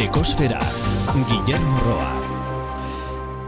Ekosfera, 0.00 0.58
Guillermo 1.28 1.78
Roa. 1.84 2.12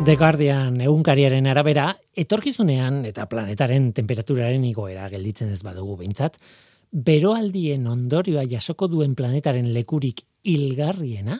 The 0.05 0.17
Guardian 0.21 0.83
egunkariaren 0.85 1.47
arabera, 1.49 1.87
etorkizunean 2.13 3.07
eta 3.08 3.25
planetaren 3.31 3.87
temperaturaren 3.97 4.67
igoera 4.69 5.07
gelditzen 5.08 5.49
ez 5.55 5.62
badugu 5.65 5.96
behintzat, 6.03 6.37
beroaldien 6.92 7.87
ondorioa 7.89 8.45
jasoko 8.45 8.91
duen 8.93 9.15
planetaren 9.17 9.71
lekurik 9.73 10.21
hilgarriena, 10.45 11.39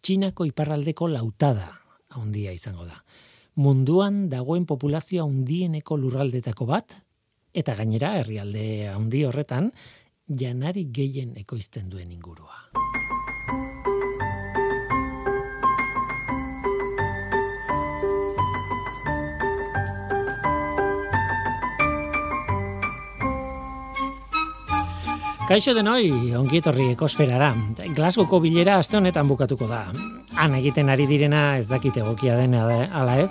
Txinako 0.00 0.48
iparraldeko 0.48 1.10
lautada 1.12 1.68
handia 2.16 2.56
izango 2.56 2.88
da. 2.88 2.96
Munduan 3.60 4.30
dagoen 4.32 4.64
populazioa 4.64 5.28
handieneko 5.28 6.00
lurraldetako 6.00 6.70
bat, 6.72 6.96
eta 7.52 7.76
gainera 7.76 8.16
herrialde 8.22 8.88
handi 8.88 9.26
horretan, 9.28 9.68
janari 10.32 10.88
gehien 10.88 11.36
ekoizten 11.44 11.92
duen 11.92 12.08
ingurua. 12.08 12.64
Kaixo 25.44 25.74
denoi, 25.76 26.32
ongi 26.38 26.56
etorri 26.62 26.86
ekosferara. 26.94 27.50
Glasgowko 27.92 28.38
bilera 28.40 28.78
aste 28.80 28.96
honetan 28.96 29.28
bukatuko 29.28 29.66
da. 29.68 29.82
Han 30.40 30.54
egiten 30.56 30.88
ari 30.88 31.04
direna 31.04 31.58
ez 31.60 31.66
dakite 31.68 32.00
egokia 32.00 32.38
dena 32.38 32.62
ala 32.88 33.18
ez, 33.20 33.30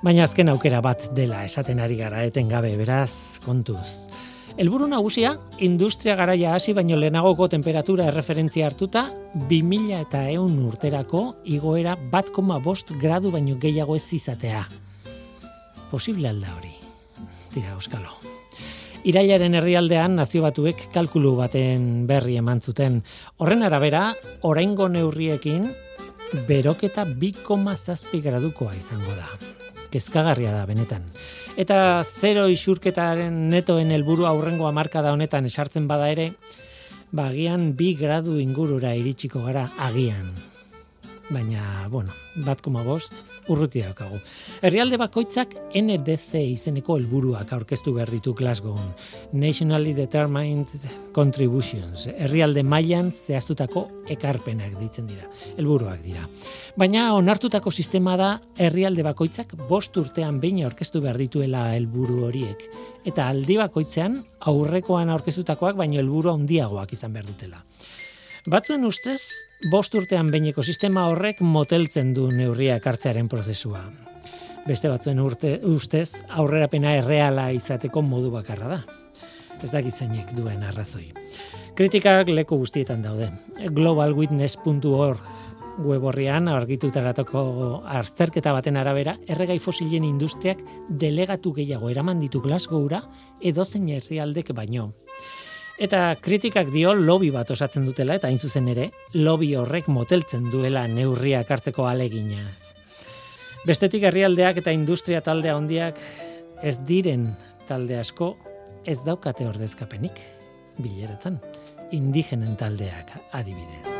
baina 0.00 0.24
azken 0.24 0.48
aukera 0.48 0.80
bat 0.80 1.10
dela 1.12 1.42
esaten 1.44 1.82
ari 1.84 1.98
gara 2.00 2.24
etengabe 2.24 2.72
beraz 2.80 3.36
kontuz. 3.44 4.06
Elburu 4.56 4.88
nagusia, 4.88 5.34
industria 5.60 6.16
garaia 6.16 6.54
hasi 6.56 6.72
baino 6.72 6.96
lehenagoko 6.96 7.50
temperatura 7.52 8.08
erreferentzia 8.08 8.70
hartuta, 8.72 9.10
2000 9.44 10.00
eta 10.00 10.24
eun 10.32 10.56
urterako 10.72 11.24
igoera 11.44 11.98
bat 12.10 12.32
bost 12.64 12.96
gradu 12.96 13.30
baino 13.30 13.58
gehiago 13.60 13.94
ez 13.94 14.12
izatea. 14.14 14.66
Posible 15.90 16.28
alda 16.28 16.56
hori. 16.56 16.74
Tira, 17.52 17.74
Euskalo. 17.74 18.29
Irailaren 19.00 19.54
erdialdean 19.56 20.18
nazio 20.18 20.42
batuek 20.44 20.82
kalkulu 20.92 21.32
baten 21.38 22.04
berri 22.08 22.34
eman 22.36 22.58
zuten. 22.60 22.98
Horren 23.40 23.64
arabera, 23.64 24.10
oraingo 24.44 24.90
neurriekin 24.92 25.70
beroketa 26.48 27.06
2,7 27.08 28.20
gradukoa 28.20 28.74
izango 28.76 29.14
da. 29.16 29.24
Kezkagarria 29.90 30.52
da 30.52 30.66
benetan. 30.68 31.08
Eta 31.56 32.02
zero 32.04 32.44
isurketaren 32.52 33.48
netoen 33.50 33.90
helburu 33.96 34.28
aurrengo 34.28 34.68
hamarka 34.68 35.00
da 35.00 35.16
honetan 35.16 35.48
esartzen 35.48 35.88
bada 35.88 36.12
ere, 36.12 36.34
bagian 37.10 37.72
ba, 37.72 37.80
2 37.80 37.96
gradu 37.98 38.38
ingurura 38.38 38.92
iritsiko 38.94 39.40
gara 39.48 39.70
agian 39.80 40.28
baina, 41.30 41.86
bueno, 41.88 42.12
bat 42.44 42.60
koma 42.62 42.82
bost, 42.84 43.24
urruti 43.50 43.82
daukagu. 43.84 44.18
Herrialde 44.66 44.98
bakoitzak 45.00 45.54
NDC 45.78 46.42
izeneko 46.56 46.96
helburuak 46.98 47.52
aurkeztu 47.54 47.94
behar 47.94 48.10
ditu 48.10 48.34
Glasgow. 48.34 48.76
Nationally 49.32 49.94
Determined 49.94 50.72
Contributions. 51.14 52.08
Herrialde 52.10 52.64
mailan 52.66 53.12
zehaztutako 53.12 53.86
ekarpenak 54.10 54.76
ditzen 54.80 55.06
dira. 55.10 55.28
Helburuak 55.56 56.02
dira. 56.02 56.26
Baina 56.78 57.10
onartutako 57.14 57.70
sistema 57.70 58.16
da 58.18 58.32
herrialde 58.58 59.06
bakoitzak 59.06 59.54
bost 59.68 59.96
urtean 59.96 60.40
behin 60.42 60.64
aurkeztu 60.66 61.02
behar 61.04 61.18
dituela 61.20 61.70
helburu 61.76 62.24
horiek. 62.26 62.66
Eta 63.06 63.30
aldi 63.30 63.56
bakoitzean 63.60 64.20
aurrekoan 64.50 65.10
aurkeztutakoak 65.14 65.78
baino 65.78 66.00
helburu 66.02 66.34
handiagoak 66.34 66.92
izan 66.98 67.14
behar 67.14 67.30
dutela. 67.30 67.64
Batzuen 68.48 68.86
ustez, 68.88 69.20
bost 69.68 69.92
urtean 69.94 70.30
beineko 70.32 70.62
sistema 70.64 71.02
horrek 71.10 71.42
moteltzen 71.44 72.14
du 72.16 72.30
neurria 72.32 72.78
hartzearen 72.80 73.26
prozesua. 73.28 73.82
Beste 74.64 74.88
batzuen 74.88 75.20
urte, 75.20 75.58
ustez, 75.68 76.22
aurrerapena 76.28 76.94
erreala 76.96 77.50
izateko 77.52 78.00
modu 78.00 78.30
bakarra 78.32 78.68
da. 78.68 78.78
Ez 79.60 79.68
dakit 79.74 79.92
zeinek 79.92 80.32
duen 80.32 80.62
arrazoi. 80.64 81.10
Kritikak 81.76 82.32
leku 82.32 82.56
guztietan 82.62 83.02
daude. 83.04 83.28
Globalwitness.org 83.60 85.28
web 85.84 86.04
horrian 86.08 86.48
argitutaratoko 86.48 87.42
azterketa 87.92 88.54
baten 88.56 88.76
arabera, 88.80 89.18
erregai 89.28 89.58
fosilen 89.60 90.04
industriak 90.08 90.64
delegatu 90.88 91.52
gehiago 91.60 91.92
eraman 91.92 92.20
ditu 92.24 92.40
Glasgowra 92.40 93.02
edozein 93.40 93.88
herrialdek 93.98 94.54
baino. 94.56 94.94
Eta 95.80 96.10
kritikak 96.20 96.68
dio 96.74 96.90
lobby 96.92 97.30
bat 97.32 97.50
osatzen 97.54 97.86
dutela 97.88 98.18
eta 98.18 98.28
hain 98.28 98.36
zuzen 98.38 98.66
ere 98.68 98.90
lobby 99.16 99.54
horrek 99.56 99.86
moteltzen 99.88 100.50
duela 100.52 100.82
neurriak 100.92 101.48
hartzeko 101.48 101.86
aleginaz. 101.88 102.74
Bestetik 103.64 104.04
herrialdeak 104.04 104.60
eta 104.60 104.74
industria 104.76 105.22
taldea 105.24 105.56
handiak 105.56 106.02
ez 106.60 106.76
diren 106.84 107.30
talde 107.68 107.96
asko 107.96 108.34
ez 108.84 108.98
daukate 109.06 109.48
ordezkapenik 109.48 110.20
bileretan 110.80 111.40
indigenen 111.96 112.60
taldeak 112.60 113.16
adibidez. 113.32 113.99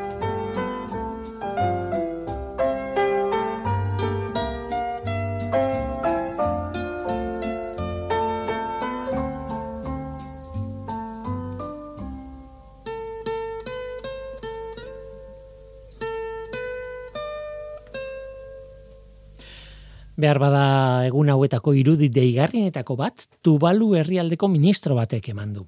Behar 20.20 20.38
bada 20.42 20.64
egun 21.08 21.30
hauetako 21.32 21.74
irudi 21.78 22.10
deigarrienetako 22.12 22.96
bat, 22.98 23.26
Tuvalu 23.42 23.94
herrialdeko 24.00 24.48
ministro 24.52 24.96
batek 24.98 25.30
eman 25.32 25.54
du. 25.56 25.66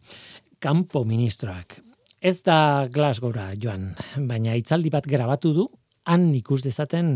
Kampo 0.63 1.05
ministroak. 1.09 1.81
Ez 2.23 2.43
da 2.47 2.89
Glasgowra 2.93 3.51
joan, 3.59 3.91
baina 4.29 4.55
itzaldi 4.55 4.93
bat 4.95 5.09
grabatu 5.11 5.53
du, 5.57 5.67
han 6.07 6.29
ikus 6.35 6.61
dezaten, 6.65 7.11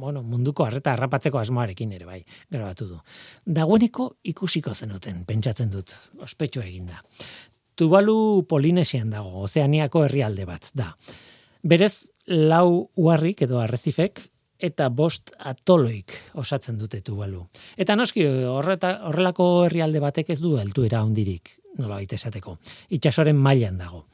bueno, 0.00 0.22
munduko 0.24 0.64
harreta 0.64 0.94
harrapatzeko 0.94 1.40
asmoarekin 1.40 1.92
ere 1.96 2.08
bai, 2.08 2.20
grabatu 2.52 2.88
du. 2.88 2.98
Dagoeneko 3.46 4.10
ikusiko 4.32 4.74
zenuten, 4.74 5.24
pentsatzen 5.28 5.70
dut, 5.72 5.94
ospetxo 6.24 6.64
eginda. 6.64 7.00
Tuvalu 7.76 8.44
Polinesian 8.48 9.12
dago, 9.12 9.44
ozeaniako 9.46 10.04
herrialde 10.06 10.44
bat, 10.48 10.68
da. 10.76 10.90
Berez, 11.62 12.10
lau 12.26 12.90
uarrik 12.96 13.42
edo 13.44 13.60
arrezifek, 13.60 14.22
eta 14.60 14.88
bost 14.88 15.32
atoloik 15.38 16.12
osatzen 16.40 16.78
dute 16.78 17.00
tubalu. 17.04 17.42
Eta 17.76 17.96
noski 17.96 18.26
horreta, 18.26 18.98
horrelako 19.08 19.48
herrialde 19.66 20.02
batek 20.02 20.34
ez 20.34 20.40
du 20.40 20.56
altuera 20.60 21.02
hondirik, 21.02 21.56
nola 21.78 21.96
baita 21.96 22.18
esateko. 22.18 22.58
Itxasoren 22.96 23.36
mailan 23.36 23.80
dago. 23.80 24.04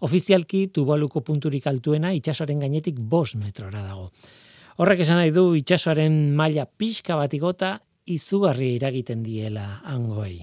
Ofizialki 0.00 0.66
tubaluko 0.72 1.20
punturik 1.20 1.66
altuena 1.68 2.14
itxasoren 2.16 2.62
gainetik 2.64 2.98
bost 3.00 3.36
metrora 3.36 3.82
dago. 3.84 4.08
Horrek 4.80 5.02
esan 5.04 5.20
nahi 5.20 5.32
du 5.36 5.50
itxasoaren 5.58 6.34
maila 6.36 6.64
pixka 6.64 7.18
bat 7.20 7.34
igota 7.36 7.74
izugarri 8.08 8.74
iragiten 8.78 9.22
diela 9.22 9.82
angoei. 9.84 10.40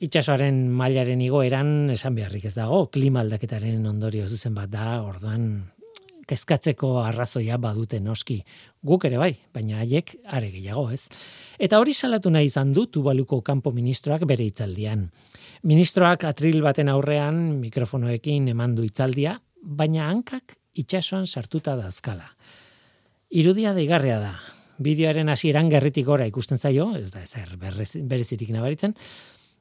Itxasoaren 0.00 0.62
mailaren 0.76 1.20
igoeran 1.20 1.90
esan 1.92 2.14
beharrik 2.16 2.46
ez 2.48 2.54
dago, 2.54 2.86
klima 2.92 3.20
aldaketaren 3.24 3.84
ondorio 3.88 4.28
zuzen 4.28 4.54
bat 4.56 4.70
da, 4.72 5.00
orduan 5.04 5.72
kezkatzeko 6.30 6.92
arrazoia 7.02 7.58
badute 7.58 7.98
noski. 8.02 8.38
Guk 8.86 9.04
ere 9.08 9.18
bai, 9.20 9.32
baina 9.54 9.80
haiek 9.82 10.14
are 10.30 10.50
gehiago, 10.52 10.86
ez? 10.94 11.08
Eta 11.58 11.80
hori 11.82 11.94
salatu 11.96 12.30
nahi 12.30 12.48
izan 12.50 12.72
du 12.76 12.86
Tubaluko 12.86 13.40
kanpo 13.46 13.72
ministroak 13.74 14.26
bere 14.30 14.46
itzaldian. 14.46 15.08
Ministroak 15.66 16.24
atril 16.28 16.60
baten 16.64 16.88
aurrean 16.92 17.58
mikrofonoekin 17.60 18.48
eman 18.54 18.76
du 18.78 18.86
itzaldia, 18.86 19.36
baina 19.60 20.08
hankak 20.08 20.56
itsasoan 20.78 21.26
sartuta 21.26 21.76
da 21.76 21.90
azkala. 21.90 22.30
Irudia 23.30 23.74
deigarria 23.74 24.18
da. 24.22 24.34
Bideoaren 24.80 25.28
hasieran 25.28 25.68
gerritik 25.68 26.06
gora 26.06 26.24
ikusten 26.26 26.58
zaio, 26.58 26.94
ez 26.96 27.10
da 27.12 27.20
ezer 27.22 27.56
berezirik 27.60 28.48
nabaritzen, 28.54 28.94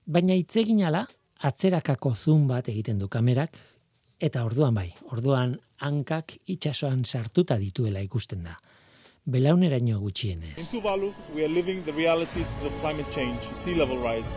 baina 0.08 0.38
itzegin 0.38 0.86
ala 0.88 1.04
atzerakako 1.50 2.14
zoom 2.16 2.48
bat 2.48 2.70
egiten 2.72 3.00
du 3.00 3.10
kamerak 3.12 3.58
eta 4.20 4.44
orduan 4.44 4.76
bai, 4.76 4.90
orduan 5.16 5.56
hankak 5.80 6.36
itsasoan 6.52 7.06
sartuta 7.06 7.56
dituela 7.58 8.02
ikusten 8.04 8.44
da. 8.44 8.58
Belauneraino 9.30 10.00
gutxienez. 10.00 10.58
In 10.58 10.68
Tuvalu, 10.74 11.14
we 11.36 11.46
are 11.46 11.52
living 11.54 11.84
the 11.86 11.94
realities 11.94 12.48
of 12.66 12.74
climate 12.82 13.08
change, 13.14 13.40
sea 13.64 13.76
level 13.76 13.98
rise. 14.04 14.28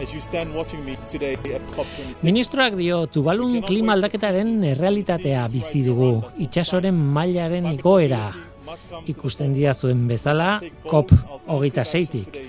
As 0.00 0.12
you 0.14 0.20
stand 0.20 0.54
watching 0.54 0.84
me 0.84 0.96
today 1.10 1.34
at 1.54 1.62
COP26. 1.74 2.22
Ministroak 2.24 2.76
dio 2.78 3.04
Tuvalun 3.06 3.60
klima 3.62 3.92
aldaketaren 3.92 4.62
errealitatea 4.72 5.44
bizi 5.52 5.82
dugu. 5.84 6.14
Itsasoren 6.40 6.96
mailaren 6.96 7.68
igoera 7.74 8.30
ikusten 9.06 9.52
dia 9.52 9.74
zuen 9.74 10.06
bezala 10.08 10.60
COP 10.88 11.12
hogeita 11.46 11.84
seitik. 11.84 12.40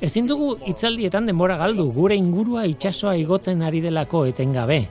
Ezin 0.00 0.26
dugu 0.30 0.54
itzaldietan 0.70 1.26
denbora 1.26 1.58
galdu, 1.58 1.90
gure 1.92 2.16
ingurua 2.16 2.64
itsasoa 2.70 3.16
igotzen 3.18 3.62
ari 3.66 3.82
delako 3.84 4.24
etengabe 4.30 4.84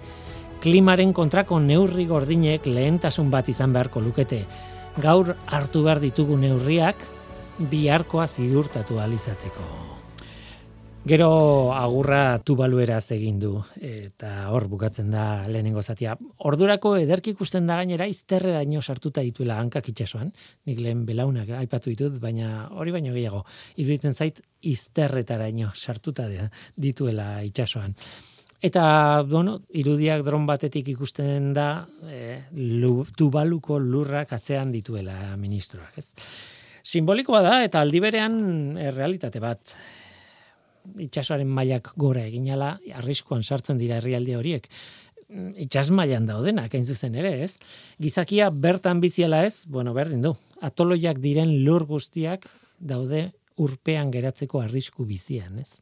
klimaren 0.62 1.14
kontrako 1.14 1.60
neurri 1.60 2.08
gordinek 2.10 2.66
lehentasun 2.66 3.30
bat 3.32 3.50
izan 3.50 3.74
beharko 3.74 4.02
lukete. 4.02 4.44
Gaur 5.02 5.36
hartu 5.46 5.84
behar 5.86 6.02
ditugu 6.02 6.38
neurriak 6.38 7.06
biharkoa 7.70 8.28
zigurtatu 8.28 9.00
alizateko. 9.00 9.68
Gero 11.08 11.72
agurra 11.72 12.40
tubalueraz 12.44 13.14
egin 13.16 13.38
du 13.40 13.54
eta 13.80 14.50
hor 14.52 14.66
bukatzen 14.68 15.12
da 15.14 15.46
lehenengo 15.48 15.80
zatia. 15.80 16.18
Ordurako 16.50 16.98
ederki 17.00 17.32
ikusten 17.32 17.70
da 17.70 17.78
gainera 17.80 18.10
izterreraino 18.12 18.82
sartuta 18.82 19.24
dituela 19.24 19.56
hankak 19.62 19.88
itsasoan. 19.94 20.34
Nik 20.68 20.82
lehen 20.84 21.06
belaunak 21.08 21.54
aipatu 21.62 21.94
ditut, 21.94 22.18
baina 22.20 22.68
hori 22.76 22.92
baino 22.92 23.14
gehiago. 23.16 23.46
Iruditzen 23.78 24.18
zait 24.18 24.42
izterretaraino 24.68 25.72
sartuta 25.76 26.28
dituela 26.76 27.38
itsasoan. 27.48 27.96
Eta, 28.58 29.22
bueno, 29.22 29.60
irudiak 29.78 30.24
dron 30.26 30.48
batetik 30.50 30.88
ikusten 30.96 31.52
da 31.54 31.86
e, 32.10 32.42
tubaluko 33.18 33.78
lurrak 33.78 34.34
atzean 34.34 34.72
dituela 34.74 35.36
ministroak, 35.38 36.00
ez? 36.02 36.16
Simbolikoa 36.82 37.44
da, 37.46 37.60
eta 37.68 37.84
aldi 37.86 38.02
berean 38.02 38.40
e, 38.74 38.90
realitate 38.96 39.44
bat. 39.44 39.76
Itxasoaren 41.06 41.52
mailak 41.54 41.92
gora 42.02 42.26
eginala, 42.26 42.80
arriskuan 42.98 43.44
sartzen 43.44 43.78
dira 43.78 44.00
herrialde 44.02 44.40
horiek. 44.40 44.68
Itxas 45.62 45.92
mailan 45.94 46.26
daudenak, 46.26 46.74
hain 46.74 46.88
zuzen 46.88 47.14
ere, 47.20 47.36
ez? 47.44 47.60
Gizakia 48.02 48.50
bertan 48.50 49.04
biziela 49.04 49.46
ez, 49.46 49.68
bueno, 49.70 49.94
berdin 49.94 50.26
du. 50.26 50.34
Atoloiak 50.66 51.22
diren 51.22 51.60
lur 51.62 51.86
guztiak 51.86 52.50
daude 52.80 53.28
urpean 53.62 54.10
geratzeko 54.10 54.64
arrisku 54.66 55.06
bizian, 55.06 55.60
ez? 55.62 55.78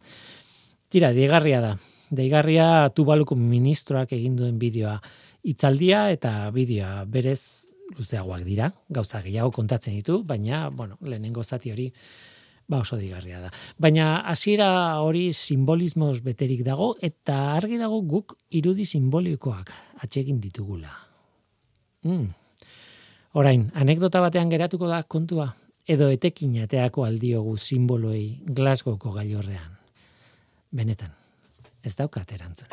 Tira, 0.91 1.15
digarria 1.15 1.63
da 1.63 1.75
deigarria 2.11 2.89
tubaluko 2.95 3.35
ministroak 3.35 4.13
egin 4.13 4.35
duen 4.35 4.59
bideoa 4.59 4.99
itzaldia 5.45 6.09
eta 6.13 6.49
bideoa 6.53 7.05
berez 7.05 7.67
luzeagoak 7.97 8.43
dira, 8.45 8.71
gauza 8.89 9.21
gehiago 9.21 9.51
kontatzen 9.53 9.93
ditu, 9.93 10.23
baina, 10.25 10.69
bueno, 10.69 10.97
lehenengo 11.01 11.43
zati 11.43 11.71
hori 11.71 11.91
ba 12.67 12.79
oso 12.81 12.97
digarria 12.97 13.39
da. 13.43 13.51
Baina 13.77 14.21
hasiera 14.25 14.99
hori 15.05 15.33
simbolismoz 15.33 16.21
beterik 16.25 16.63
dago 16.65 16.95
eta 17.01 17.53
argi 17.53 17.77
dago 17.77 18.01
guk 18.01 18.33
irudi 18.49 18.85
simbolikoak 18.89 19.69
atsegin 20.01 20.39
ditugula. 20.41 20.89
Mm. 22.03 22.31
Orain, 23.37 23.69
anekdota 23.75 24.21
batean 24.23 24.49
geratuko 24.49 24.89
da 24.89 25.03
kontua 25.03 25.51
edo 25.87 26.09
etekin 26.09 26.57
ateako 26.63 27.05
aldiogu 27.05 27.57
simboloei 27.57 28.41
Glasgowko 28.45 29.13
gailorrean. 29.13 29.77
Benetan 30.73 31.13
ez 31.85 31.95
daukat 31.95 32.31
erantzun. 32.33 32.67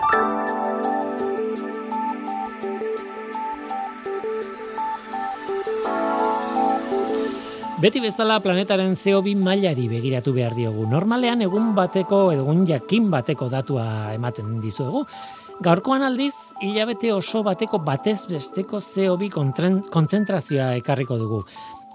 Beti 7.83 7.99
bezala 7.99 8.37
planetaren 8.39 8.93
CO2 8.95 9.33
mailari 9.43 9.89
begiratu 9.91 10.31
behar 10.37 10.53
diogu. 10.55 10.85
Normalean 10.87 11.41
egun 11.43 11.73
bateko 11.75 12.29
egun 12.31 12.61
jakin 12.69 13.09
bateko 13.11 13.49
datua 13.51 14.13
ematen 14.15 14.61
dizuegu. 14.63 15.03
Gaurkoan 15.63 16.05
aldiz, 16.07 16.35
hilabete 16.63 17.11
oso 17.13 17.43
bateko 17.43 17.81
batez 17.83 18.21
besteko 18.31 18.79
CO2 18.79 19.33
kontzentrazioa 19.91 20.77
ekarriko 20.79 21.19
dugu. 21.19 21.41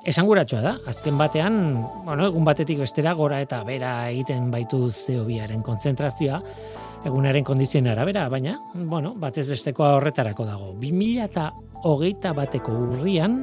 Esanguratsua 0.07 0.59
da, 0.63 0.75
azken 0.91 1.15
batean, 1.19 1.55
bueno, 2.03 2.27
egun 2.33 2.43
batetik 2.47 2.83
bestera 2.83 3.15
gora 3.15 3.39
eta 3.43 3.63
bera 3.67 3.93
egiten 4.11 4.51
baitu 4.51 4.89
CO2aren 4.91 5.63
kontzentrazioa, 5.63 6.41
egunaren 7.07 7.45
kondizioen 7.47 7.87
arabera, 7.87 8.27
baina, 8.29 8.57
bueno, 8.75 9.13
batez 9.19 9.47
bestekoa 9.47 9.95
horretarako 9.97 10.45
dago. 10.47 10.73
2000 10.81 11.23
eta 11.23 11.47
hogeita 11.87 12.33
bateko 12.35 12.73
urrian, 12.87 13.37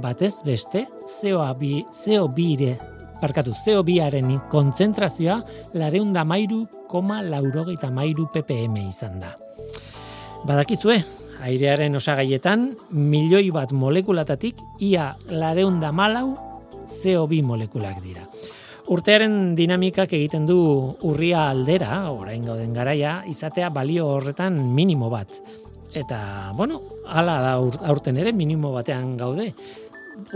batez 0.00 0.34
beste, 0.46 0.86
CO2, 1.20 1.84
CO2 1.92 2.72
parkatu, 3.22 3.52
CO2aren 3.54 4.32
kontzentrazioa 4.50 5.38
lareunda 5.78 6.24
mairu 6.26 6.64
koma 6.90 7.20
laurogeita 7.22 7.90
mairu 7.94 8.26
ppm 8.32 8.80
izan 8.88 9.20
da. 9.22 9.36
Badakizue, 10.48 10.96
airearen 11.46 11.94
osagaietan, 12.00 12.72
milioi 12.90 13.50
bat 13.54 13.70
molekulatatik, 13.76 14.58
ia 14.80 15.12
lareunda 15.30 15.92
malau 15.92 16.32
CO2 16.88 17.44
molekulak 17.46 18.02
dira. 18.02 18.26
Urtearen 18.92 19.54
dinamikak 19.56 20.10
egiten 20.12 20.44
du 20.44 20.56
urria 21.08 21.46
aldera, 21.48 22.10
orain 22.12 22.42
gauden 22.44 22.74
garaia, 22.76 23.22
izatea 23.30 23.70
balio 23.72 24.04
horretan 24.18 24.58
minimo 24.76 25.08
bat. 25.08 25.32
Eta, 25.96 26.18
bueno, 26.58 26.82
hala 27.08 27.38
da 27.40 27.54
aurten 27.88 28.18
ere 28.20 28.34
minimo 28.36 28.72
batean 28.74 29.14
gaude 29.16 29.48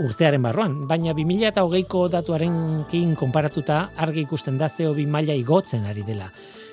urtearen 0.01 0.41
barruan, 0.41 0.79
baina 0.89 1.13
2008ko 1.13 2.07
datuaren 2.15 2.57
kin 2.89 3.13
konparatuta 3.19 3.91
argi 4.05 4.25
ikusten 4.25 4.57
da 4.57 4.71
CO2 4.73 5.05
maila 5.05 5.37
igotzen 5.37 5.85
ari 5.85 6.05
dela. 6.07 6.31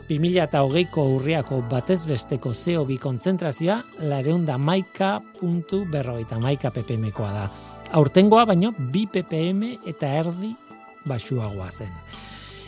2008ko 0.09 1.05
urriako 1.19 1.63
batez 1.69 2.03
besteko 2.09 2.53
CO2 2.57 2.97
kontzentrazioa 3.01 3.79
lareunda 4.09 4.57
maika 4.57 5.19
puntu 5.39 5.85
berroita 5.91 6.41
maika 6.41 6.73
ppmkoa 6.73 7.33
da. 7.33 7.47
Aurtengoa 8.01 8.45
baino 8.49 8.73
2 8.79 9.07
ppm 9.13 9.89
eta 9.93 10.13
erdi 10.25 10.55
basuagoa 11.09 11.71
zen. 11.71 11.93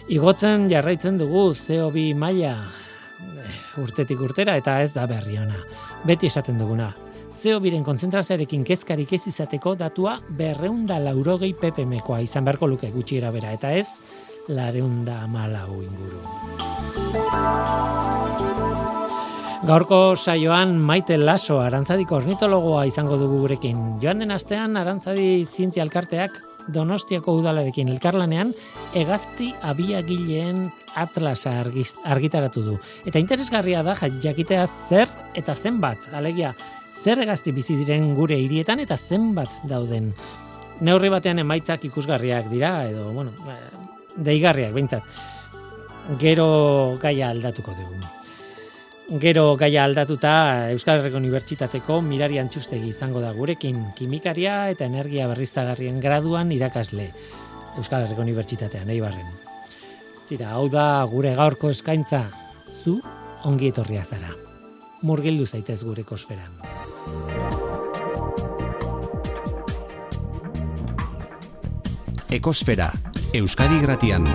Igotzen 0.09 0.69
jarraitzen 0.71 1.19
dugu 1.19 1.49
CO2 1.57 2.13
maila 2.15 2.53
eh, 2.63 3.57
urtetik 3.83 4.21
urtera 4.23 4.55
eta 4.57 4.81
ez 4.83 4.93
da 4.95 5.07
berri 5.11 5.39
ona. 5.43 5.59
Beti 6.07 6.31
esaten 6.31 6.59
duguna. 6.59 6.93
CO2ren 7.37 7.83
kontzentrazioarekin 7.85 8.63
kezkarik 8.65 9.13
ez 9.13 9.27
izateko 9.29 9.75
datua 9.77 10.17
berreunda 10.39 10.97
laurogei 11.03 11.53
ppmkoa 11.59 12.23
izan 12.25 12.47
beharko 12.47 12.71
luke 12.71 12.89
gutxi 12.95 13.21
bera 13.21 13.53
eta 13.53 13.73
ez 13.77 14.01
lareunda 14.49 15.27
malau 15.27 15.83
inguru. 15.83 16.23
Gaurko 19.67 20.15
saioan 20.17 20.77
maite 20.79 21.17
laso 21.19 21.59
arantzadiko 21.61 22.17
ornitologoa 22.21 22.87
izango 22.87 23.17
dugu 23.19 23.41
gurekin. 23.43 23.99
Joan 24.03 24.23
den 24.23 24.31
astean 24.31 24.77
arantzadi 24.77 25.45
zientzia 25.45 25.83
alkarteak 25.83 26.39
Donostiako 26.73 27.37
udalarekin 27.39 27.89
elkarlanean 27.93 28.53
egazti 28.99 29.53
abiagileen 29.63 30.67
atlasa 30.99 31.53
argitaratu 31.61 32.65
du. 32.65 32.75
Eta 33.07 33.21
interesgarria 33.23 33.83
da 33.87 33.95
jakitea 33.95 34.67
zer 34.67 35.09
eta 35.35 35.55
zenbat, 35.55 36.09
alegia, 36.13 36.55
zer 36.93 37.23
egazti 37.23 37.53
bizi 37.53 37.77
diren 37.77 38.15
gure 38.15 38.39
hirietan 38.41 38.81
eta 38.81 38.97
zenbat 38.97 39.61
dauden. 39.65 40.13
Neurri 40.81 41.09
batean 41.09 41.39
emaitzak 41.39 41.87
ikusgarriak 41.89 42.51
dira 42.51 42.85
edo 42.89 43.13
bueno, 43.13 43.33
eh, 43.49 43.71
deigarriak 44.17 44.75
beintzat. 44.75 45.05
Gero 46.21 46.99
gaia 47.03 47.31
aldatuko 47.31 47.73
dugu. 47.77 48.26
Gero 49.07 49.55
gaia 49.55 49.85
aldatuta 49.87 50.73
Euskal 50.75 50.99
Herriko 50.99 51.21
Unibertsitateko 51.21 52.01
mirari 52.03 52.41
antxustegi 52.43 52.89
izango 52.91 53.21
da 53.23 53.31
gurekin 53.37 53.85
kimikaria 53.95 54.65
eta 54.73 54.89
energia 54.91 55.29
berriztagarrien 55.31 56.01
graduan 56.03 56.51
irakasle 56.51 57.13
Euskal 57.79 58.03
Herriko 58.03 58.25
Unibertsitatean, 58.27 58.89
nahi 58.91 58.99
barren. 58.99 59.31
Tira, 60.27 60.51
hau 60.59 60.67
da 60.73 61.05
gure 61.07 61.37
gaurko 61.39 61.71
eskaintza, 61.71 62.25
zu 62.83 62.99
ongi 63.47 63.71
etorria 63.71 64.03
zara. 64.03 64.33
Murgildu 65.07 65.47
zaitez 65.47 65.85
gure 65.85 66.03
kosferan. 66.03 66.59
Ekosfera, 72.35 72.91
Euskadi 73.39 73.79
Gratian. 73.87 74.27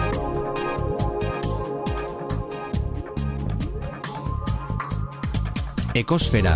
Ekosfera. 5.93 6.53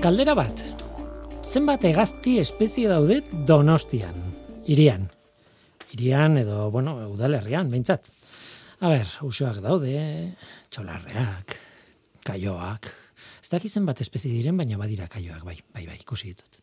Kaldera 0.00 0.32
bat. 0.38 0.62
Zenbat 1.44 1.84
egazti 1.84 2.38
espezie 2.40 2.88
daude 2.88 3.20
Donostian, 3.46 4.16
irian 4.64 5.10
irian 5.94 6.38
edo, 6.40 6.70
bueno, 6.70 6.96
udalerrian, 7.12 7.70
behintzat. 7.70 8.10
A 8.80 8.90
ber, 8.92 9.08
usuak 9.24 9.62
daude, 9.64 9.96
txolarreak, 10.70 11.56
kaioak, 12.26 12.90
ez 13.40 13.48
dakizen 13.52 13.86
bat 13.88 14.00
espezi 14.02 14.32
diren, 14.32 14.56
baina 14.58 14.78
badira 14.80 15.06
kaioak, 15.08 15.44
bai, 15.46 15.56
bai, 15.72 15.86
bai, 15.86 16.00
ikusi 16.02 16.32
ditut. 16.32 16.60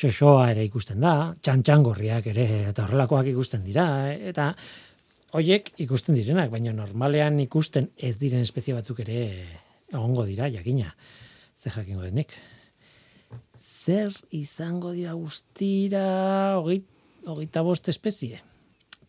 Xoxoa 0.00 0.50
ere 0.52 0.62
ikusten 0.64 1.00
da, 1.02 1.32
txantxangorriak 1.42 2.30
ere, 2.32 2.46
eta 2.70 2.86
horrelakoak 2.86 3.32
ikusten 3.32 3.64
dira, 3.66 3.86
eta 4.14 4.52
hoiek 5.36 5.72
ikusten 5.82 6.16
direnak, 6.16 6.52
baina 6.52 6.72
normalean 6.76 7.40
ikusten 7.42 7.90
ez 7.96 8.14
diren 8.20 8.46
espezie 8.46 8.76
batzuk 8.76 9.02
ere 9.04 9.20
egongo 9.90 10.24
dira, 10.28 10.48
jakina. 10.48 10.94
Ze 11.56 11.70
jakingo 11.70 12.06
denik. 12.06 12.32
Zer 13.58 14.14
izango 14.36 14.92
dira 14.96 15.12
guztira 15.18 16.04
hogeita 16.60 17.62
bost 17.66 17.90
espezie? 17.92 18.40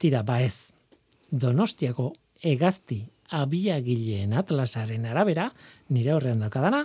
Tira, 0.01 0.23
ba 0.25 0.39
ez. 0.41 0.73
Donostiako 1.29 2.11
egazti 2.41 3.03
abiagileen 3.37 4.33
atlasaren 4.33 5.05
arabera, 5.05 5.51
nire 5.93 6.15
horrean 6.15 6.41
daukadana, 6.41 6.81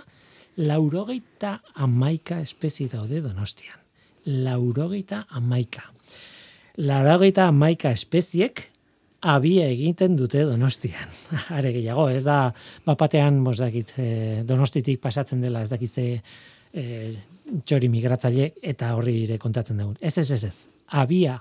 laurogeita 0.57 1.57
amaika 1.75 2.39
espezie 2.45 2.89
daude 2.91 3.21
donostian. 3.25 3.79
Laurogeita 4.45 5.25
amaika. 5.39 5.87
Laurogeita 6.77 7.47
amaika 7.49 7.91
espeziek 7.95 8.67
abia 9.21 9.65
egiten 9.71 10.15
dute 10.17 10.43
donostian. 10.45 11.09
Are 11.57 11.73
gehiago, 11.73 12.07
ez 12.13 12.23
da, 12.27 12.53
bapatean, 12.85 13.41
mos 13.41 13.57
dakit, 13.59 13.95
eh, 13.97 14.43
donostitik 14.45 15.01
pasatzen 15.01 15.41
dela, 15.41 15.65
ez 15.65 15.73
dakit 15.73 15.91
ze 15.91 16.07
e, 16.73 16.85
txori 17.65 17.89
migratzaile 17.89 18.51
eta 18.61 18.93
horri 18.95 19.23
ire 19.23 19.39
kontatzen 19.41 19.81
dugun. 19.81 19.97
Ez, 20.01 20.17
ez, 20.17 20.29
ez, 20.31 20.43
ez. 20.43 20.67
Abia 21.01 21.39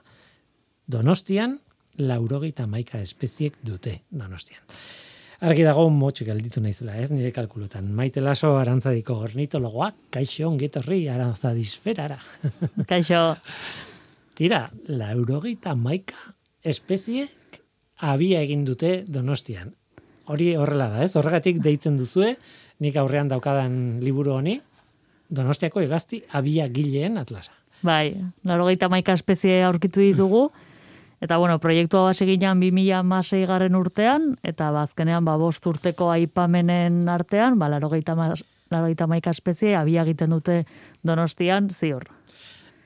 donostian, 0.87 1.59
laurogeita 1.99 2.67
maika 2.67 3.01
espeziek 3.01 3.57
dute 3.65 4.01
donostian. 4.11 4.63
Argi 5.47 5.67
dago 5.67 5.85
motx 5.93 6.25
gelditu 6.25 6.63
naizela, 6.65 6.95
ez 6.97 7.11
nire 7.13 7.29
kalkulutan. 7.33 7.91
Maite 7.93 8.23
laso 8.25 8.55
arantzadiko 8.57 9.19
ornitologoa, 9.27 9.91
kaixo 10.11 10.47
ongetorri 10.49 11.03
arantzadisferara. 11.13 12.17
Kaixo. 12.91 13.21
Tira, 14.37 14.63
laurogeita 14.89 15.75
maika 15.77 16.17
espeziek 16.65 17.61
abia 18.01 18.41
egin 18.45 18.65
dute 18.65 19.03
donostian. 19.09 19.75
Hori 20.33 20.55
horrela 20.57 20.89
da, 20.95 21.05
ez? 21.05 21.13
Horregatik 21.17 21.61
deitzen 21.63 22.01
duzue, 22.01 22.33
nik 22.81 22.97
aurrean 22.97 23.29
daukadan 23.29 24.01
liburu 24.05 24.35
honi, 24.39 24.57
donostiako 25.29 25.85
egazti 25.85 26.23
abia 26.33 26.67
gileen 26.73 27.21
atlasa. 27.21 27.53
Bai, 27.85 28.17
laurogeita 28.49 28.89
maika 28.89 29.15
espezie 29.17 29.61
aurkitu 29.65 30.01
ditugu, 30.01 30.49
Eta 31.21 31.39
bueno, 31.41 31.59
proiektua 31.59 32.03
base 32.11 32.27
ginean 32.29 32.61
2006 32.61 33.47
garren 33.49 33.77
urtean, 33.79 34.35
eta 34.45 34.69
bazkenean 34.75 35.25
ba, 35.25 35.39
bost 35.41 35.65
urteko 35.67 36.11
aipamenen 36.13 37.09
artean, 37.09 37.57
ba, 37.59 37.71
laro 37.73 37.89
gehieta 37.93 39.07
maika 39.09 39.33
espezie, 39.33 39.75
abia 39.77 40.05
egiten 40.05 40.37
dute 40.37 40.65
donostian, 41.03 41.71
ziur. 41.73 42.05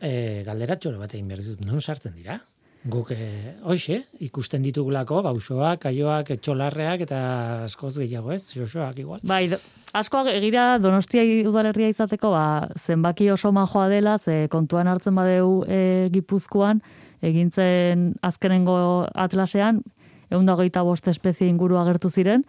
E, 0.01 0.43
galdera 0.47 0.79
txoro 0.79 1.03
bat 1.03 1.13
egin 1.15 1.29
behar 1.29 1.43
dut, 1.45 1.67
non 1.67 1.83
sartzen 1.83 2.15
dira? 2.15 2.39
Guk, 2.81 3.11
e, 3.13 3.57
hoxe, 3.69 3.99
ikusten 4.25 4.63
ditugulako, 4.65 5.19
bausoak, 5.27 5.83
kaioak, 5.83 6.31
etxolarreak, 6.39 7.03
eta 7.05 7.19
askoz 7.67 7.99
gehiago 7.99 8.33
ez, 8.33 8.41
xoxoak 8.55 9.03
igual. 9.03 9.21
Bai, 9.27 9.51
do, 9.53 9.59
asko 9.93 10.23
egira 10.33 10.79
donostia 10.81 11.27
udalerria 11.51 11.91
izateko, 11.93 12.31
ba, 12.33 12.71
zenbaki 12.79 13.29
oso 13.35 13.53
majoa 13.53 13.91
dela, 13.93 14.17
ze 14.17 14.47
kontuan 14.49 14.89
hartzen 14.89 15.19
badeu 15.19 15.61
e, 15.69 16.09
gipuzkoan, 16.15 16.81
egintzen 17.23 18.15
azkenengo 18.23 19.07
atlasean, 19.15 19.83
egun 20.31 20.47
da 20.47 20.55
hogeita 20.55 20.83
bost 20.87 21.09
espezie 21.09 21.49
inguru 21.49 21.79
agertu 21.81 22.11
ziren, 22.11 22.45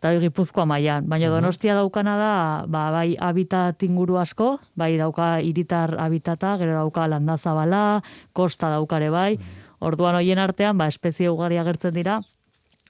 eta 0.00 0.14
gipuzkoa 0.16 0.64
mailan. 0.64 1.06
Baina 1.08 1.28
mhm. 1.28 1.34
donostia 1.36 1.76
daukana 1.76 2.16
da, 2.16 2.34
ba, 2.66 2.88
bai 2.94 3.16
habitat 3.20 3.82
inguru 3.84 4.16
asko, 4.18 4.54
bai 4.74 4.96
dauka 4.98 5.38
iritar 5.44 5.96
habitata, 6.00 6.56
gero 6.60 6.78
dauka 6.78 7.06
landazabala, 7.08 8.02
kosta 8.32 8.72
daukare 8.72 9.10
bai, 9.12 9.34
mhm. 9.36 9.64
orduan 9.80 10.16
hoien 10.16 10.40
artean, 10.40 10.78
ba, 10.78 10.88
espezie 10.88 11.28
ugari 11.28 11.60
agertzen 11.60 11.94
dira, 11.94 12.20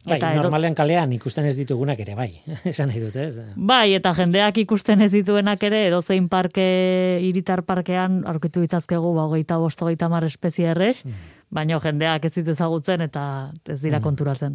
Bai, 0.00 0.16
eta 0.16 0.30
normalean 0.32 0.72
kalean 0.72 1.10
ikusten 1.12 1.44
ez 1.44 1.52
ditugunak 1.58 1.98
ere, 2.00 2.14
bai, 2.16 2.30
esan 2.70 2.88
nahi 2.88 3.02
dute, 3.02 3.26
ez? 3.28 3.42
Bai, 3.56 3.92
eta 3.98 4.14
jendeak 4.16 4.56
ikusten 4.62 5.04
ez 5.04 5.10
dituenak 5.12 5.60
ere, 5.68 5.82
edo 5.90 5.98
zein 6.00 6.30
parke, 6.32 6.64
iritar 7.26 7.60
parkean, 7.68 8.22
aurkitu 8.30 8.62
ditzazkegu, 8.64 9.10
ba, 9.18 9.26
goita 9.28 9.58
bosto, 9.60 9.84
goita 9.90 10.08
mar 10.08 10.24
espezie 10.24 10.70
errez, 10.72 11.02
mm. 11.04 11.26
baina 11.52 11.76
jendeak 11.84 12.24
ez 12.24 12.30
ditu 12.38 12.54
ezagutzen 12.56 13.04
eta 13.04 13.24
ez 13.68 13.76
dira 13.82 13.98
mm. 13.98 14.04
konturatzen. 14.06 14.54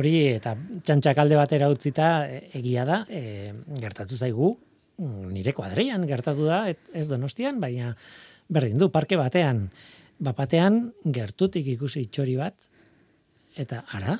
Hori, 0.00 0.14
eta 0.38 0.54
txantxak 0.56 1.20
alde 1.20 1.36
batera 1.36 1.68
utzita, 1.72 2.12
e, 2.24 2.46
egia 2.56 2.86
da, 2.88 3.02
e, 3.10 3.52
gertatu 3.82 4.16
zaigu, 4.16 4.54
mm, 4.96 5.26
nire 5.34 5.52
kuadrian 5.58 6.06
gertatu 6.08 6.48
da, 6.48 6.62
ez 6.72 7.04
donostian, 7.10 7.58
baina 7.60 7.90
berdin 8.48 8.80
du, 8.80 8.88
parke 8.94 9.20
batean, 9.20 9.66
bapatean 10.24 10.86
gertutik 11.04 11.68
ikusi 11.74 12.06
txori 12.08 12.38
bat, 12.40 12.70
eta 13.60 13.82
ara, 13.98 14.16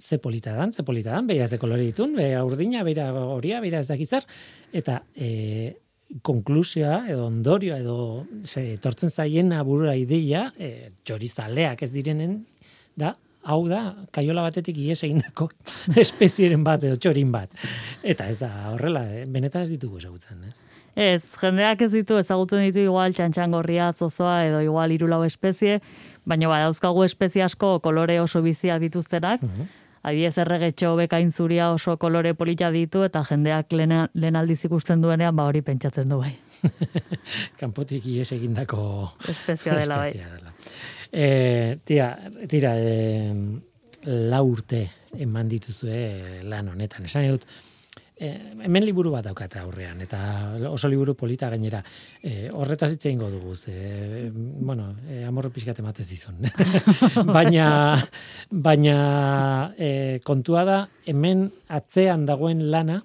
ze 0.00 0.18
polita 0.18 0.56
dan, 0.56 0.72
ze 0.72 0.82
polita 0.82 1.12
dan, 1.12 1.26
beha 1.26 1.48
ze 1.48 1.58
kolore 1.58 1.84
ditun, 1.84 2.14
beha 2.16 2.42
urdina, 2.44 2.82
beha 2.82 3.12
horia, 3.12 3.60
beha 3.60 3.80
ez 3.80 3.88
dakizar, 3.88 4.24
eta 4.72 5.02
e, 5.14 5.76
konklusioa, 6.26 7.04
edo 7.12 7.26
ondorioa, 7.28 7.78
edo 7.78 8.26
ze, 8.42 8.76
tortzen 8.82 9.10
zaien 9.10 9.52
aburura 9.52 9.94
ideia, 9.96 10.48
e, 10.58 10.90
txorizaleak 11.04 11.84
ez 11.86 11.92
direnen, 11.94 12.40
da, 12.98 13.14
hau 13.44 13.62
da, 13.68 13.82
kaiola 14.12 14.42
batetik 14.48 14.78
ies 14.80 15.02
egindako 15.06 15.50
espezieren 16.04 16.64
bat, 16.66 16.82
edo 16.84 16.98
txorin 17.00 17.30
bat. 17.32 17.54
Eta 18.02 18.28
ez 18.32 18.40
da, 18.42 18.50
horrela, 18.74 19.04
e, 19.06 19.26
benetan 19.30 19.66
ez 19.66 19.74
ditugu 19.76 20.00
ezagutzen, 20.00 20.42
ez? 20.48 20.68
Ez, 21.00 21.22
jendeak 21.38 21.84
ez 21.86 21.92
ditu 21.92 22.16
ezagutzen 22.18 22.64
ditu 22.66 22.82
igual 22.82 23.14
txantxangorria, 23.14 23.92
zozoa, 23.94 24.40
edo 24.48 24.64
igual 24.64 24.90
irulau 24.90 25.22
espezie, 25.24 25.78
baina 26.26 26.50
ba, 26.50 26.58
dauzkagu 26.64 27.04
espezie 27.06 27.44
asko 27.46 27.76
kolore 27.84 28.18
oso 28.20 28.42
biziak 28.42 28.82
dituztenak, 28.82 29.44
uh 29.46 29.68
Adiez 30.02 30.38
erregetxo 30.40 30.94
bekain 30.96 31.28
zuria 31.30 31.70
oso 31.74 31.96
kolore 32.00 32.32
polita 32.34 32.70
ditu 32.72 33.02
eta 33.04 33.20
jendeak 33.28 33.74
lehen 33.76 34.36
aldiz 34.40 34.62
ikusten 34.64 35.02
duenean 35.02 35.36
ba 35.36 35.44
hori 35.44 35.60
pentsatzen 35.62 36.08
du 36.08 36.20
bai. 36.22 36.32
Kanpotik 37.60 38.06
ies 38.08 38.30
egindako 38.32 38.82
espezia 39.28 39.76
dela 39.76 39.98
bai. 40.00 40.14
E, 41.12 41.26
tira, 41.84 42.14
tira 42.48 42.72
e, 42.78 43.34
la 44.06 44.40
urte 44.42 44.86
eman 45.20 45.48
dituzue 45.50 46.40
lan 46.48 46.72
honetan. 46.72 47.04
Esan 47.04 47.28
dut, 47.28 47.44
E, 48.20 48.28
hemen 48.66 48.84
liburu 48.84 49.14
bat 49.14 49.24
daukat 49.24 49.54
aurrean, 49.62 50.02
eta 50.04 50.18
oso 50.68 50.90
liburu 50.92 51.14
polita 51.16 51.48
gainera. 51.48 51.78
E, 52.20 52.50
horretaz 52.52 52.90
hitz 52.92 53.06
egingo 53.06 53.30
dugu, 53.32 53.54
e, 53.72 54.28
bueno, 54.34 54.90
e, 55.08 55.22
amorro 55.24 55.48
pixkat 55.54 55.80
ematez 55.80 56.04
izun. 56.12 56.44
baina, 57.36 57.96
baina 58.50 58.98
e, 59.72 60.20
kontua 60.26 60.66
da, 60.68 60.78
hemen 61.08 61.46
atzean 61.80 62.28
dagoen 62.28 62.66
lana, 62.70 63.00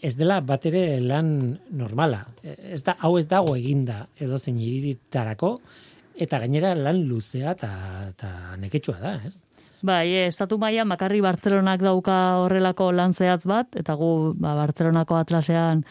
ez 0.00 0.16
dela 0.16 0.40
bat 0.40 0.64
ere 0.72 0.86
lan 1.04 1.28
normala. 1.76 2.24
E, 2.40 2.56
ez 2.78 2.80
da, 2.88 2.96
hau 3.04 3.18
ez 3.20 3.28
dago 3.28 3.52
eginda 3.60 4.06
edo 4.16 4.40
zein 4.40 4.56
iritarako, 4.64 5.58
eta 6.16 6.40
gainera 6.40 6.72
lan 6.72 7.04
luzea 7.04 7.52
eta 7.52 8.32
neketsua 8.64 8.96
da, 8.96 9.18
ez? 9.28 9.42
Bai, 9.82 10.06
e, 10.14 10.26
estatu 10.30 10.58
maia 10.62 10.84
makarri 10.86 11.20
Bartzelonak 11.20 11.82
dauka 11.82 12.16
horrelako 12.44 12.92
lan 12.94 13.12
zehatz 13.12 13.44
bat, 13.50 13.74
eta 13.76 13.96
gu 13.98 14.32
ba, 14.38 14.54
Bartzelonako 14.60 15.18
atlasean 15.18 15.82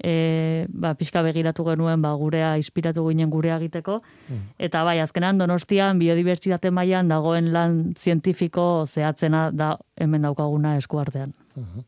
e, 0.00 0.64
ba, 0.68 0.94
pixka 0.96 1.22
begiratu 1.26 1.66
genuen 1.68 2.00
ba, 2.02 2.14
gurea, 2.16 2.54
inspiratu 2.56 3.04
ginen 3.08 3.30
gurea 3.30 3.58
egiteko. 3.60 4.00
Mm. 4.28 4.46
Eta 4.68 4.84
bai, 4.88 4.98
azkenan 5.04 5.38
donostian 5.42 6.00
biodibertsitate 6.00 6.72
mailan 6.72 7.12
dagoen 7.12 7.52
lan 7.52 7.82
zientifiko 7.96 8.86
zehatzena 8.86 9.50
da 9.52 9.76
hemen 10.00 10.24
daukaguna 10.28 10.76
eskuartean. 10.80 11.36
Uh 11.56 11.84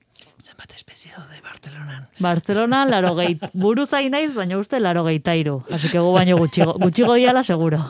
zenbat 0.49 0.73
espezie 0.73 1.11
daude 1.13 1.41
Bartzelonan. 1.45 2.07
Bartzelona, 2.25 2.81
laro 2.89 3.11
geit, 3.19 3.43
buru 3.53 3.85
zain 3.87 4.13
naiz, 4.15 4.31
baina 4.35 4.57
uste 4.61 4.81
laro 4.81 5.03
geitairu. 5.05 5.59
Así 5.75 5.91
que 5.93 6.01
gu 6.01 6.13
baino 6.15 6.39
gutxigo, 6.39 6.75
gutxigo 6.81 7.17
diala 7.19 7.43
seguro. 7.45 7.81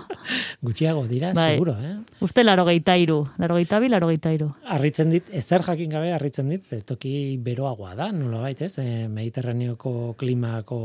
Gutxiago 0.62 1.04
dira, 1.06 1.32
bai. 1.36 1.52
seguro, 1.52 1.76
eh? 1.78 1.94
Uste 2.24 2.42
laro 2.44 2.64
geitairu, 2.66 3.20
laro 3.38 3.60
geitabi, 3.60 3.92
laro 3.92 4.10
geitairu. 4.10 4.50
Arritzen 4.74 5.14
dit, 5.14 5.30
ezer 5.30 5.62
jakin 5.68 5.94
gabe 5.94 6.12
arritzen 6.16 6.50
dit, 6.50 6.64
ze 6.64 6.80
toki 6.82 7.38
beroagoa 7.44 7.94
da, 7.94 8.10
nola 8.12 8.42
baita 8.48 8.66
ez, 8.66 8.74
e, 8.82 9.06
mediterraneoko 9.06 10.14
klimako 10.18 10.80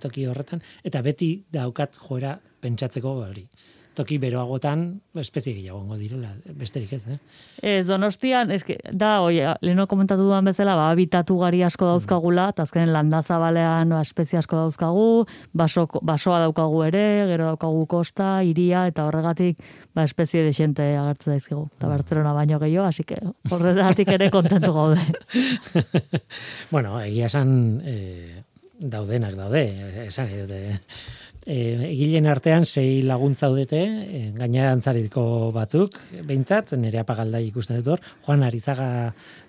toki 0.00 0.26
horretan, 0.30 0.64
eta 0.84 1.04
beti 1.04 1.34
daukat 1.52 2.00
joera 2.00 2.38
pentsatzeko 2.60 3.18
hori 3.26 3.48
toki 3.96 4.18
beroagotan 4.20 4.84
espezie 5.16 5.54
gehiago 5.56 5.96
direla, 5.96 6.30
besterik 6.58 6.92
ez, 6.96 7.02
eh? 7.08 7.16
Ez, 7.62 7.86
donostian, 7.88 8.50
eske, 8.54 8.76
da, 8.92 9.20
oi, 9.24 9.38
leheno 9.64 9.86
komentatu 9.90 10.26
duan 10.26 10.46
bezala, 10.48 10.76
ba, 10.78 10.90
habitatu 10.92 11.38
gari 11.40 11.62
asko 11.66 11.88
dauzkagula, 11.88 12.50
eta 12.52 12.66
azkenen 12.66 12.92
landazabalean 12.94 13.94
ba, 13.94 14.02
espezie 14.04 14.40
asko 14.40 14.60
dauzkagu, 14.60 15.06
baso, 15.56 15.86
basoa 16.06 16.42
daukagu 16.44 16.82
ere, 16.88 17.04
gero 17.32 17.50
daukagu 17.52 17.86
kosta, 17.90 18.30
iria, 18.46 18.86
eta 18.90 19.06
horregatik, 19.08 19.62
ba, 19.96 20.04
espezie 20.04 20.44
desente 20.46 20.90
agertzen 21.00 21.36
daizkigu, 21.36 21.64
eta 21.78 21.92
Bartzelona 21.92 22.34
baino 22.36 22.60
gehiago, 22.62 22.88
hasi 22.90 23.06
que 23.08 23.20
horregatik 23.50 24.12
ere 24.18 24.30
kontentu 24.34 24.74
gaude. 24.76 25.00
bueno, 26.74 27.00
egia 27.00 27.30
esan, 27.32 27.56
eh, 27.84 28.42
daudenak 28.78 29.34
daude, 29.38 29.64
esan, 30.06 30.28
E, 30.36 30.78
egileen 31.46 32.26
artean 32.26 32.64
sei 32.66 33.02
laguntza 33.06 33.46
zaudete, 33.46 33.80
e, 33.86 34.22
gainerantzariko 34.34 35.52
batzuk, 35.54 35.98
behintzat, 36.26 36.72
nire 36.80 36.98
apagaldai 37.02 37.44
ikusten 37.46 37.78
dut 37.78 37.92
hor, 37.94 38.02
Juan 38.26 38.42
Arizaga 38.42 38.88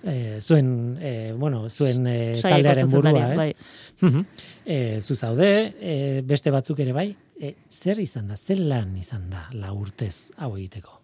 e, 0.03 0.37
zuen, 0.39 0.69
e, 1.01 1.33
bueno, 1.33 1.65
zuen 1.69 2.05
e, 2.07 2.17
taldearen 2.43 2.91
burua, 2.91 3.31
ez? 3.31 3.37
Bai. 3.37 4.23
e, 4.65 5.01
zu 5.01 5.15
zaude, 5.15 5.49
e, 5.81 6.21
beste 6.21 6.53
batzuk 6.53 6.85
ere 6.85 6.93
bai, 6.93 7.09
e, 7.39 7.55
zer 7.69 7.99
izan 8.03 8.29
da, 8.29 8.37
zer 8.37 8.61
lan 8.61 8.93
izan 8.97 9.29
da 9.33 9.47
la 9.57 9.73
urtez 9.73 10.29
hau 10.37 10.53
egiteko? 10.55 10.96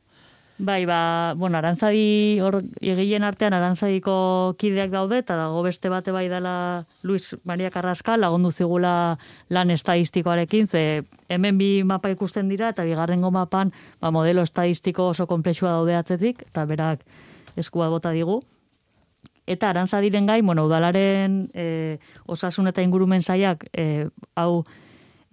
Bai, 0.60 0.86
ba, 0.86 1.34
bueno, 1.36 1.58
arantzadi, 1.58 2.40
hor, 2.40 2.60
egileen 2.78 3.24
artean 3.26 3.56
arantzadiko 3.58 4.54
kideak 4.62 4.92
daude, 4.94 5.18
eta 5.24 5.34
dago 5.36 5.64
beste 5.66 5.90
bate 5.90 6.14
bai 6.14 6.28
dela 6.30 6.86
Luis 7.02 7.34
Maria 7.44 7.72
Carrasca, 7.74 8.18
lagundu 8.18 8.52
zigula 8.52 9.18
lan 9.50 9.72
estadistikoarekin, 9.74 10.68
ze 10.68 11.04
hemen 11.28 11.58
bi 11.58 11.84
mapa 11.84 12.12
ikusten 12.14 12.54
dira, 12.54 12.70
eta 12.70 12.86
bigarrengo 12.86 13.32
mapan 13.32 13.74
ba, 14.00 14.12
modelo 14.12 14.44
estadistiko 14.46 15.10
oso 15.16 15.26
komplexua 15.26 15.72
daude 15.72 15.96
atzetik, 15.98 16.46
eta 16.46 16.66
berak 16.70 17.02
eskua 17.58 17.90
bota 17.90 18.12
digu. 18.14 18.44
Eta 19.48 19.72
arantzadiren 19.74 20.30
gai, 20.30 20.42
bueno, 20.42 20.68
udalaren 20.70 21.50
e, 21.54 21.98
osasun 22.28 22.70
eta 22.70 22.86
ingurumen 22.86 23.26
zaiak, 23.26 23.66
e, 23.74 24.08
hau, 24.36 24.64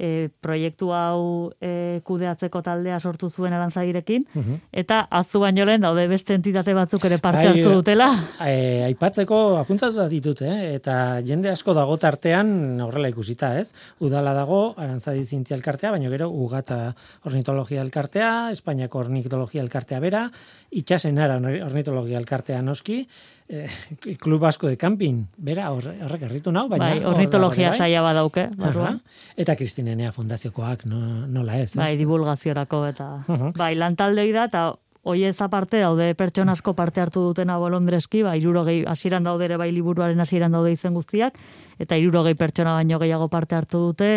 e, 0.01 0.31
proiektu 0.41 0.91
hau 0.97 1.53
e, 1.61 2.01
kudeatzeko 2.07 2.63
taldea 2.65 2.99
sortu 3.01 3.29
zuen 3.31 3.53
arantzairekin, 3.57 4.27
uh 4.35 4.59
eta 4.81 5.01
azu 5.15 5.41
baino 5.43 5.65
lehen 5.67 5.83
daude 5.83 6.07
beste 6.09 6.35
entitate 6.35 6.73
batzuk 6.75 7.05
ere 7.05 7.19
parte 7.23 7.43
bai, 7.43 7.49
hartu 7.53 7.73
dutela. 7.75 8.07
E, 8.45 8.83
aipatzeko 8.87 9.59
apuntatu 9.61 10.07
ditut, 10.09 10.43
eh? 10.47 10.75
eta 10.77 10.95
jende 11.27 11.51
asko 11.51 11.75
dago 11.77 11.97
tartean 12.01 12.81
horrela 12.81 13.11
ikusita, 13.13 13.53
ez? 13.61 13.73
Udala 14.01 14.33
dago, 14.37 14.61
arantzadi 14.81 15.25
zintzia 15.25 15.57
elkartea, 15.59 15.91
baina 15.95 16.11
gero 16.13 16.31
ugatza 16.31 16.95
ornitologia 17.29 17.83
elkartea, 17.83 18.31
Espainiako 18.55 19.05
ornitologia 19.05 19.63
elkartea 19.63 20.01
bera, 20.01 20.25
itxasenara 20.71 21.41
ornitologia 21.67 22.19
elkartea 22.21 22.63
noski, 22.63 23.03
eh, 23.51 24.17
klub 24.23 24.45
asko 24.49 24.69
de 24.71 24.79
camping, 24.81 25.25
bera, 25.37 25.71
horrek 25.75 26.27
erritu 26.29 26.53
nau, 26.55 26.67
baina... 26.71 26.93
Bai, 26.93 27.05
ornitologia 27.05 27.71
bai. 27.73 27.79
saia 27.79 28.03
badauke, 28.03 28.49
barruan. 28.59 29.01
Eta 29.37 29.57
Kristinenea 29.59 30.13
fundaziokoak, 30.17 30.87
no, 30.91 31.27
nola 31.27 31.59
ez? 31.61 31.75
Bai, 31.79 31.97
divulgaziorako, 32.01 32.85
eta... 32.93 33.11
Bai, 33.59 33.75
lantaldei 33.79 34.31
da, 34.37 34.47
eta 34.51 34.69
hoi 35.03 35.25
ez 35.25 35.37
aparte 35.41 35.81
daude 35.81 36.13
pertsona 36.15 36.53
asko 36.53 36.75
parte 36.77 37.01
hartu 37.01 37.23
dutena 37.25 37.57
bolondreski, 37.59 38.23
ba, 38.27 38.37
irurogei, 38.37 38.83
asiran 38.87 39.25
daude 39.25 39.47
ere 39.49 39.57
bai 39.61 39.71
liburuaren 39.73 40.21
asiran 40.21 40.53
daude 40.53 40.75
izen 40.77 40.95
guztiak, 40.95 41.39
eta 41.81 41.97
irurogei 41.97 42.37
pertsona 42.37 42.77
baino 42.77 43.01
gehiago 43.01 43.29
parte 43.33 43.57
hartu 43.57 43.81
dute 43.89 44.13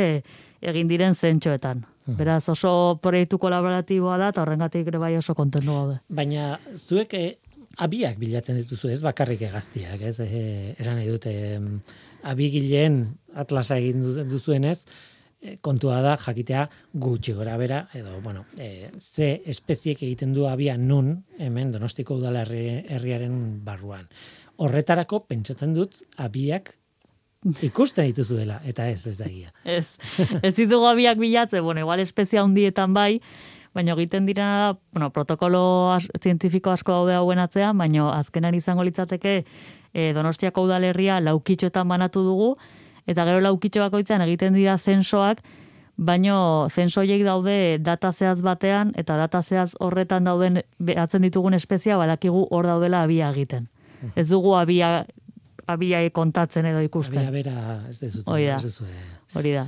egin 0.61 0.91
diren 0.91 1.15
zentxoetan. 1.15 1.85
Beraz, 2.03 2.49
oso 2.51 2.99
proiektu 2.99 3.37
kolaboratiboa 3.39 4.17
da, 4.19 4.33
eta 4.33 4.41
horrengatik 4.43 4.89
ere 4.91 4.99
bai 4.99 5.13
oso 5.15 5.31
kontentu 5.37 5.71
gaude. 5.71 6.01
Baina, 6.11 6.57
zuek 6.75 7.13
eh, 7.15 7.27
abiak 7.81 8.19
bilatzen 8.21 8.59
dituzu, 8.61 8.91
ez 8.93 9.01
bakarrik 9.03 9.41
egaztiak, 9.47 10.01
ez? 10.01 10.19
E, 10.21 10.75
esan 10.77 10.99
nahi 10.99 11.09
dute, 11.09 11.33
abigileen 12.29 12.99
atlasa 13.39 13.79
egin 13.81 14.03
duzuenez, 14.29 14.83
e, 15.41 15.55
kontua 15.65 16.01
da 16.05 16.15
jakitea 16.21 16.67
gutxi 16.93 17.33
gora 17.37 17.57
bera, 17.57 17.87
edo, 17.97 18.19
bueno, 18.21 18.45
e, 18.59 18.91
ze 18.99 19.41
espeziek 19.49 20.03
egiten 20.03 20.33
du 20.33 20.47
abia 20.49 20.77
nun, 20.77 21.15
hemen, 21.39 21.73
donostiko 21.73 22.19
udala 22.21 22.45
herriaren 22.45 23.65
barruan. 23.65 24.05
Horretarako, 24.61 25.23
pentsatzen 25.29 25.73
dut, 25.73 26.03
abiak 26.21 26.75
ikusten 27.65 28.05
dituzu 28.07 28.37
dela, 28.37 28.61
eta 28.69 28.85
ez, 28.87 29.01
ez 29.09 29.17
da 29.19 29.25
egia. 29.25 29.49
Ez, 29.65 29.97
ez 30.45 30.53
ditugu 30.55 30.85
abiak 30.87 31.17
bilatzen, 31.19 31.63
bueno, 31.65 31.81
igual 31.83 32.05
espezia 32.05 32.45
hundietan 32.45 32.93
bai, 32.93 33.17
baina 33.73 33.93
egiten 33.93 34.25
dira, 34.25 34.77
bueno, 34.93 35.09
protokolo 35.09 35.91
az, 35.93 36.07
zientifiko 36.21 36.71
asko 36.71 36.91
daude 36.91 37.15
hauen 37.17 37.39
atzean, 37.39 37.77
baina 37.77 38.11
azkenan 38.19 38.55
izango 38.55 38.83
litzateke 38.83 39.43
e, 39.93 40.13
Donostiako 40.13 40.67
udalerria 40.67 41.19
laukitxoetan 41.23 41.87
banatu 41.89 42.23
dugu, 42.23 42.53
eta 43.07 43.25
gero 43.25 43.41
laukitxo 43.41 43.81
bakoitzan 43.81 44.21
egiten 44.27 44.53
dira 44.53 44.77
zensoak, 44.77 45.41
baino 45.97 46.69
zensoiek 46.73 47.21
daude 47.25 47.77
data 47.81 48.11
zehaz 48.13 48.41
batean, 48.41 48.93
eta 48.97 49.17
data 49.17 49.43
zehaz 49.43 49.73
horretan 49.79 50.25
dauden 50.25 50.63
behatzen 50.79 51.21
ditugun 51.21 51.53
espezia, 51.53 51.97
balakigu 51.97 52.47
hor 52.51 52.67
daudela 52.67 53.03
abia 53.03 53.29
egiten. 53.29 53.69
Ez 54.15 54.27
dugu 54.29 54.55
abia, 54.57 55.05
abia 55.67 56.01
kontatzen 56.11 56.65
edo 56.65 56.81
ikusten. 56.83 57.21
Abia 57.21 57.31
bera 57.31 57.79
ez 57.89 57.99
dezut. 58.01 58.27
Hori 58.27 58.49
da. 58.49 58.57
Hori 59.33 59.53
da. 59.53 59.67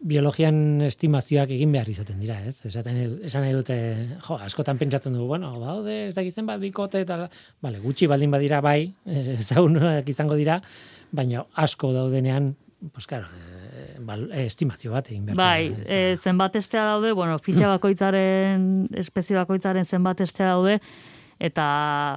Biologian 0.00 0.80
estimazioak 0.86 1.50
egin 1.52 1.72
behar 1.74 1.88
izaten 1.92 2.20
dira, 2.22 2.38
ez? 2.48 2.64
Esaten, 2.64 2.96
esan 3.28 3.44
nahi 3.44 3.52
dute, 3.52 3.76
jo, 4.24 4.38
askotan 4.40 4.78
pentsatzen 4.80 5.12
dugu, 5.12 5.26
bueno, 5.34 5.52
daude, 5.60 6.06
ez 6.08 6.14
dakitzen 6.16 6.48
bat, 6.48 6.60
bikote, 6.62 7.02
eta, 7.04 7.26
bale, 7.60 7.82
gutxi 7.84 8.08
baldin 8.08 8.32
badira 8.32 8.62
bai, 8.64 8.94
ezagunak 9.36 10.08
izango 10.08 10.38
dira, 10.40 10.60
baina 11.12 11.44
asko 11.54 11.92
daudenean, 11.92 12.54
pues 12.94 13.06
claro, 13.06 13.28
e, 13.36 14.44
estimazio 14.46 14.92
bat 14.92 15.10
egin 15.10 15.26
behar. 15.26 15.36
Bai, 15.36 15.74
e, 15.84 16.16
zenbat 16.16 16.56
estea 16.56 16.86
daude, 16.94 17.12
bueno, 17.12 17.38
fitxa 17.38 17.68
bakoitzaren, 17.76 18.88
espezie 18.96 19.36
bakoitzaren 19.36 19.84
zenbat 19.84 20.22
estea 20.24 20.54
daude, 20.54 20.78
eta 21.40 21.66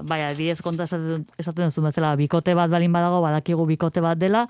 bai, 0.07 0.21
adiez 0.29 0.61
konta 0.61 0.87
esaten, 0.87 1.25
esaten 1.39 1.71
duzu 1.71 1.83
bezala, 1.85 2.15
bikote 2.19 2.55
bat 2.55 2.71
balin 2.71 2.95
badago, 2.95 3.21
badakigu 3.23 3.67
bikote 3.67 4.03
bat 4.03 4.19
dela, 4.19 4.47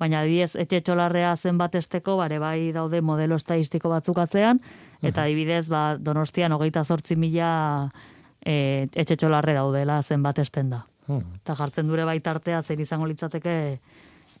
baina 0.00 0.20
adibidez 0.20 0.54
etxe 0.58 0.80
txolarrea 0.84 1.34
zenbat 1.36 1.76
esteko, 1.78 2.16
bare 2.18 2.38
bai 2.42 2.72
daude 2.74 3.00
modelo 3.00 3.38
estadistiko 3.40 3.92
batzuk 3.92 4.18
atzean, 4.18 4.60
eta 5.02 5.24
adibidez 5.24 5.68
ba, 5.72 5.96
donostian 6.00 6.52
hogeita 6.56 6.84
zortzi 6.84 7.16
mila 7.16 7.50
e, 8.40 8.88
etxe 8.92 9.16
txolarre 9.16 9.54
daudela 9.56 10.00
zenbat 10.02 10.40
esten 10.42 10.72
da. 10.74 10.84
Eta 11.08 11.54
jartzen 11.58 11.88
dure 11.88 12.06
bai 12.08 12.18
tartea 12.24 12.62
zer 12.62 12.80
izango 12.80 13.06
litzateke 13.06 13.54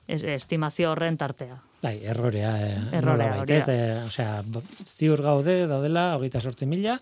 estimazio 0.08 0.90
horren 0.92 1.16
tartea. 1.20 1.58
Bai, 1.82 1.98
errorea. 2.08 2.54
Eh, 2.64 2.80
errorea, 2.98 3.44
da. 3.44 3.58
Eh, 3.72 4.02
osea, 4.06 4.42
ziur 4.84 5.22
gaude 5.22 5.66
daudela 5.68 6.14
hogeita 6.16 6.40
sortzi 6.40 6.66
mila, 6.68 6.98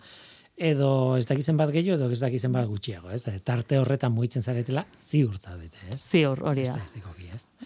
edo 0.55 1.15
ez 1.17 1.25
dakizen 1.27 1.57
bat 1.57 1.71
gehiago, 1.71 1.97
edo 2.03 2.11
ez 2.11 2.19
dakizen 2.19 2.51
bat 2.55 2.67
gutxiago, 2.67 3.11
ez? 3.11 3.23
Tarte 3.43 3.79
horretan 3.79 4.11
muitzen 4.15 4.43
zaretela, 4.43 4.85
ziur 4.93 5.39
zaudete, 5.39 5.79
ez? 5.91 6.01
Ziur, 6.03 6.43
hori 6.43 6.67
da. 6.67 6.79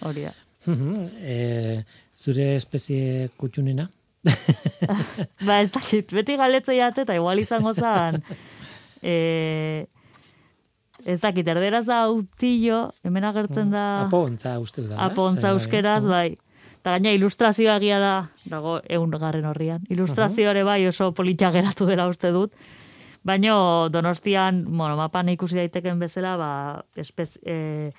Hori 0.06 0.30
da 0.30 0.36
e, 0.68 1.84
zure 2.16 2.56
espezie 2.56 3.30
kutxunena? 3.38 3.88
ba, 5.48 5.62
ez 5.62 5.70
dakit, 5.72 6.12
beti 6.14 6.36
galetze 6.40 6.76
jate, 6.76 7.06
eta 7.08 7.16
igual 7.16 7.40
izango 7.40 7.74
zan, 7.74 8.20
e, 9.02 9.88
ez 11.06 11.20
dakit, 11.22 11.48
erderaz 11.48 11.86
da 11.88 12.02
autillo, 12.08 12.88
hemen 13.08 13.28
agertzen 13.30 13.72
da... 13.72 13.86
Apontza 14.08 14.58
uste 14.60 14.84
da. 14.88 15.00
Apontza 15.08 15.54
euskeraz, 15.56 16.04
bai. 16.06 16.36
Eta 16.78 16.96
gaina 16.96 17.14
ilustrazioa 17.16 17.78
egia 17.82 18.00
da, 18.00 18.16
dago 18.48 18.78
egun 18.84 19.12
garren 19.20 19.48
horrian. 19.50 19.86
Ilustrazioare 19.92 20.64
bai 20.64 20.82
oso 20.88 21.12
politxa 21.16 21.52
geratu 21.52 21.88
dela 21.90 22.08
uste 22.08 22.32
dut. 22.32 22.54
Baina 23.28 23.56
donostian, 23.92 24.62
bueno, 24.70 24.96
mapan 24.96 25.30
ikusi 25.34 25.58
daiteken 25.60 26.00
bezala, 26.00 26.36
ba, 26.40 26.52
espez, 26.96 27.34
e, 27.44 27.92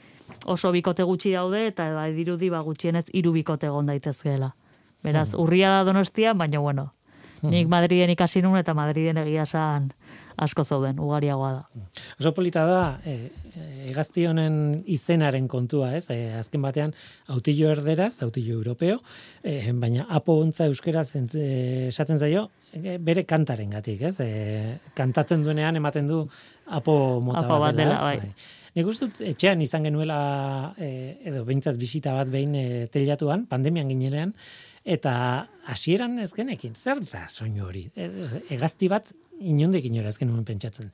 oso 0.44 0.72
bikote 0.72 1.02
gutxi 1.02 1.32
daude 1.32 1.66
eta 1.68 1.90
da 1.94 2.06
dirudi 2.12 2.50
ba 2.50 2.60
gutxienez 2.66 3.06
hiru 3.12 3.32
bikote 3.32 3.66
egon 3.66 3.86
daitezkeela. 3.86 4.54
Beraz, 5.02 5.30
hmm. 5.32 5.40
urria 5.40 5.70
da 5.76 5.84
Donostia, 5.84 6.34
baina 6.34 6.58
bueno. 6.58 6.92
Hmm. 7.40 7.52
Nik 7.54 7.68
Madriden 7.70 8.10
ikasi 8.10 8.42
nun 8.42 8.58
eta 8.58 8.74
Madriden 8.74 9.20
egia 9.22 9.46
san 9.46 9.92
asko 10.38 10.62
zauden, 10.64 10.98
ugariagoa 11.02 11.50
da. 11.52 11.62
Hmm. 11.74 11.86
Oso 12.20 12.32
polita 12.34 12.64
da, 12.66 12.82
e, 13.06 13.30
egazti 13.90 14.26
honen 14.26 14.76
izenaren 14.86 15.48
kontua, 15.50 15.92
ez? 15.98 16.06
E, 16.14 16.18
azken 16.38 16.62
batean, 16.62 16.94
autillo 17.34 17.72
erderaz, 17.72 18.12
autillo 18.26 18.54
europeo, 18.58 19.00
e, 19.42 19.72
baina 19.74 20.06
apo 20.14 20.38
ontza 20.42 20.68
euskeraz 20.70 21.08
esaten 21.16 22.18
zaio, 22.18 22.48
bere 23.02 23.24
kantaren 23.26 23.74
gatik, 23.74 24.04
ez? 24.12 24.14
E, 24.22 24.78
kantatzen 24.94 25.42
duenean 25.46 25.78
ematen 25.80 26.06
du 26.10 26.22
apo 26.66 27.18
mota 27.24 27.46
apo 27.46 27.58
bat 27.64 27.78
dela, 27.78 27.98
bai. 28.02 28.32
Nik 28.78 28.86
uste 28.86 29.08
etxean 29.26 29.58
izan 29.64 29.88
genuela, 29.88 30.18
e, 30.78 31.18
edo 31.26 31.42
behintzat 31.48 31.74
bisita 31.80 32.12
bat 32.14 32.28
behin 32.30 32.52
e, 32.54 32.66
telatuan, 32.94 33.42
pandemian 33.50 33.88
ginenean, 33.90 34.30
eta 34.86 35.14
hasieran 35.66 36.14
ez 36.22 36.30
genekin, 36.36 36.76
zer 36.78 37.00
da 37.10 37.24
soinu 37.26 37.66
hori? 37.66 37.88
E, 37.98 38.06
egazti 38.54 38.86
bat 38.92 39.10
inondik 39.40 39.88
inora 39.90 40.12
ez 40.14 40.20
genuen 40.20 40.46
pentsatzen. 40.46 40.92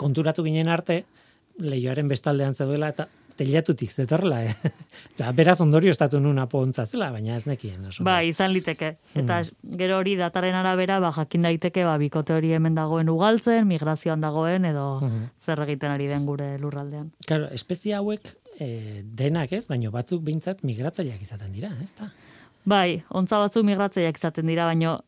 Konturatu 0.00 0.46
ginen 0.48 0.72
arte, 0.72 1.02
lehioaren 1.60 2.08
bestaldean 2.08 2.56
zeudela, 2.56 2.88
eta 2.96 3.10
telatutik 3.36 3.92
zetorla, 3.92 4.42
eh? 4.44 4.54
Ba, 5.18 5.30
beraz 5.36 5.58
ondorio 5.64 5.92
estatu 5.94 6.20
nun 6.20 6.38
apontza 6.42 6.86
zela, 6.86 7.10
baina 7.14 7.36
ez 7.36 7.46
nekien. 7.48 7.84
Oso. 7.88 8.04
Ba, 8.06 8.18
izan 8.26 8.52
liteke. 8.54 8.96
Eta 9.14 9.40
hmm. 9.42 9.76
gero 9.80 9.98
hori 10.00 10.16
dataren 10.20 10.56
arabera, 10.58 10.98
ba, 11.00 11.12
jakin 11.16 11.46
daiteke, 11.48 11.84
ba, 11.88 11.96
bikote 12.02 12.36
hori 12.36 12.52
hemen 12.56 12.76
dagoen 12.78 13.08
ugaltzen, 13.12 13.66
migrazioan 13.68 14.24
dagoen, 14.24 14.68
edo 14.68 14.86
hmm. 15.00 15.28
zer 15.44 15.62
egiten 15.66 15.94
ari 15.94 16.10
den 16.10 16.26
gure 16.28 16.54
lurraldean. 16.62 17.12
Claro, 17.26 17.50
espezia 17.54 18.00
hauek 18.02 18.32
e, 18.58 19.02
denak 19.04 19.52
ez, 19.56 19.66
baina 19.70 19.92
batzuk 19.94 20.24
behintzat 20.26 20.64
migratzaileak 20.66 21.22
izaten 21.22 21.52
dira, 21.52 21.72
ez 21.84 21.92
da? 21.98 22.10
Bai, 22.66 23.02
ontza 23.14 23.38
batzu 23.38 23.62
migratzeiak 23.66 24.18
izaten 24.18 24.48
dira, 24.50 24.66
baino 24.66 24.98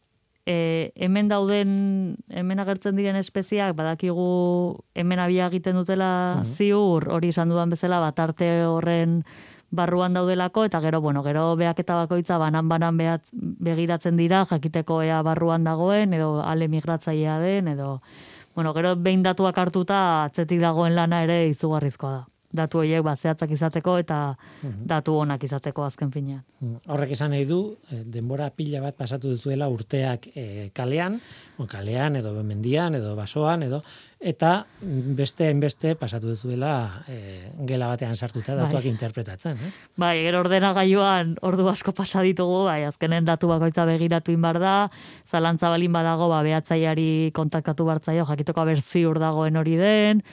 e, 0.49 0.93
hemen 0.97 1.29
dauden, 1.29 2.17
hemen 2.33 2.61
agertzen 2.63 2.97
diren 2.97 3.19
espeziak, 3.21 3.75
badakigu 3.77 4.79
hemen 4.97 5.21
abia 5.21 5.47
egiten 5.51 5.77
dutela 5.77 6.41
Mhm. 6.41 6.55
ziur, 6.57 7.09
hori 7.13 7.29
izan 7.29 7.51
dudan 7.53 7.69
bezala, 7.71 8.01
bat 8.01 8.19
arte 8.19 8.49
horren 8.65 9.25
barruan 9.71 10.15
daudelako, 10.17 10.65
eta 10.65 10.81
gero, 10.81 11.03
bueno, 11.05 11.21
gero 11.23 11.55
beaketa 11.57 11.95
bakoitza 12.01 12.39
banan-banan 12.41 12.97
begiratzen 13.61 14.17
dira, 14.17 14.47
jakiteko 14.49 15.03
ea 15.05 15.21
barruan 15.23 15.65
dagoen, 15.69 16.15
edo 16.17 16.41
ale 16.41 16.69
migratzailea 16.73 17.39
den, 17.45 17.69
edo, 17.69 18.01
bueno, 18.55 18.73
gero 18.73 18.97
behin 18.97 19.23
datuak 19.23 19.59
hartuta 19.59 20.25
atzetik 20.25 20.61
dagoen 20.65 20.95
lana 20.97 21.23
ere 21.29 21.49
izugarrizkoa 21.51 22.11
da. 22.13 22.25
Datu 22.49 22.81
horiek 22.81 23.03
bat 23.05 23.21
zehatzak 23.21 23.51
izateko 23.53 23.99
eta 24.01 24.19
datu 24.63 25.19
onak 25.21 25.43
izateko 25.45 25.85
azken 25.85 26.13
finean. 26.13 26.43
Mm, 26.61 26.81
Horrek 26.89 27.13
esan 27.13 27.31
nahi 27.31 27.45
du, 27.45 27.77
eh, 27.93 28.03
denbora 28.05 28.49
pila 28.51 28.81
bat 28.81 28.97
pasatu 28.97 29.29
duzuela 29.35 29.69
urteak 29.69 30.31
eh, 30.35 30.71
kalean, 30.73 31.21
o 31.59 31.67
kalean 31.67 32.17
edo 32.17 32.33
mendian 32.43 32.95
edo 32.95 33.15
basoan 33.17 33.63
edo 33.67 33.83
eta 34.19 34.67
beste 35.15 35.47
hainbeste 35.47 35.95
pasatu 35.95 36.33
duzuela 36.33 37.05
eh, 37.07 37.53
gela 37.67 37.87
batean 37.87 38.17
sartuta 38.17 38.57
datuak 38.59 38.83
Bai. 38.83 38.91
interpretatzen, 38.91 39.59
ez? 39.67 39.87
Bai, 39.97 40.17
gero 40.25 40.41
ordenagailuan 40.43 41.37
ordu 41.47 41.69
asko 41.71 41.93
pasa 41.95 42.23
ditugu, 42.27 42.65
bai, 42.67 42.83
azkenen 42.89 43.29
datu 43.29 43.47
bakoitza 43.47 43.85
begiratu 43.87 44.35
inbar 44.35 44.59
da, 44.59 44.77
zalantza 45.31 45.71
balin 45.71 45.93
badago, 45.95 46.29
ba, 46.33 46.43
behatzaiari 46.43 47.31
kontaktatu 47.35 47.87
bartzaio, 47.87 48.27
jakitoko 48.27 48.65
aber 48.65 48.83
ziur 48.83 49.21
dagoen 49.23 49.57
hori 49.57 49.77
den, 49.79 50.25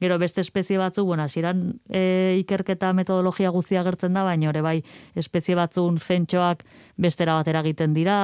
gero 0.00 0.18
beste 0.18 0.40
espezie 0.40 0.78
batzuk, 0.78 1.06
bueno, 1.06 1.22
hasieran 1.24 1.80
e, 1.88 2.36
ikerketa 2.42 2.92
metodologia 2.92 3.50
guztia 3.50 3.80
agertzen 3.80 4.12
da, 4.12 4.24
baina 4.24 4.48
ore 4.50 4.60
bai, 4.62 4.76
espezie 5.14 5.54
batzun 5.56 5.98
fentxoak 5.98 6.64
bestera 6.96 7.34
batera 7.38 7.60
egiten 7.64 7.94
dira, 7.96 8.18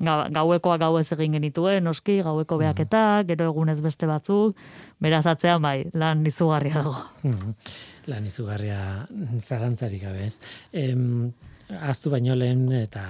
ga- 0.00 0.28
gauekoak 0.32 0.80
gau 0.80 0.94
ez 0.98 1.10
egin 1.12 1.32
genituen, 1.36 1.84
noski, 1.84 2.22
gaueko 2.24 2.56
behaketak, 2.58 3.26
gero 3.28 3.50
egunez 3.52 3.78
beste 3.84 4.06
batzuk, 4.08 4.56
beraz 5.00 5.26
atzean 5.26 5.60
bai, 5.62 5.84
lan 5.92 6.24
izugarria 6.26 6.80
dago. 6.80 6.96
Mhm. 7.22 7.54
Lan 8.08 8.26
izugarria 8.26 9.06
zalantzarik 9.38 10.02
gabe, 10.02 10.24
ez? 10.26 10.40
Em, 10.72 11.30
aztu 11.84 12.10
baino 12.10 12.34
lehen 12.34 12.64
eta 12.72 13.02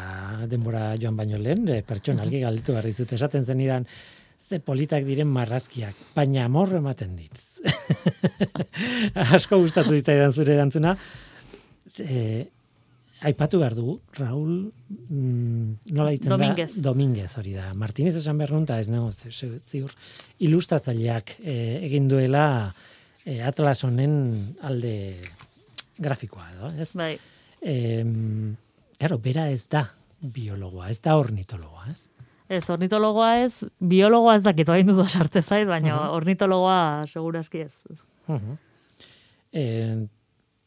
denbora 0.51 0.96
joan 1.01 1.16
baino 1.16 1.38
lehen, 1.38 1.68
e, 1.70 1.83
pertsonalki 1.87 2.40
galditu 2.42 2.73
behar 2.75 2.85
dizut. 2.90 3.12
Esaten 3.16 3.46
zenidan, 3.46 3.87
ze 4.40 4.59
politak 4.64 5.05
diren 5.07 5.29
marrazkiak, 5.31 5.94
baina 6.16 6.44
amor 6.48 6.72
ematen 6.79 7.12
ditz. 7.16 7.61
Asko 9.37 9.61
gustatu 9.62 9.94
zitzaidan 9.94 10.33
zure 10.33 10.55
erantzuna. 10.57 10.96
Ze, 11.90 12.46
aipatu 13.26 13.61
behar 13.61 13.74
dugu, 13.76 13.98
Raul, 14.18 14.70
mm, 14.88 15.92
nola 15.92 16.14
ditzen 16.14 16.33
Dominguez. 16.33 16.70
da? 16.74 16.85
Dominguez 16.88 17.31
hori 17.38 17.53
da. 17.59 17.68
Martinez 17.79 18.14
esan 18.16 18.40
behar 18.40 18.55
nuen, 18.55 18.64
eta 18.64 18.81
ez 18.81 18.88
nago 18.88 19.11
ziur, 19.12 19.92
ilustratzaileak 20.40 21.37
eh, 21.42 21.83
egin 21.90 22.09
duela 22.09 22.46
eh, 23.26 23.42
Atlas 23.44 23.83
honen 23.85 24.57
alde 24.64 24.94
grafikoa, 26.00 26.48
edo, 26.57 26.72
ez? 26.81 26.94
Bai, 26.96 27.14
Em, 27.61 28.57
claro, 28.96 29.18
bera 29.20 29.50
ez 29.53 29.66
da 29.68 29.83
biologoa, 30.20 30.88
ez 30.88 31.00
da 31.05 31.18
ornitologoa, 31.20 31.90
ez? 31.92 32.07
Ez, 32.51 32.65
ornitologoa 32.73 33.37
ez, 33.45 33.53
biologoa 33.79 34.35
ez 34.41 34.43
dakit, 34.43 34.69
hain 34.69 34.89
duda 34.91 35.07
sartze 35.09 35.43
zait, 35.43 35.69
baina 35.69 36.11
ornitologoa 36.17 37.07
segurazki 37.07 37.67
ez. 37.69 37.73
Uh 38.27 38.57
e, 39.53 39.63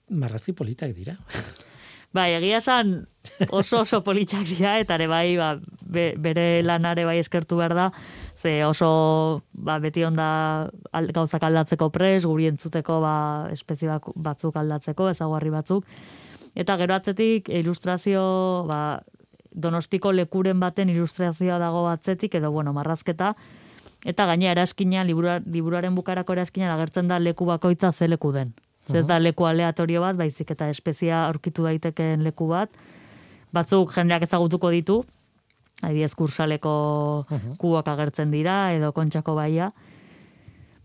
marrazki 0.10 0.54
politak 0.54 0.93
dira. 0.96 1.17
Bai, 2.13 2.36
egia 2.38 2.60
esan 2.62 3.08
oso 3.50 3.80
oso 3.82 4.04
politxak 4.06 4.46
dira, 4.46 4.76
eta 4.78 5.00
ere 5.00 5.08
bai, 5.10 5.34
ba, 5.34 5.56
be- 5.82 6.13
bere 6.22 6.62
lanare 6.62 7.08
bai 7.08 7.15
eskertu 7.17 7.58
behar 7.58 7.74
da, 7.74 7.88
ze 8.38 8.60
oso 8.67 8.89
ba, 9.54 9.80
beti 9.82 10.04
onda 10.06 10.69
al, 10.93 11.10
gauzak 11.15 11.41
aldatzeko 11.48 11.89
pres, 11.89 12.22
guri 12.30 12.52
entzuteko 12.52 13.00
ba, 13.02 13.15
espezie 13.50 13.89
batzuk 14.13 14.60
aldatzeko, 14.62 15.10
ezaguarri 15.10 15.50
batzuk. 15.56 15.89
Eta 16.54 16.78
gero 16.78 16.93
atzetik 16.93 17.50
ilustrazio, 17.50 18.22
ba, 18.69 19.02
donostiko 19.56 20.12
lekuren 20.12 20.60
baten 20.60 20.89
ilustrazioa 20.89 21.60
dago 21.60 21.88
atzetik, 21.89 22.36
edo 22.36 22.52
bueno, 22.52 22.74
marrazketa, 22.74 23.34
eta 24.06 24.26
gaina 24.26 24.52
eraskina, 24.52 25.04
libura, 25.04 25.39
liburuaren 25.46 25.96
bukarako 25.96 26.34
eraskinan 26.34 26.74
agertzen 26.76 27.08
da 27.08 27.20
leku 27.20 27.46
bakoitza 27.46 27.92
ze 27.92 28.08
leku 28.08 28.32
den. 28.32 28.54
Ze 28.92 29.00
Ez 29.00 29.06
da 29.08 29.20
leku 29.20 29.46
aleatorio 29.46 30.02
bat, 30.02 30.18
baizik 30.18 30.52
eta 30.52 30.68
espezia 30.70 31.26
aurkitu 31.28 31.63
daitekeen 31.63 32.24
leku 32.24 32.48
bat. 32.48 32.70
Batzuk 33.54 33.94
jendeak 33.96 34.24
ezagutuko 34.24 34.70
ditu, 34.70 35.04
adibidez 35.82 36.16
kursaleko 36.16 37.26
kuak 37.58 37.88
agertzen 37.88 38.32
dira, 38.32 38.74
edo 38.74 38.92
kontxako 38.92 39.36
baia. 39.36 39.72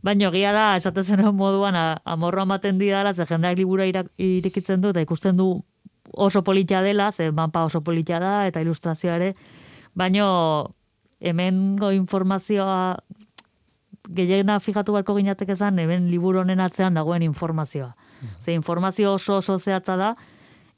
Baina 0.02 0.28
egia 0.28 0.52
da, 0.52 0.76
esaten 0.76 1.04
zen 1.04 1.24
moduan, 1.34 1.74
amorroa 2.04 2.44
ematen 2.46 2.78
didala, 2.78 3.14
ze 3.14 3.26
jendeak 3.26 3.58
libura 3.58 3.84
irikitzen 4.16 4.80
du, 4.80 4.92
eta 4.94 5.02
ikusten 5.02 5.36
du 5.36 5.64
oso 6.12 6.42
politia 6.44 6.82
dela, 6.82 7.12
ze 7.12 7.30
mapa 7.32 7.64
oso 7.64 7.80
politia 7.80 8.18
da, 8.20 8.46
eta 8.46 8.60
ilustrazioa 8.60 9.16
ere, 9.16 9.34
baino 9.94 10.74
hemengo 11.20 11.90
informazioa 11.92 12.96
gehiena 14.08 14.58
fijatu 14.60 14.94
beharko 14.94 15.16
ginatek 15.18 15.50
ezan, 15.52 15.78
hemen 15.78 16.08
liburu 16.10 16.40
honen 16.40 16.60
atzean 16.60 16.94
dagoen 16.94 17.22
informazioa. 17.22 17.94
Ze 18.44 18.52
informazio 18.52 19.14
oso 19.14 19.36
oso 19.36 19.58
zehatza 19.58 19.96
da, 19.96 20.14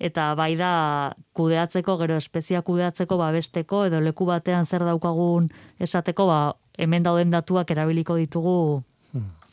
eta 0.00 0.34
bai 0.34 0.56
da 0.56 1.14
kudeatzeko, 1.36 1.96
gero 2.00 2.16
espezia 2.16 2.62
kudeatzeko, 2.62 3.16
babesteko, 3.20 3.84
edo 3.86 4.00
leku 4.00 4.26
batean 4.26 4.66
zer 4.66 4.84
daukagun 4.84 5.50
esateko, 5.78 6.26
ba, 6.26 6.40
hemen 6.78 7.04
dauden 7.04 7.30
datuak 7.30 7.70
erabiliko 7.70 8.16
ditugu 8.16 8.82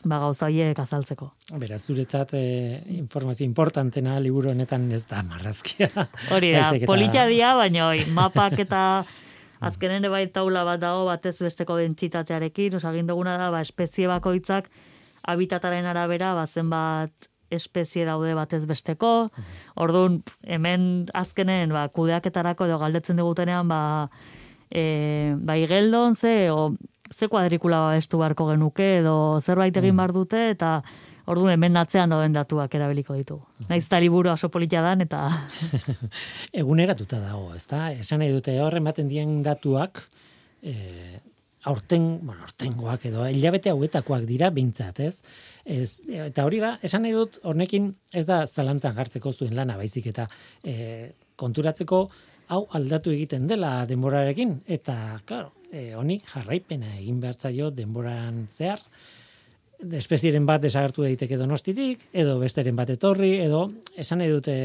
ba, 0.10 0.20
gauza 0.24 0.48
horiek 0.48 0.80
azaltzeko. 0.80 1.30
Beraz, 1.62 1.82
zuretzat 1.86 2.34
e, 2.38 2.44
informazio 2.98 3.46
importantena 3.46 4.18
liburu 4.24 4.52
honetan 4.54 4.90
ez 4.92 5.06
da 5.10 5.24
marrazkia. 5.24 5.90
Hori 6.36 6.52
da, 6.56 6.72
politia 6.90 7.28
dia, 7.30 7.54
baina 7.60 7.88
oi, 7.92 8.04
mapak 8.16 8.60
eta 8.66 8.82
azkenen 9.60 10.06
ere 10.06 10.14
bai 10.14 10.26
taula 10.34 10.64
bat 10.68 10.82
dago 10.82 11.08
batez 11.08 11.38
besteko 11.42 11.78
dentsitatearekin, 11.80 12.78
osa 12.78 12.92
egin 12.94 13.10
duguna 13.10 13.38
da, 13.42 13.50
ba, 13.54 13.64
espezie 13.66 14.08
bakoitzak 14.10 14.70
habitataren 15.28 15.88
arabera, 15.90 16.34
ba, 16.38 16.46
zenbat 16.48 17.30
espezie 17.52 18.06
daude 18.08 18.34
batez 18.36 18.64
besteko, 18.68 19.30
orduan 19.80 20.22
hemen 20.44 21.08
azkenen 21.16 21.72
ba, 21.76 21.88
kudeaketarako 21.96 22.68
edo 22.68 22.80
galdetzen 22.82 23.20
digutenean, 23.20 23.70
ba, 23.72 23.82
e, 24.70 25.36
ba 25.40 25.56
igeldon 25.60 26.16
ze, 26.16 26.52
o, 26.52 26.74
ze 27.14 27.28
kuadrikula 27.28 27.80
babestu 27.90 28.18
beharko 28.22 28.50
genuke, 28.52 28.88
edo 29.02 29.40
zerbait 29.42 29.78
egin 29.78 29.96
behar 29.98 30.14
dute, 30.16 30.50
eta 30.54 30.82
orduan 31.28 31.54
hemen 31.54 31.78
atzean 31.78 32.10
dauden 32.10 32.34
datuak 32.34 32.74
erabiliko 32.76 33.16
ditugu. 33.18 33.44
Naiz 33.70 33.84
eta 33.86 34.00
liburu 34.00 34.32
oso 34.32 34.50
politia 34.50 34.82
dan, 34.82 35.04
eta 35.04 35.28
eguneratuta 36.62 37.20
dago, 37.20 37.54
ezta? 37.56 37.92
Esan 37.92 38.24
nahi 38.24 38.32
dute 38.36 38.56
hor 38.64 38.78
ematen 38.80 39.10
dien 39.12 39.42
datuak 39.44 40.06
eh 40.62 41.24
aurten, 41.68 42.06
bueno, 42.24 42.42
aurtengoak 42.46 43.06
edo 43.10 43.26
hilabete 43.28 43.72
hauetakoak 43.74 44.26
dira 44.30 44.50
beintzat, 44.56 45.02
ez? 45.04 45.20
Ez 45.66 46.00
eta 46.30 46.46
hori 46.48 46.62
da, 46.64 46.78
esan 46.86 47.04
nahi 47.04 47.16
dut 47.16 47.40
honekin 47.44 47.90
ez 48.14 48.26
da 48.30 48.46
zalantzan 48.48 48.96
jartzeko 48.96 49.34
zuen 49.34 49.56
lana 49.58 49.78
baizik 49.80 50.08
eta 50.14 50.28
e, 50.64 51.12
konturatzeko 51.36 52.02
hau 52.56 52.62
aldatu 52.80 53.12
egiten 53.12 53.50
dela 53.52 53.72
denborarekin 53.90 54.62
eta 54.78 55.20
claro, 55.28 55.52
e, 55.72 55.94
honi 55.96 56.20
jarraipena 56.34 56.96
egin 56.98 57.20
behar 57.24 57.36
zaio 57.36 57.72
denboran 57.72 58.46
zehar 58.50 58.82
espezieren 59.78 60.46
bat 60.48 60.62
desagertu 60.62 61.04
daiteke 61.06 61.38
donostitik, 61.38 62.08
edo 62.18 62.38
besteren 62.42 62.76
bat 62.76 62.90
etorri, 62.90 63.36
edo 63.44 63.68
esan 64.00 64.20
nahi 64.22 64.32
dute 64.34 64.56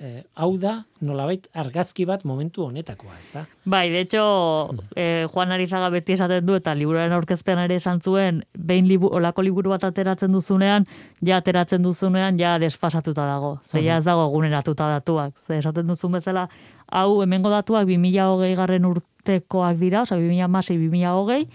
e, 0.00 0.12
hau 0.40 0.56
da 0.60 0.78
nolabait 1.04 1.44
argazki 1.52 2.06
bat 2.08 2.24
momentu 2.24 2.64
honetakoa, 2.64 3.18
ezta? 3.20 3.44
Bai, 3.64 3.90
de 3.90 4.00
hecho, 4.00 4.74
eh, 4.96 5.26
Juan 5.32 5.52
Arizaga 5.52 5.90
beti 5.92 6.16
esaten 6.16 6.46
du 6.46 6.56
eta 6.56 6.74
liburuaren 6.74 7.12
aurkezpean 7.12 7.60
ere 7.66 7.76
esan 7.76 8.00
zuen, 8.00 8.42
behin 8.56 8.88
libu, 8.88 9.10
olako 9.12 9.44
liburu 9.44 9.74
bat 9.74 9.84
ateratzen 9.84 10.32
duzunean, 10.32 10.86
ja 11.20 11.42
ateratzen 11.42 11.82
duzunean, 11.82 12.38
ja 12.40 12.58
desfasatuta 12.58 13.26
dago. 13.28 13.58
Ze 13.70 13.82
ja 13.84 13.98
ez 13.98 14.04
dago 14.04 14.28
eguneratuta 14.30 14.88
datuak. 14.96 15.34
Ze 15.46 15.58
esaten 15.58 15.86
duzun 15.86 16.12
bezala, 16.16 16.48
hau 16.88 17.22
hemengo 17.22 17.50
datuak 17.50 17.86
2020 17.88 18.56
garren 18.56 18.88
urtekoak 19.22 19.78
dira, 19.78 20.02
oza, 20.02 20.16
2006 20.16 20.78
2020, 20.78 21.48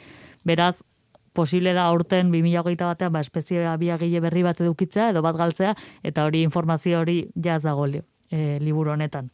beraz, 0.43 0.75
posible 1.33 1.73
da 1.73 1.85
aurten 1.85 2.31
2021 2.31 2.85
batean 2.87 3.13
ba 3.13 3.21
espezie 3.21 3.65
abiagile 3.67 4.19
berri 4.19 4.41
bat 4.43 4.61
edukitzea 4.61 5.11
edo 5.11 5.21
bat 5.21 5.35
galtzea 5.37 5.75
eta 6.03 6.25
hori 6.25 6.41
informazio 6.41 7.03
hori 7.03 7.27
ja 7.35 7.59
ez 7.59 7.63
dago 7.63 7.85
li, 7.85 8.01
e, 8.31 8.57
liburu 8.59 8.95
honetan. 8.95 9.29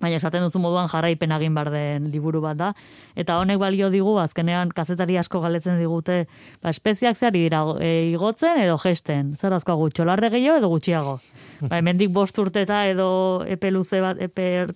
Baina 0.00 0.16
esaten 0.18 0.42
duzu 0.42 0.58
moduan 0.58 0.90
jarraipen 0.90 1.30
egin 1.32 1.54
bar 1.54 1.70
den 1.70 2.10
liburu 2.10 2.42
bat 2.42 2.58
da. 2.58 2.72
Eta 3.14 3.38
honek 3.38 3.60
balio 3.62 3.88
digu, 3.88 4.18
azkenean 4.18 4.68
kazetari 4.74 5.16
asko 5.16 5.40
galetzen 5.40 5.78
digute, 5.80 6.26
ba, 6.60 6.68
espeziak 6.74 7.16
zer 7.16 7.32
dira, 7.32 7.62
e, 7.80 8.10
igotzen 8.10 8.60
edo 8.60 8.76
gesten. 8.82 9.32
Zer 9.38 9.54
asko 9.56 9.78
gutxolarre 9.78 10.28
gehiago 10.34 10.58
edo 10.58 10.68
gutxiago. 10.74 11.20
ba, 11.70 11.78
hemendik 11.78 12.10
bost 12.12 12.36
urteta 12.42 12.82
edo 12.90 13.08
epe 13.46 13.70
luze 13.70 14.02
bat, 14.02 14.20
epe 14.20 14.66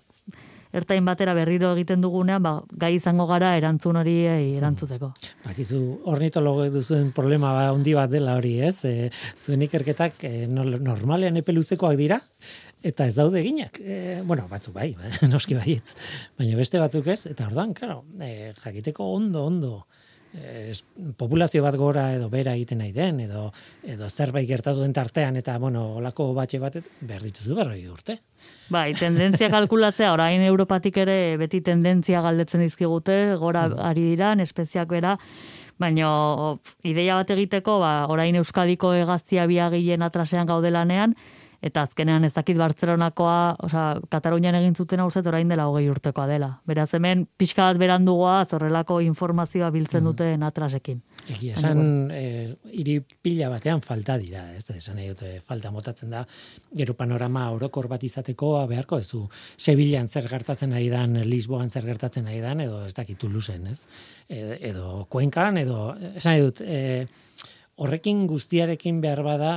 ertain 0.72 1.04
batera 1.04 1.34
berriro 1.34 1.72
egiten 1.74 2.00
dugunean, 2.04 2.42
ba, 2.42 2.54
gai 2.82 2.94
izango 2.96 3.26
gara 3.30 3.54
erantzun 3.58 3.98
hori 4.00 4.16
erantzuteko. 4.30 5.12
Bakizu, 5.44 5.80
ornitologo 6.12 6.68
duzuen 6.72 7.10
problema 7.16 7.52
ba, 7.56 7.68
handi 7.74 7.94
bat 7.96 8.10
dela 8.12 8.36
hori, 8.38 8.56
ez? 8.66 8.78
E, 8.84 9.10
zuen 9.36 9.66
ikerketak 9.66 10.24
e, 10.28 10.34
normalean 10.50 11.40
epe 11.40 11.54
luzekoak 11.56 11.98
dira, 12.00 12.20
eta 12.82 13.06
ez 13.06 13.14
daude 13.16 13.40
eginak. 13.42 13.80
E, 13.82 14.20
bueno, 14.26 14.46
batzuk 14.50 14.74
bai, 14.76 14.92
noski 15.32 15.58
baietz. 15.58 15.94
Baina 16.38 16.58
beste 16.58 16.82
batzuk 16.82 17.10
ez, 17.12 17.24
eta 17.30 17.48
ordan, 17.50 17.74
claro, 17.74 18.04
e, 18.20 18.52
jakiteko 18.62 19.12
ondo, 19.16 19.46
ondo, 19.50 19.74
es, 20.32 20.84
populazio 21.16 21.62
bat 21.62 21.76
gora 21.76 22.10
edo 22.14 22.28
bera 22.30 22.54
egiten 22.54 22.80
nahi 22.82 22.92
den, 22.94 23.20
edo, 23.26 23.48
edo 23.82 24.08
zerbait 24.08 24.48
gertatu 24.48 24.82
den 24.84 24.92
tartean, 24.94 25.36
eta, 25.40 25.58
bueno, 25.58 25.96
olako 26.00 26.30
batxe 26.36 26.60
bat, 26.62 26.76
behar 27.00 27.24
dituzu 27.26 27.56
berroi 27.58 27.80
urte. 27.90 28.20
Bai, 28.70 28.92
tendentzia 28.98 29.50
kalkulatzea, 29.56 30.12
orain 30.14 30.42
Europatik 30.46 31.00
ere 31.02 31.36
beti 31.40 31.60
tendentzia 31.66 32.22
galdetzen 32.22 32.62
dizkigute, 32.64 33.18
gora 33.40 33.68
mm. 33.68 33.82
ari 33.90 34.06
dira, 34.12 34.34
espeziak 34.46 34.88
bera, 34.88 35.16
baina 35.80 36.08
ideia 36.84 37.16
bat 37.18 37.30
egiteko, 37.34 37.78
ba, 37.82 37.92
orain 38.12 38.36
Euskadiko 38.36 38.92
egaztia 38.94 39.46
biagilen 39.50 40.04
atrasean 40.06 40.48
gaudelanean, 40.48 41.16
eta 41.60 41.84
azkenean 41.84 42.24
ezakit 42.24 42.56
Bartzelonakoa, 42.60 43.56
osea, 43.66 43.84
Katalunian 44.12 44.56
egin 44.56 44.74
zuten 44.74 45.00
hau 45.00 45.10
orain 45.10 45.48
dela 45.48 45.66
hogei 45.68 45.88
urtekoa 45.92 46.26
dela. 46.26 46.50
Beraz 46.66 46.88
hemen 46.94 47.26
pixka 47.36 47.66
bat 47.68 47.78
berandugoa 47.78 48.44
zorrelako 48.46 49.00
informazioa 49.04 49.70
biltzen 49.70 50.02
mm. 50.02 50.06
duten 50.06 50.42
atrasekin. 50.42 51.02
Egi, 51.28 51.50
esan 51.52 52.10
e, 52.14 52.22
iri 52.80 52.96
pila 53.00 53.50
batean 53.52 53.82
falta 53.84 54.16
dira, 54.18 54.46
ez 54.56 54.64
esan 54.72 54.96
nahi 54.96 55.10
dute 55.12 55.34
falta 55.46 55.70
motatzen 55.70 56.10
da, 56.10 56.24
gero 56.76 56.94
panorama 56.96 57.50
orokor 57.52 57.90
bat 57.92 58.02
izateko 58.02 58.54
beharko 58.70 58.98
ez 58.98 59.08
du, 59.10 59.26
Sevillan 59.60 60.08
zer 60.08 60.28
gertatzen 60.30 60.72
ari 60.72 60.88
dan, 60.88 61.18
Lisboan 61.28 61.68
zer 61.68 61.84
gertatzen 61.84 62.26
ari 62.30 62.40
dan, 62.40 62.64
edo 62.64 62.86
ez 62.86 62.94
dakitu 62.96 63.28
luzen, 63.28 63.68
ez? 63.68 63.84
E, 64.28 64.56
edo 64.70 65.04
Kuenkan, 65.12 65.60
edo, 65.60 65.90
esan 66.14 66.32
nahi 66.32 66.46
dut, 66.48 66.64
e, 66.64 67.06
horrekin 67.80 68.26
guztiarekin 68.28 69.00
behar 69.04 69.22
bada 69.24 69.52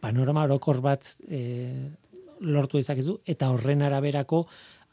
panorama 0.00 0.44
orokor 0.44 0.80
bat 0.84 1.06
e, 1.28 1.92
lortu 2.40 2.78
izakizu, 2.78 3.20
eta 3.26 3.50
horren 3.50 3.82
araberako 3.82 4.46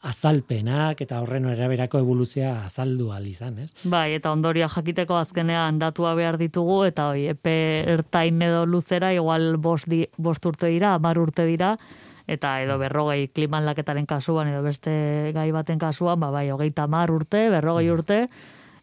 azalpenak 0.04 1.00
eta 1.00 1.22
horren 1.24 1.46
eraberako 1.48 1.98
evoluzioa 2.02 2.66
azaldu 2.66 3.08
al 3.12 3.26
izan, 3.26 3.58
ez? 3.64 3.70
Bai, 3.88 4.12
eta 4.18 4.32
ondoria 4.36 4.68
jakiteko 4.68 5.16
azkenean 5.16 5.78
datua 5.80 6.12
behar 6.18 6.36
ditugu 6.40 6.82
eta 6.88 7.08
hoi 7.12 7.28
epe 7.32 7.54
ertain 7.94 8.42
edo 8.44 8.64
luzera 8.68 9.14
igual 9.16 9.56
bost, 9.56 9.88
di, 9.88 10.04
bost 10.16 10.44
urte 10.44 10.68
dira, 10.72 10.98
mar 10.98 11.20
urte 11.20 11.46
dira 11.48 11.74
eta 12.28 12.58
edo 12.64 12.76
berrogei 12.80 13.28
kliman 13.32 13.64
laketaren 13.68 14.06
kasuan 14.08 14.52
edo 14.52 14.62
beste 14.64 14.92
gai 15.36 15.50
baten 15.52 15.80
kasuan, 15.80 16.20
ba, 16.20 16.30
bai, 16.32 16.50
hogeita 16.52 16.86
mar 16.88 17.12
urte, 17.12 17.48
berrogei 17.52 17.88
mm. 17.88 17.96
urte, 17.96 18.20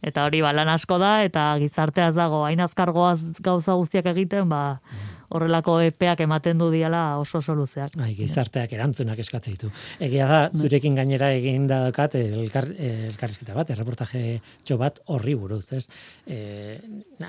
eta 0.02 0.26
hori 0.26 0.42
balan 0.46 0.70
asko 0.70 0.98
da, 1.02 1.24
eta 1.26 1.48
gizarteaz 1.62 2.14
dago, 2.18 2.44
hain 2.46 2.62
azkargoaz 2.62 3.20
gauza 3.42 3.78
guztiak 3.78 4.14
egiten, 4.14 4.50
ba, 4.50 4.78
mm 4.78 5.11
horrelako 5.32 5.78
epeak 5.86 6.24
ematen 6.26 6.60
du 6.60 6.70
diala 6.74 7.18
oso 7.22 7.40
oso 7.40 7.56
luzeak. 7.56 7.96
Ai, 8.04 8.12
gizarteak 8.18 8.74
erantzunak 8.76 9.20
eskatzen 9.24 9.56
ditu. 9.56 9.70
Egia 10.04 10.28
da, 10.30 10.42
zurekin 10.52 10.98
gainera 10.98 11.32
egin 11.38 11.68
da 11.70 11.86
dokat 11.88 12.18
elkar, 12.20 12.68
elkarrizketa 12.72 13.56
bat, 13.58 13.72
erreportaje 13.74 14.42
txo 14.66 14.78
bat 14.82 15.00
horri 15.14 15.38
buruz, 15.40 15.64
ez? 15.78 15.86
E, 16.28 16.78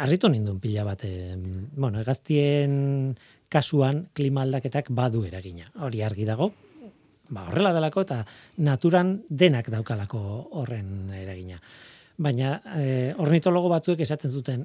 arritu 0.02 0.30
nindun 0.32 0.58
pila 0.62 0.84
bat, 0.88 1.06
e, 1.06 1.36
bueno, 1.76 2.02
egaztien 2.02 3.14
kasuan 3.52 4.06
klima 4.16 4.42
aldaketak 4.46 4.90
badu 4.90 5.24
eragina. 5.28 5.70
Hori 5.86 6.02
argi 6.02 6.26
dago, 6.28 6.50
ba, 7.30 7.46
horrela 7.48 7.72
delako 7.76 8.06
eta 8.08 8.22
naturan 8.64 9.16
denak 9.28 9.70
daukalako 9.72 10.22
horren 10.60 11.12
eragina. 11.22 11.60
Baina 12.22 12.58
e, 12.76 12.86
ornitologo 13.22 13.70
batzuek 13.72 14.02
esaten 14.04 14.30
zuten, 14.30 14.64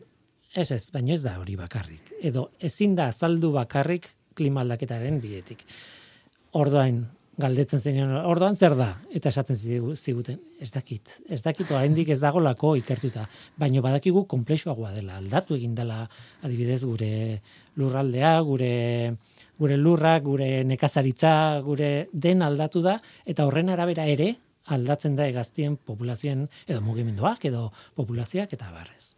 Ez 0.56 0.72
ez, 0.72 0.90
baina 0.94 1.14
ez 1.14 1.22
da 1.24 1.38
hori 1.40 1.56
bakarrik. 1.60 2.14
Edo 2.22 2.50
ezin 2.60 2.96
da 2.96 3.10
azaldu 3.12 3.52
bakarrik 3.56 4.10
klima 4.38 4.62
aldaketaren 4.62 5.20
bidetik. 5.22 5.64
Ordoain, 6.58 7.04
galdetzen 7.38 7.82
zenean, 7.82 8.14
ordoan 8.26 8.56
zer 8.56 8.74
da? 8.78 8.90
Eta 9.14 9.30
esaten 9.30 9.58
ziguten, 9.58 10.40
ez 10.60 10.72
dakit. 10.74 11.20
Ez 11.30 11.42
dakit, 11.46 11.70
oraindik 11.72 12.10
ez 12.10 12.20
dago 12.22 12.42
lako 12.42 12.76
ikertuta. 12.80 13.28
Baina 13.58 13.82
badakigu 13.86 14.26
komplexuagoa 14.30 14.94
dela. 14.96 15.18
Aldatu 15.22 15.58
egin 15.58 15.76
dela, 15.78 16.04
adibidez, 16.42 16.84
gure 16.86 17.42
lurraldea, 17.78 18.40
gure 18.42 18.72
gure 19.58 19.78
lurrak, 19.78 20.24
gure 20.24 20.64
nekazaritza, 20.70 21.62
gure 21.66 22.08
den 22.14 22.44
aldatu 22.46 22.84
da, 22.86 22.98
eta 23.26 23.48
horren 23.48 23.72
arabera 23.74 24.06
ere, 24.06 24.36
aldatzen 24.74 25.16
da 25.18 25.28
egaztien 25.28 25.78
populazioen, 25.78 26.46
edo 26.68 26.82
mugimenduak, 26.86 27.46
edo 27.50 27.72
populazioak, 27.98 28.54
eta 28.54 28.70
barrez. 28.74 29.16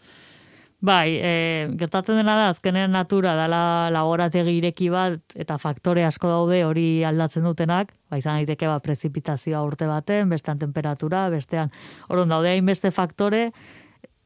Bai, 0.80 1.18
e, 1.20 1.32
gertatzen 1.76 2.16
dena 2.16 2.38
da, 2.40 2.46
azkenean 2.54 2.94
natura 2.96 3.34
dala 3.36 3.90
laborategi 3.92 4.54
ireki 4.62 4.88
bat, 4.94 5.20
eta 5.36 5.58
faktore 5.60 6.06
asko 6.08 6.30
daude 6.32 6.62
hori 6.64 7.04
aldatzen 7.04 7.44
dutenak, 7.44 7.92
ba, 8.08 8.20
izan 8.22 8.40
daiteke 8.40 8.70
ba, 8.72 8.78
prezipitazioa 8.80 9.60
urte 9.68 9.90
baten, 9.90 10.32
bestean 10.32 10.62
temperatura, 10.62 11.26
bestean, 11.34 11.74
orduan 12.08 12.32
daude 12.32 12.54
hainbeste 12.54 12.94
faktore, 12.96 13.50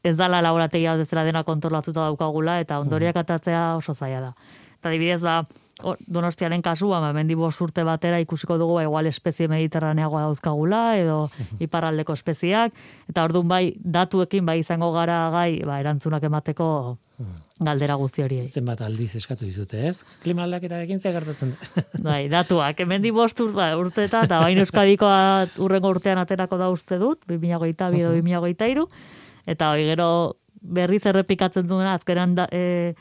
ez 0.06 0.13
dala 0.20 0.44
laborategi 0.46 0.86
hau 0.86 0.98
dezela 1.00 1.24
dena 1.26 1.42
kontrolatuta 1.48 2.06
daukagula, 2.06 2.60
eta 2.62 2.78
ondoriak 2.84 3.18
atatzea 3.24 3.63
oso 3.80 3.98
zaila 3.98 4.22
da. 4.28 4.32
Eta 4.78 4.94
dibidez, 4.94 5.24
ba, 5.26 5.39
donostiaren 6.08 6.62
kasua, 6.62 7.00
ba, 7.02 7.12
mendi 7.14 7.36
urte 7.36 7.84
batera 7.84 8.20
ikusiko 8.20 8.58
dugu, 8.58 8.76
ba, 8.76 8.84
igual 8.84 9.08
espezie 9.08 9.48
mediterraneagoa 9.48 10.22
dauzkagula, 10.28 10.98
edo 10.98 11.30
iparraldeko 11.66 12.14
espeziak, 12.14 12.74
eta 13.10 13.24
orduan 13.24 13.48
bai, 13.48 13.74
datuekin 13.78 14.46
bai 14.46 14.60
izango 14.60 14.92
gara 14.94 15.30
gai, 15.34 15.64
ba, 15.66 15.80
erantzunak 15.80 16.24
emateko 16.24 16.98
galdera 17.64 17.96
guzti 17.96 18.24
hori. 18.24 18.40
Zenbat 18.50 18.82
aldiz 18.84 19.14
eskatu 19.20 19.46
dizute, 19.46 19.80
ez? 19.88 20.04
Klima 20.24 20.44
aldaketarekin 20.48 21.00
ze 21.00 21.12
gertatzen 21.14 21.54
da. 21.54 21.84
bai, 22.10 22.28
datuak, 22.32 22.80
hemendi 22.84 23.12
bost 23.16 23.40
ur, 23.44 23.54
ba, 23.56 23.72
urte 23.80 24.06
eta, 24.10 24.24
eta 24.28 24.42
bain 24.44 24.60
euskadikoa 24.64 25.18
urrengo 25.64 25.94
urtean 25.96 26.22
aterako 26.22 26.60
da 26.62 26.70
uste 26.74 27.00
dut, 27.02 27.24
2008 27.30 28.00
edo 28.02 28.14
2008 28.18 28.72
iru, 28.74 28.88
eta 29.50 29.72
hori 29.74 29.88
gero 29.92 30.10
berriz 30.64 31.04
errepikatzen 31.10 31.68
duena, 31.68 31.96
azkeran 31.98 32.36
da, 32.36 32.48
e, 32.52 32.94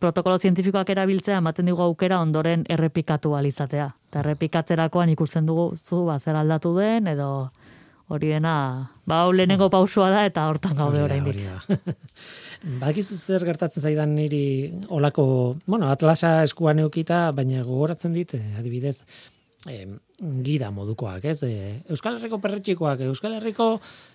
protokolo 0.00 0.38
zientifikoak 0.38 0.90
erabiltzea 0.94 1.38
ematen 1.38 1.68
dugu 1.70 1.84
aukera 1.84 2.20
ondoren 2.24 2.64
errepikatu 2.68 3.34
alizatea. 3.36 3.90
Eta 4.10 4.22
errepikatzerakoan 4.24 5.12
ikusten 5.14 5.46
dugu 5.46 5.74
zu 5.76 6.04
ba, 6.08 6.18
zer 6.18 6.38
aldatu 6.40 6.74
den 6.78 7.10
edo 7.12 7.30
hori 8.10 8.32
dena, 8.32 8.90
ba, 9.06 9.22
lehenengo 9.30 9.68
pausua 9.70 10.08
da 10.10 10.24
eta 10.26 10.48
hortan 10.50 10.74
gaude 10.74 11.02
oraindik. 11.04 11.38
Bakizu 12.82 13.16
zer 13.16 13.44
gertatzen 13.46 13.84
zaidan 13.86 14.16
niri 14.16 14.42
olako, 14.90 15.24
bueno, 15.66 15.86
atlasa 15.94 16.40
eskuan 16.42 16.82
eukita, 16.82 17.28
baina 17.36 17.62
gogoratzen 17.62 18.16
dit, 18.16 18.34
eh, 18.34 18.56
adibidez, 18.58 18.96
eh, 19.70 19.86
gida 20.42 20.72
modukoak, 20.74 21.24
ez? 21.30 21.42
Eh, 21.46 21.82
Euskal 21.88 22.18
Herriko 22.18 22.40
perretxikoak, 22.42 23.06
Euskal 23.06 23.38
Herriko 23.38 23.70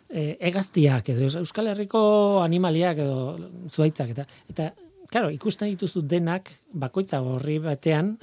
eh, 0.09 0.35
egaztiak, 0.51 1.13
edo 1.15 1.29
Euskal 1.39 1.71
Herriko 1.71 2.01
animaliak, 2.43 2.99
edo 3.05 3.37
zuaitzak, 3.71 4.11
eta, 4.17 4.27
eta 4.51 4.73
claro, 5.11 5.29
ikusten 5.33 5.71
dituzu 5.73 6.03
denak 6.05 6.51
bakoitza 6.73 7.21
horri 7.21 7.59
batean 7.63 8.15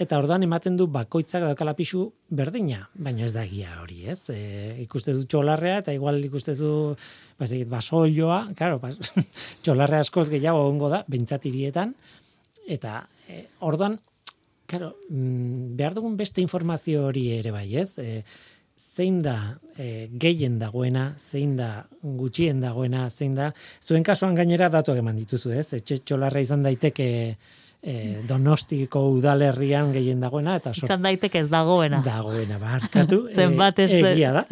eta 0.00 0.16
ordan 0.16 0.44
ematen 0.46 0.78
du 0.80 0.86
bakoitzak 0.88 1.44
daukala 1.44 1.74
pisu 1.76 2.06
berdina, 2.32 2.86
baina 2.94 3.26
ez 3.26 3.34
da 3.34 3.44
egia 3.44 3.74
hori, 3.82 4.06
ez? 4.08 4.30
E, 4.32 4.76
ikuste 4.86 5.12
du 5.12 5.26
txolarrea 5.28 5.82
eta 5.82 5.92
igual 5.92 6.22
ikuste 6.24 6.54
du 6.56 6.94
basoioa, 7.40 7.68
basoioa, 7.74 8.38
claro, 8.56 8.78
bas, 8.80 8.96
txolarrea 9.62 10.06
askoz 10.06 10.30
gehiago 10.32 10.62
egongo 10.64 10.88
da 10.92 11.02
bentsatirietan 11.08 11.92
eta 12.70 13.02
e, 13.28 13.44
ordan 13.66 13.98
claro, 14.70 14.94
mm, 15.10 15.74
behar 15.76 15.98
dugun 15.98 16.16
beste 16.16 16.40
informazio 16.40 17.04
hori 17.10 17.26
ere 17.36 17.52
bai, 17.52 17.66
ez? 17.82 17.98
E, 17.98 18.22
zein 18.80 19.20
da 19.22 19.36
e, 19.76 20.08
gehien 20.20 20.58
dagoena, 20.58 21.10
zein 21.18 21.56
da 21.58 21.84
gutxien 22.00 22.60
dagoena, 22.62 23.08
zein 23.10 23.34
da, 23.36 23.50
zuen 23.84 24.02
kasuan 24.06 24.34
gainera 24.34 24.70
datuak 24.72 25.02
eman 25.02 25.18
dituzu, 25.20 25.52
ez? 25.52 25.74
Etxe 25.76 26.00
txolarra 26.00 26.40
izan 26.40 26.64
daiteke 26.64 27.08
e, 27.82 27.94
donostiko 28.28 29.02
udalerrian 29.12 29.92
gehien 29.92 30.20
dagoena. 30.24 30.56
Eta 30.60 30.72
sort... 30.72 30.88
Izan 30.88 31.04
daiteke 31.04 31.42
ez 31.44 31.48
dagoena. 31.52 32.00
Dagoena, 32.04 32.60
barkatu. 32.62 33.22
Zenbat 33.36 33.82
ez 33.84 33.90
egia 33.98 34.32
da. 34.38 34.44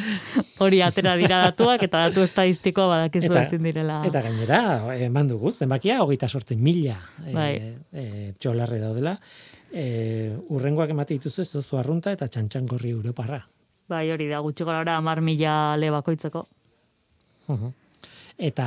Hori 0.64 0.82
atera 0.86 1.16
dira 1.20 1.40
datuak 1.48 1.82
eta 1.88 2.04
datu 2.08 2.22
estadistikoa 2.28 2.86
badakizu 2.92 3.32
eta, 3.32 3.46
ezin 3.48 3.66
direla. 3.70 4.02
Eta 4.06 4.22
gainera, 4.26 4.60
eman 5.08 5.32
dugu, 5.32 5.50
zenbakia, 5.50 5.98
hogeita 6.04 6.30
sortzen 6.30 6.62
mila 6.62 7.00
e, 7.24 7.34
bai. 7.34 7.50
e, 7.90 8.06
txolarre 8.38 8.78
daudela. 8.82 9.16
E, 9.74 10.30
urrengoak 10.54 10.94
emate 10.94 11.18
dituzu 11.18 11.42
ez, 11.42 11.50
oso 11.58 11.80
arrunta 11.80 12.14
eta 12.14 12.30
txantxangorri 12.30 12.94
Europarra. 12.94 13.42
Bai, 13.88 14.06
hori 14.12 14.30
da, 14.30 14.40
gutxi 14.44 14.64
gara 14.64 14.80
ora, 14.84 14.96
amar 14.96 15.20
mila 15.20 15.76
le 15.76 15.90
bakoitzeko. 15.92 16.46
Eta, 18.48 18.66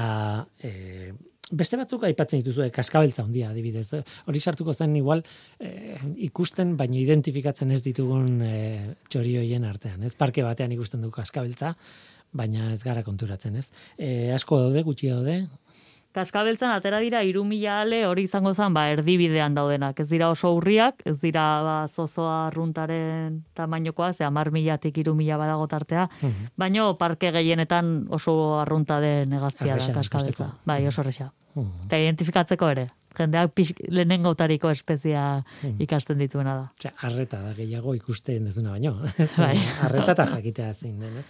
e, 0.61 1.13
beste 1.51 1.79
batzuk 1.79 2.03
aipatzen 2.07 2.41
dituzu, 2.41 2.63
eh, 2.65 2.71
kaskabeltza 2.73 3.23
handia 3.23 3.49
adibidez. 3.49 4.03
Hori 4.27 4.39
sartuko 4.39 4.73
zen 4.73 4.95
igual 4.95 5.23
eh, 5.59 5.97
ikusten, 6.27 6.75
baino 6.77 6.99
identifikatzen 6.99 7.71
ez 7.71 7.81
ditugun 7.85 8.41
eh, 8.45 8.93
txorioien 9.09 9.65
artean. 9.65 10.03
Ez 10.03 10.15
parke 10.15 10.43
batean 10.43 10.75
ikusten 10.75 11.01
du 11.01 11.11
kaskabeltza, 11.11 11.73
baina 12.33 12.73
ez 12.73 12.83
gara 12.83 13.03
konturatzen, 13.03 13.55
ez? 13.55 13.69
Eh, 13.97 14.33
asko 14.35 14.59
daude, 14.65 14.83
gutxi 14.83 15.09
daude, 15.13 15.39
Kaskabeltzan 16.17 16.71
atera 16.73 16.97
dira 17.03 17.19
iru 17.21 17.43
mila 17.45 17.81
ale 17.83 17.99
hori 18.09 18.23
izango 18.25 18.53
zen 18.57 18.73
ba, 18.73 18.87
erdibidean 18.89 19.53
daudenak. 19.53 19.99
Ez 20.01 20.07
dira 20.09 20.31
oso 20.33 20.49
urriak, 20.57 21.03
ez 21.05 21.19
dira 21.21 21.43
ba, 21.61 21.75
zozoa 21.93 22.49
runtaren 22.55 23.43
tamainokoa, 23.53 24.13
ze 24.17 24.25
amar 24.25 24.49
milatik 24.55 24.97
iru 24.97 25.13
mila 25.15 25.37
badago 25.37 25.67
tartea, 25.69 26.07
Mhm. 26.21 26.47
baino 26.57 26.97
parke 26.97 27.31
gehienetan 27.31 28.07
oso 28.09 28.59
arrunta 28.59 28.99
den 28.99 29.29
negaztia 29.29 29.75
Erresa 29.75 29.91
da 29.93 29.99
kaskabeltza. 30.01 30.47
Bai, 30.65 30.87
oso 30.87 31.03
resa. 31.03 31.31
Mhm. 31.55 31.85
Eta 31.85 31.97
identifikatzeko 31.99 32.69
ere. 32.69 32.87
Jendeak 33.17 33.53
pix, 33.53 33.71
lehenengautariko 33.89 34.69
espezia 34.69 35.43
Mhm. 35.63 35.81
ikasten 35.81 36.17
dituena 36.17 36.55
da. 36.55 36.71
Osea, 36.79 36.93
arreta 37.01 37.41
da 37.41 37.53
gehiago 37.53 37.93
ikusten 37.95 38.43
dezuna 38.45 38.71
baino. 38.71 38.97
Bai. 39.37 39.57
arreta 39.83 40.11
eta 40.17 40.25
jakitea 40.25 40.73
zein 40.73 40.99
den, 40.99 41.17
ez? 41.17 41.29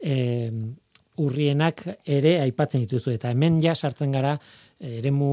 E, 0.00 0.50
urrienak 1.18 1.84
ere 2.06 2.38
aipatzen 2.42 2.84
dituzu 2.84 3.12
eta 3.14 3.32
hemen 3.34 3.58
ja 3.62 3.74
sartzen 3.74 4.12
gara 4.14 4.36
eh, 4.80 4.98
eremu 5.00 5.30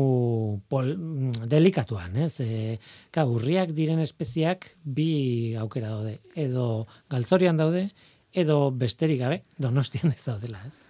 pol, 0.69 0.91
mm, 0.95 1.47
delikatuan, 1.51 2.17
ez? 2.25 2.39
E, 2.41 2.75
ka, 3.13 3.27
urriak 3.29 3.71
diren 3.77 4.01
espeziak 4.03 4.71
bi 4.83 5.55
aukera 5.61 5.93
daude. 5.93 6.19
Edo 6.35 6.85
galtzorian 7.11 7.57
daude, 7.61 7.87
edo 8.33 8.59
besterik 8.71 9.21
gabe, 9.21 9.43
donostian 9.61 10.11
ez 10.11 10.21
daudela, 10.25 10.61
ez? 10.67 10.81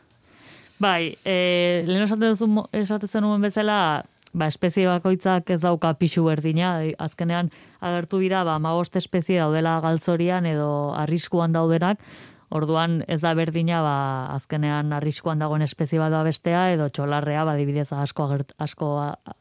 Bai, 0.81 1.15
e, 1.23 1.84
lehen 1.88 2.03
esaten 2.03 2.34
duzu 2.34 2.65
esaten 2.75 3.12
zenuen 3.12 3.43
bezala, 3.43 4.03
ba, 4.36 4.49
espezie 4.51 4.88
bakoitzak 4.89 5.49
ez 5.55 5.62
dauka 5.63 5.93
pixu 5.99 6.25
berdina, 6.27 6.75
azkenean 6.99 7.51
agertu 7.79 8.19
dira, 8.23 8.43
ba, 8.47 8.58
magost 8.60 8.97
espezie 8.99 9.39
daudela 9.39 9.77
galtzorian 9.84 10.47
edo 10.49 10.69
arriskuan 10.99 11.55
daudenak, 11.55 12.01
orduan 12.49 13.03
ez 13.08 13.21
da 13.21 13.34
berdina, 13.34 13.81
ba, 13.81 13.95
azkenean 14.36 14.93
arriskuan 14.93 15.39
dagoen 15.39 15.62
espezie 15.65 15.99
bat 15.99 16.12
da 16.13 16.23
bestea, 16.23 16.71
edo 16.75 16.89
txolarrea, 16.89 17.45
ba, 17.45 17.55
dibidez 17.58 17.91
asko, 17.93 18.27
agert, 18.29 18.53
asko 18.62 18.91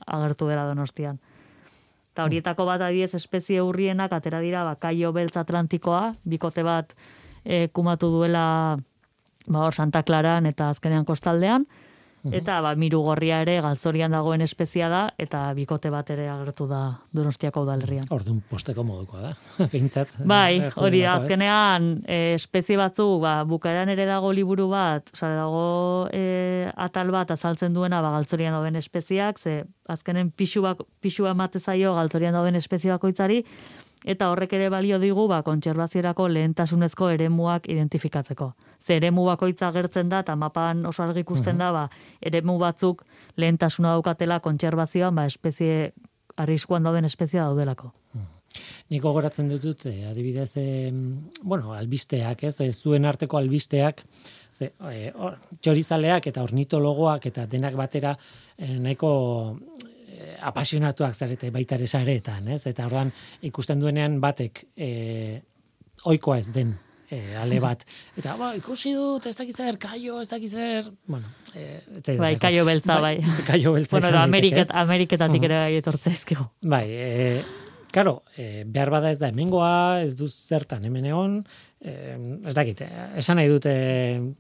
agertu 0.07 0.49
dela 0.49 0.67
donostian. 0.71 1.21
Eta 2.15 2.25
horietako 2.29 2.65
bat 2.69 2.85
adiez 2.87 3.15
espezie 3.19 3.63
urrienak 3.63 4.13
atera 4.13 4.41
dira, 4.41 4.65
ba, 4.65 4.93
beltz 5.13 5.37
atlantikoa, 5.37 6.15
bikote 6.25 6.63
bat 6.63 6.95
e, 7.45 7.69
kumatu 7.69 8.11
duela 8.11 8.79
ba, 9.47 9.71
Santa 9.73 10.03
Claran 10.03 10.47
eta 10.47 10.71
azkenean 10.71 11.05
kostaldean, 11.05 11.67
eta 12.33 12.61
ba, 12.65 12.75
miru 12.79 13.03
gorria 13.05 13.41
ere 13.45 13.59
galzorian 13.65 14.15
dagoen 14.15 14.45
espezia 14.45 14.89
da, 14.89 15.03
eta 15.21 15.43
bikote 15.57 15.91
bat 15.93 16.11
ere 16.15 16.29
agertu 16.33 16.67
da 16.71 16.81
Donostiako 17.15 17.65
udalerrian. 17.67 18.07
Orduan 18.15 18.41
posteko 18.49 18.85
modukoa 18.87 19.21
da, 19.21 19.33
behintzat. 19.73 20.17
Bai, 20.25 20.61
eh, 20.61 20.71
hori 20.77 21.03
da, 21.05 21.17
ez? 21.17 21.25
azkenean 21.25 21.91
e, 22.07 22.21
espezie 22.39 22.79
batzu, 22.81 23.07
ba, 23.23 23.37
bukaeran 23.49 23.93
ere 23.93 24.07
dago 24.09 24.33
liburu 24.33 24.69
bat, 24.73 25.11
osea, 25.13 25.35
dago 25.37 25.67
e, 26.13 26.71
atal 26.89 27.13
bat 27.15 27.35
azaltzen 27.35 27.77
duena 27.77 28.01
ba, 28.05 28.15
galtzorian 28.17 28.57
dauden 28.57 28.81
espeziak, 28.81 29.39
ze 29.39 29.63
azkenen 29.89 30.31
pixua 30.33 31.31
emate 31.31 31.61
zaio 31.61 31.95
galtzorian 31.95 32.35
dauden 32.35 32.57
espezie 32.57 32.93
bakoitzari, 32.95 33.43
eta 34.05 34.29
horrek 34.31 34.53
ere 34.53 34.69
balio 34.73 34.99
digu 35.01 35.27
ba, 35.29 35.41
kontserbaziorako 35.47 36.29
lehentasunezko 36.29 37.09
eremuak 37.17 37.69
identifikatzeko. 37.73 38.53
Ze 38.85 38.99
eremu 39.01 39.25
bakoitza 39.31 39.69
agertzen 39.69 40.13
da, 40.13 40.21
eta 40.21 40.37
mapan 40.37 40.85
oso 40.87 41.03
argi 41.03 41.25
ikusten 41.25 41.59
da, 41.59 41.73
ba, 41.73 41.89
eremu 42.21 42.59
batzuk 42.61 43.05
lehentasuna 43.41 43.97
daukatela 43.97 44.41
kontserbazioan, 44.45 45.15
ba, 45.17 45.27
espezie, 45.27 45.93
arriskuan 46.37 46.85
dauden 46.85 47.09
espezia 47.09 47.49
daudelako. 47.49 47.93
Niko 48.93 49.11
goratzen 49.17 49.49
dutut, 49.51 49.87
eh, 49.91 50.05
adibidez, 50.07 50.53
eh, 50.61 50.93
bueno, 51.43 51.73
albisteak, 51.73 52.45
ez, 52.45 52.77
zuen 52.77 53.05
arteko 53.05 53.39
albisteak, 53.39 54.05
ze, 54.55 54.73
eh, 54.91 55.11
or, 55.15 55.37
txorizaleak 55.61 56.29
eta 56.31 56.43
ornitologoak 56.47 57.27
eta 57.31 57.47
denak 57.51 57.75
batera 57.79 58.15
eh, 58.57 58.79
nahiko 58.79 59.11
apasionatuak 60.51 61.15
zarete 61.15 61.51
baita 61.55 61.77
ere 61.79 61.87
sareetan, 61.87 62.49
ez? 62.55 62.67
Eta 62.71 62.87
orduan 62.87 63.13
ikusten 63.43 63.81
duenean 63.81 64.21
batek 64.21 64.65
eh, 64.77 65.41
oikoa 66.05 66.39
ez 66.39 66.49
den 66.53 66.75
eh, 67.11 67.35
ale 67.41 67.61
bat. 67.63 67.85
Eta 68.19 68.37
ba, 68.41 68.53
ikusi 68.59 68.93
dut, 68.97 69.27
ez 69.31 69.37
dakiz 69.39 69.57
zer, 69.57 69.79
kaio, 69.79 70.21
ez 70.25 70.29
dakiz 70.29 70.51
zer, 70.53 70.89
bueno, 71.07 71.29
eh, 71.55 71.81
ez 72.01 72.17
Bai, 72.19 72.35
kaio 72.43 72.65
beltza, 72.67 72.97
bai. 73.01 73.19
Kaio 73.47 73.73
beltza 73.77 73.99
Bueno, 73.99 74.09
daiteke, 74.11 74.25
Ameriket? 74.25 74.73
Ameriketatik 74.85 75.41
Mhm. 75.43 75.51
ere 75.51 75.61
bai 75.65 75.77
etortzaizkigu. 75.83 76.47
Bai, 76.63 76.87
e, 76.91 77.45
karo, 77.95 78.23
e, 78.37 78.65
behar 78.67 78.91
bada 78.91 79.11
ez 79.15 79.21
da 79.21 79.29
hemengoa, 79.31 80.03
ez 80.03 80.17
du 80.19 80.27
zertan 80.29 80.85
hemen 80.85 81.05
egon, 81.07 81.37
e, 81.81 81.93
ez 82.49 82.55
dakit, 82.57 82.81
eh, 82.83 83.11
esan 83.23 83.37
nahi 83.39 83.49
dute 83.53 83.75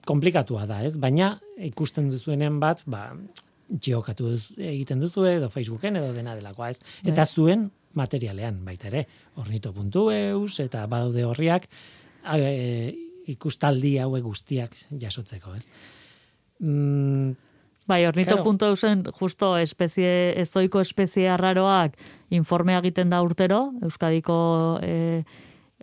komplikatua 0.07 0.67
da, 0.67 0.83
ez? 0.85 0.97
Baina 0.99 1.37
ikusten 1.71 2.11
duzuenean 2.11 2.59
bat, 2.61 2.83
ba, 2.87 3.13
geokatu 3.69 4.29
egiten 4.59 5.01
duzu 5.01 5.25
edo 5.29 5.49
Facebooken 5.51 5.97
edo 5.97 6.13
dena 6.13 6.35
delakoa, 6.37 6.71
ez? 6.71 6.81
Eta 7.05 7.27
zuen 7.27 7.71
materialean 7.95 8.65
baita 8.67 8.89
ere, 8.91 9.07
ornito.eus 9.41 10.61
eta 10.65 10.87
badaude 10.91 11.25
horriak 11.25 11.69
e, 12.35 12.95
ikustaldi 13.31 13.97
hauek 14.03 14.25
guztiak 14.25 14.77
jasotzeko, 15.01 15.55
ez? 15.55 15.69
Mm, 16.61 17.35
Bai, 17.87 18.07
ornito 18.07 18.31
Claro. 18.31 18.45
punto 18.45 18.67
eusen 18.67 19.05
justo 19.13 19.59
espezie, 19.59 20.41
ezoiko 20.41 20.81
espezie 20.81 21.29
arraroak 21.29 21.99
informea 22.31 22.79
egiten 22.81 23.11
da 23.13 23.21
urtero, 23.23 23.75
Euskadiko 23.85 24.81
e, 24.83 25.25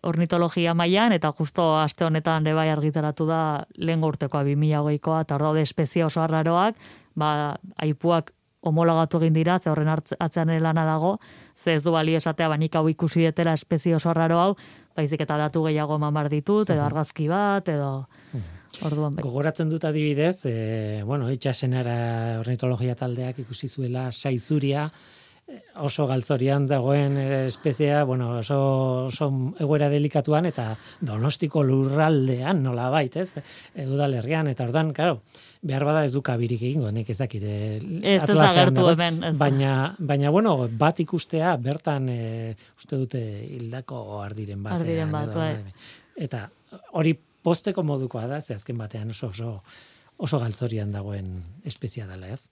ornitologia 0.03 0.73
mailan 0.73 1.13
eta 1.13 1.31
justo 1.37 1.75
aste 1.77 2.05
honetan 2.05 2.47
ere 2.47 2.55
bai 2.57 2.69
argitaratu 2.69 3.27
da 3.29 3.41
lehen 3.77 4.03
urtekoa 4.03 4.43
2020koa 4.43 5.21
eta 5.25 5.35
hor 5.35 5.47
daude 5.49 5.61
espezie 5.61 6.05
oso 6.05 6.21
arraroak, 6.21 6.75
ba 7.15 7.57
aipuak 7.77 8.31
homologatu 8.61 9.17
egin 9.21 9.33
dira, 9.33 9.57
ze 9.59 9.69
horren 9.71 9.89
atzean 9.89 10.51
lana 10.61 10.85
dago, 10.85 11.17
ze 11.57 11.75
ez 11.75 11.83
du 11.83 11.91
balio 11.91 12.17
esatea 12.17 12.47
banik 12.49 12.75
hau 12.75 12.87
ikusi 12.89 13.23
detela 13.25 13.53
espezie 13.53 13.95
oso 13.95 14.09
arraro 14.09 14.39
hau, 14.39 14.55
baizik 14.95 15.21
eta 15.21 15.37
datu 15.37 15.63
gehiago 15.65 15.97
mamar 15.97 16.29
ditut, 16.29 16.69
edo 16.69 16.83
argazki 16.83 17.27
bat, 17.27 17.67
edo 17.69 18.05
orduan 18.85 19.15
bai. 19.15 19.23
Gogoratzen 19.25 19.69
dut 19.69 19.85
adibidez, 19.85 20.45
e, 20.45 21.01
bueno, 21.05 21.29
itxasenara 21.33 22.39
ornitologia 22.39 22.95
taldeak 22.95 23.41
ikusi 23.45 23.67
zuela 23.67 24.11
saizuria, 24.11 24.89
oso 25.81 26.05
galtzorian 26.07 26.65
dagoen 26.67 27.17
eh, 27.17 27.45
espeziea, 27.47 28.03
bueno, 28.03 28.37
oso, 28.39 28.57
oso 29.07 29.27
egoera 29.59 29.87
delikatuan 29.89 30.45
eta 30.49 30.75
donostiko 31.01 31.63
lurraldean 31.63 32.61
nola 32.63 32.89
bait, 32.93 33.15
ez? 33.17 33.37
E, 33.73 33.85
udalerrian, 33.87 34.47
eta 34.51 34.65
ordan, 34.67 34.91
karo, 34.93 35.21
behar 35.61 35.85
bada 35.87 36.03
ez 36.05 36.11
du 36.13 36.21
kabirik 36.21 36.61
egingo, 36.61 36.91
nik 36.91 37.09
ez 37.09 37.17
dakit. 37.17 37.43
eh, 37.43 37.75
Ez, 37.77 38.21
ez 38.23 38.27
da 38.35 38.47
hemen, 38.91 39.23
ez. 39.23 39.35
Baina, 39.37 39.95
baina, 39.99 40.29
bueno, 40.29 40.55
bat 40.77 40.99
ikustea, 40.99 41.55
bertan, 41.57 42.09
e, 42.09 42.55
uste 42.77 42.97
dute, 42.97 43.23
hildako 43.57 44.21
ardiren 44.21 44.61
batean. 44.63 44.81
Ardiren 44.81 45.11
bat, 45.11 45.29
edo, 45.29 45.39
bai. 45.39 45.73
Eta 46.27 46.49
hori 46.93 47.15
posteko 47.41 47.81
modukoa 47.83 48.27
da, 48.27 48.41
ze 48.41 48.53
azken 48.53 48.77
batean 48.77 49.09
oso 49.09 49.27
oso 49.33 49.55
oso 50.21 50.37
galtzorian 50.37 50.91
dagoen 50.93 51.41
espezia 51.65 52.05
dela, 52.05 52.27
ez? 52.29 52.43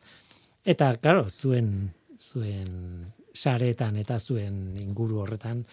Eta 0.66 0.88
claro, 0.98 1.28
zuen 1.30 1.92
zuen 2.20 3.14
saretan 3.34 3.96
eta 3.96 4.20
zuen 4.20 4.76
inguru 4.78 5.22
horretan 5.24 5.64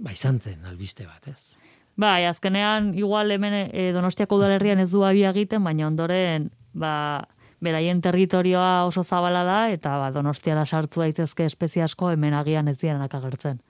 ba 0.00 0.12
izan 0.12 0.40
zen 0.40 0.64
albiste 0.64 1.06
bat, 1.06 1.28
ez? 1.28 1.58
Bai, 2.00 2.24
azkenean 2.24 2.94
igual 2.96 3.30
hemen 3.30 3.68
e, 3.68 3.90
Donostiako 3.92 4.38
udalerrian 4.38 4.80
ez 4.80 4.90
du 4.92 5.04
abia 5.04 5.34
egiten, 5.34 5.62
baina 5.64 5.86
ondoren 5.90 6.48
ba 6.72 7.26
beraien 7.60 8.00
territorioa 8.00 8.86
oso 8.86 9.04
zabala 9.04 9.42
da 9.44 9.58
eta 9.68 9.98
ba 10.00 10.08
Donostiara 10.14 10.64
sartu 10.64 11.02
daitezke 11.04 11.44
espezie 11.44 11.82
asko 11.84 12.10
hemen 12.14 12.34
agian 12.34 12.68
ez 12.68 12.78
direnak 12.78 13.14
agertzen. 13.14 13.60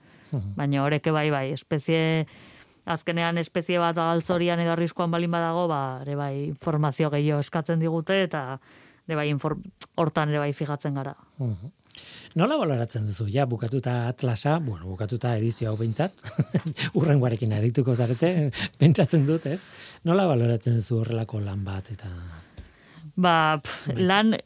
Baina 0.55 0.85
horreke 0.85 1.11
bai 1.11 1.29
bai, 1.29 1.49
espezie 1.51 2.25
azkenean 2.85 3.37
espezie 3.37 3.79
bat 3.79 3.97
galtzorian 3.97 4.61
edo 4.63 4.71
arriskuan 4.71 5.11
balin 5.11 5.31
badago, 5.31 5.67
ba 5.67 5.99
ere 6.05 6.15
bai 6.15 6.45
informazio 6.45 7.09
gehiago 7.11 7.43
eskatzen 7.43 7.83
digute 7.83 8.23
eta 8.23 8.45
ere 9.07 9.19
bai 9.19 9.27
hortan 9.99 10.29
ere 10.29 10.39
bai 10.39 10.53
fijatzen 10.53 10.95
gara. 10.95 11.15
Mhm. 11.37 11.80
Nola 12.39 12.55
baloratzen 12.61 13.09
duzu? 13.09 13.25
Ja, 13.31 13.45
bukatuta 13.49 14.07
atlasa, 14.07 14.59
bueno, 14.63 14.85
bukatuta 14.87 15.33
edizio 15.39 15.71
hau 15.71 15.77
behintzat, 15.79 16.23
urrengoarekin 16.99 17.53
arituko 17.57 17.95
zarete, 17.95 18.51
pentsatzen 18.81 19.25
dut, 19.27 19.49
ez? 19.51 19.61
Nola 20.07 20.27
baloratzen 20.31 20.79
duzu 20.79 21.01
horrelako 21.01 21.43
lan 21.43 21.65
bat 21.67 21.91
eta... 21.91 22.11
Ba, 23.19 23.35
pff, 23.59 23.91
lan, 23.99 24.37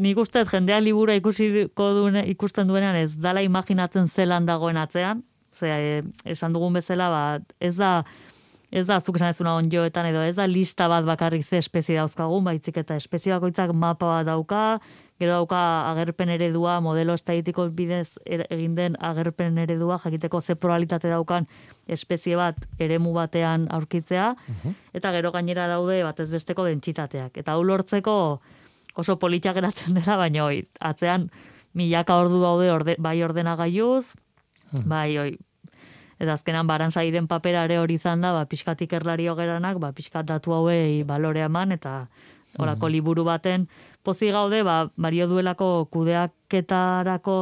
nik 0.00 0.18
uste 0.18 0.46
jendea 0.48 0.80
libura 0.80 1.14
ikusiko 1.18 1.90
duen, 1.98 2.18
ikusten 2.32 2.70
duenean 2.70 2.96
ez 3.02 3.12
dala 3.20 3.44
imaginatzen 3.44 4.08
zelan 4.08 4.48
dagoen 4.48 4.80
atzean, 4.80 5.22
ze 5.54 5.70
eh, 5.70 6.02
esan 6.24 6.54
dugun 6.56 6.74
bezala, 6.80 7.10
ba, 7.12 7.24
ez 7.60 7.76
da, 7.76 7.98
ez 8.72 8.86
da, 8.88 8.98
zuk 9.00 9.20
esan 9.20 9.34
ezuna 9.34 9.54
onjoetan 9.60 10.08
edo 10.10 10.24
ez 10.24 10.34
da 10.36 10.48
lista 10.50 10.88
bat 10.90 11.04
bakarrik 11.06 11.44
ze 11.44 11.60
espezie 11.60 12.00
dauzkagun, 12.00 12.44
baitzik 12.44 12.80
eta 12.82 12.96
espezie 12.96 13.36
bakoitzak 13.36 13.72
mapa 13.72 14.06
bat 14.16 14.26
dauka, 14.32 14.64
gero 15.20 15.32
dauka 15.32 15.90
agerpen 15.92 16.32
eredua, 16.34 16.80
modelo 16.82 17.14
estaditiko 17.14 17.68
bidez 17.70 18.18
er, 18.26 18.44
egin 18.50 18.74
den 18.74 18.96
agerpen 18.98 19.58
eredua, 19.62 19.98
jakiteko 20.02 20.40
ze 20.40 20.56
probabilitate 20.56 21.08
daukan 21.08 21.46
espezie 21.86 22.36
bat 22.36 22.58
eremu 22.78 23.12
batean 23.14 23.68
aurkitzea, 23.70 24.34
eta 24.92 25.12
gero 25.12 25.30
gainera 25.32 25.68
daude 25.70 26.02
batez 26.02 26.30
besteko 26.30 26.64
dentsitateak. 26.64 27.38
Eta 27.38 27.54
hau 27.54 27.62
lortzeko 27.62 28.16
oso 28.96 29.16
politxa 29.16 29.54
geratzen 29.54 29.94
dela, 30.00 30.16
baina 30.16 30.44
oi, 30.44 30.64
atzean 30.80 31.30
milaka 31.74 32.16
ordu 32.16 32.42
daude 32.42 32.70
orde, 32.72 32.96
bai 32.98 33.22
ordenagailuz, 33.22 34.14
bai 34.86 35.18
oi, 35.18 35.32
eta 36.18 36.34
azkenan 36.34 36.66
barantzairen 36.66 37.26
papera 37.30 37.64
ere 37.68 37.78
hori 37.78 37.98
izan 38.00 38.22
da, 38.24 38.32
ba, 38.32 38.44
pixkatik 38.50 38.92
erlari 38.92 39.26
geranak, 39.26 39.78
ba, 39.78 39.92
pixkat 39.92 40.26
datu 40.26 40.54
hauei 40.54 41.02
balore 41.04 41.42
eman, 41.46 41.72
eta 41.72 42.08
orako 42.58 42.88
liburu 42.88 43.24
baten 43.24 43.68
pozi 44.02 44.30
gaude, 44.30 44.62
ba, 44.62 44.90
bario 44.96 45.26
duelako 45.28 45.86
kudeaketarako 45.92 47.38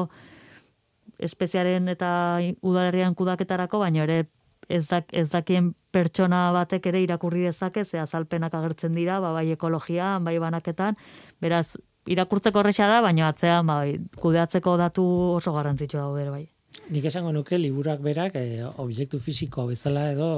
espeziaren 1.22 1.88
eta 1.92 2.40
udalerrian 2.62 3.14
kudaketarako, 3.14 3.82
baina 3.82 4.02
ere 4.04 4.24
ez, 4.68 4.86
dak, 4.88 5.10
ez 5.12 5.28
dakien 5.30 5.72
pertsona 5.92 6.46
batek 6.54 6.86
ere 6.90 7.02
irakurri 7.04 7.44
dezake, 7.46 7.84
ze 7.84 8.00
azalpenak 8.00 8.54
agertzen 8.54 8.94
dira, 8.96 9.20
ba, 9.20 9.32
bai 9.36 9.50
ekologian, 9.52 10.24
bai 10.24 10.38
banaketan, 10.42 10.96
beraz, 11.42 11.66
irakurtzeko 12.10 12.62
horreza 12.62 12.88
da, 12.90 13.00
baina 13.04 13.28
atzean, 13.28 13.66
bai, 13.66 13.98
kudeatzeko 14.22 14.76
datu 14.80 15.04
oso 15.36 15.54
garrantzitsua 15.54 16.08
daude, 16.08 16.30
bai. 16.30 16.46
Nik 16.90 17.04
esango 17.06 17.32
nuke 17.32 17.58
liburak 17.60 18.00
berak 18.02 18.36
e, 18.40 18.64
objektu 18.64 19.20
fisiko 19.20 19.66
bezala 19.68 20.08
edo 20.10 20.28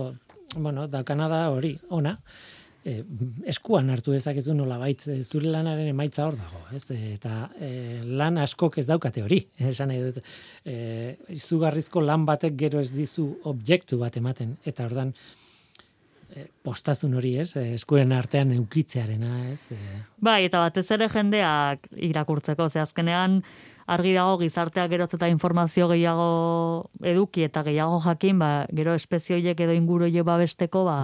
bueno, 0.57 0.89
daukana 0.89 1.29
da 1.29 1.49
hori, 1.51 1.79
ona. 1.91 2.19
E, 2.85 2.99
eskuan 3.49 3.89
hartu 3.89 4.13
dezakezu 4.13 4.53
nola 4.53 4.77
bait, 4.77 5.01
zure 5.25 5.49
lanaren 5.49 5.89
emaitza 5.89 6.27
hor 6.27 6.35
dago, 6.37 6.61
ez? 6.77 6.83
eta 6.93 7.47
e, 7.57 7.71
lan 8.05 8.37
askok 8.43 8.77
ez 8.83 8.87
daukate 8.91 9.23
hori, 9.25 9.41
esan 9.71 9.89
nahi 9.89 10.03
dut. 10.05 10.21
E, 10.69 10.77
izugarrizko 11.33 12.05
lan 12.05 12.27
batek 12.29 12.59
gero 12.61 12.83
ez 12.85 12.91
dizu 12.93 13.31
objektu 13.49 13.97
bat 14.03 14.21
ematen, 14.21 14.59
eta 14.69 14.85
ordan 14.85 15.15
e, 16.29 16.45
postazun 16.67 17.17
hori, 17.17 17.39
ez? 17.41 17.55
E, 17.57 17.71
eskuen 17.79 18.13
artean 18.13 18.53
eukitzearena, 18.59 19.37
ez? 19.55 19.71
E, 19.73 20.01
Bai, 20.21 20.43
eta 20.51 20.67
batez 20.67 20.85
ere 20.93 21.09
jendeak 21.09 21.89
irakurtzeko, 22.13 22.69
ze 22.69 22.85
azkenean 22.85 23.41
argi 23.87 24.15
dago 24.17 24.39
gizarteak 24.41 24.89
geroz 24.91 25.11
eta 25.13 25.29
informazio 25.29 25.89
gehiago 25.91 26.29
eduki 27.05 27.45
eta 27.45 27.63
gehiago 27.67 28.01
jakin, 28.05 28.39
ba, 28.41 28.51
gero 28.73 28.95
espezio 28.97 29.37
horiek 29.37 29.61
edo 29.61 29.77
inguru 29.77 30.09
horiek 30.09 30.25
babesteko, 30.25 30.85
ba, 30.89 30.99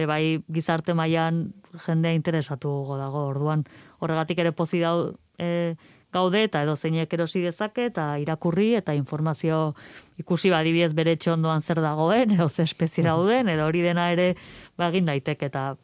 de 0.00 0.08
bai 0.08 0.24
gizarte 0.52 0.96
mailan 0.96 1.50
jendea 1.86 2.16
interesatu 2.16 2.72
dago, 2.98 3.26
orduan 3.34 3.66
horregatik 4.00 4.40
ere 4.42 4.52
pozi 4.56 4.80
dau, 4.80 5.12
e, 5.38 5.76
gaude 6.12 6.42
eta 6.48 6.62
edo 6.64 6.74
zeinek 6.76 7.12
erosi 7.14 7.42
dezake 7.44 7.86
eta 7.90 8.06
irakurri 8.18 8.72
eta 8.80 8.96
informazio 8.98 9.76
ikusi 10.18 10.50
badibidez 10.50 10.92
bere 10.98 11.14
txondoan 11.16 11.62
zer 11.62 11.80
dagoen, 11.84 12.34
edo 12.34 12.48
ze 12.48 12.64
espezie 12.66 13.04
dauden, 13.06 13.48
edo 13.48 13.68
hori 13.68 13.84
dena 13.84 14.10
ere 14.12 14.34
ba, 14.76 14.88
egin 14.90 15.06
daiteke 15.06 15.46
eta 15.52 15.74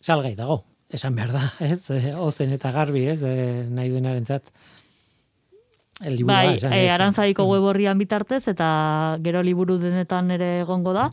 salgai 0.00 0.34
dago, 0.38 0.62
esan 0.90 1.16
behar 1.18 1.34
da, 1.34 1.44
ez? 1.70 1.82
E, 1.90 2.14
ozen 2.14 2.54
eta 2.56 2.72
garbi, 2.74 3.06
ez? 3.12 3.20
E, 3.22 3.66
nahi 3.70 3.92
duenaren 3.92 4.26
zat. 4.26 4.52
El 5.98 6.14
liburu, 6.14 6.30
bai, 6.30 6.54
esan 6.54 6.72
e, 6.72 6.86
arantzadiko 6.94 7.44
web 7.48 7.66
horrian 7.72 7.98
bitartez 7.98 8.44
eta 8.52 8.68
gero 9.24 9.42
liburu 9.42 9.80
denetan 9.82 10.30
ere 10.30 10.60
egongo 10.62 10.94
da. 10.94 11.08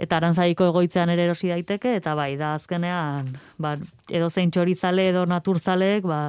Eta 0.00 0.16
arantzadiko 0.16 0.70
egoitzean 0.70 1.10
ere 1.12 1.26
erosi 1.28 1.50
daiteke, 1.52 1.96
eta 2.00 2.14
bai, 2.18 2.32
da 2.40 2.54
azkenean, 2.56 3.28
ba, 3.60 3.76
edo 4.10 4.30
zein 4.30 4.50
txorizale 4.50 5.08
edo 5.10 5.26
naturzaleek, 5.28 6.06
ba, 6.08 6.22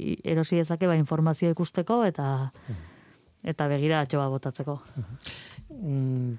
erosi 0.00 0.60
dezake 0.60 0.88
ba, 0.88 0.96
informazio 0.96 1.50
ikusteko 1.52 2.02
eta 2.08 2.28
eta 3.44 3.66
begira 3.68 4.00
atxoa 4.04 4.28
botatzeko. 4.32 4.78
Mm, 5.70 6.34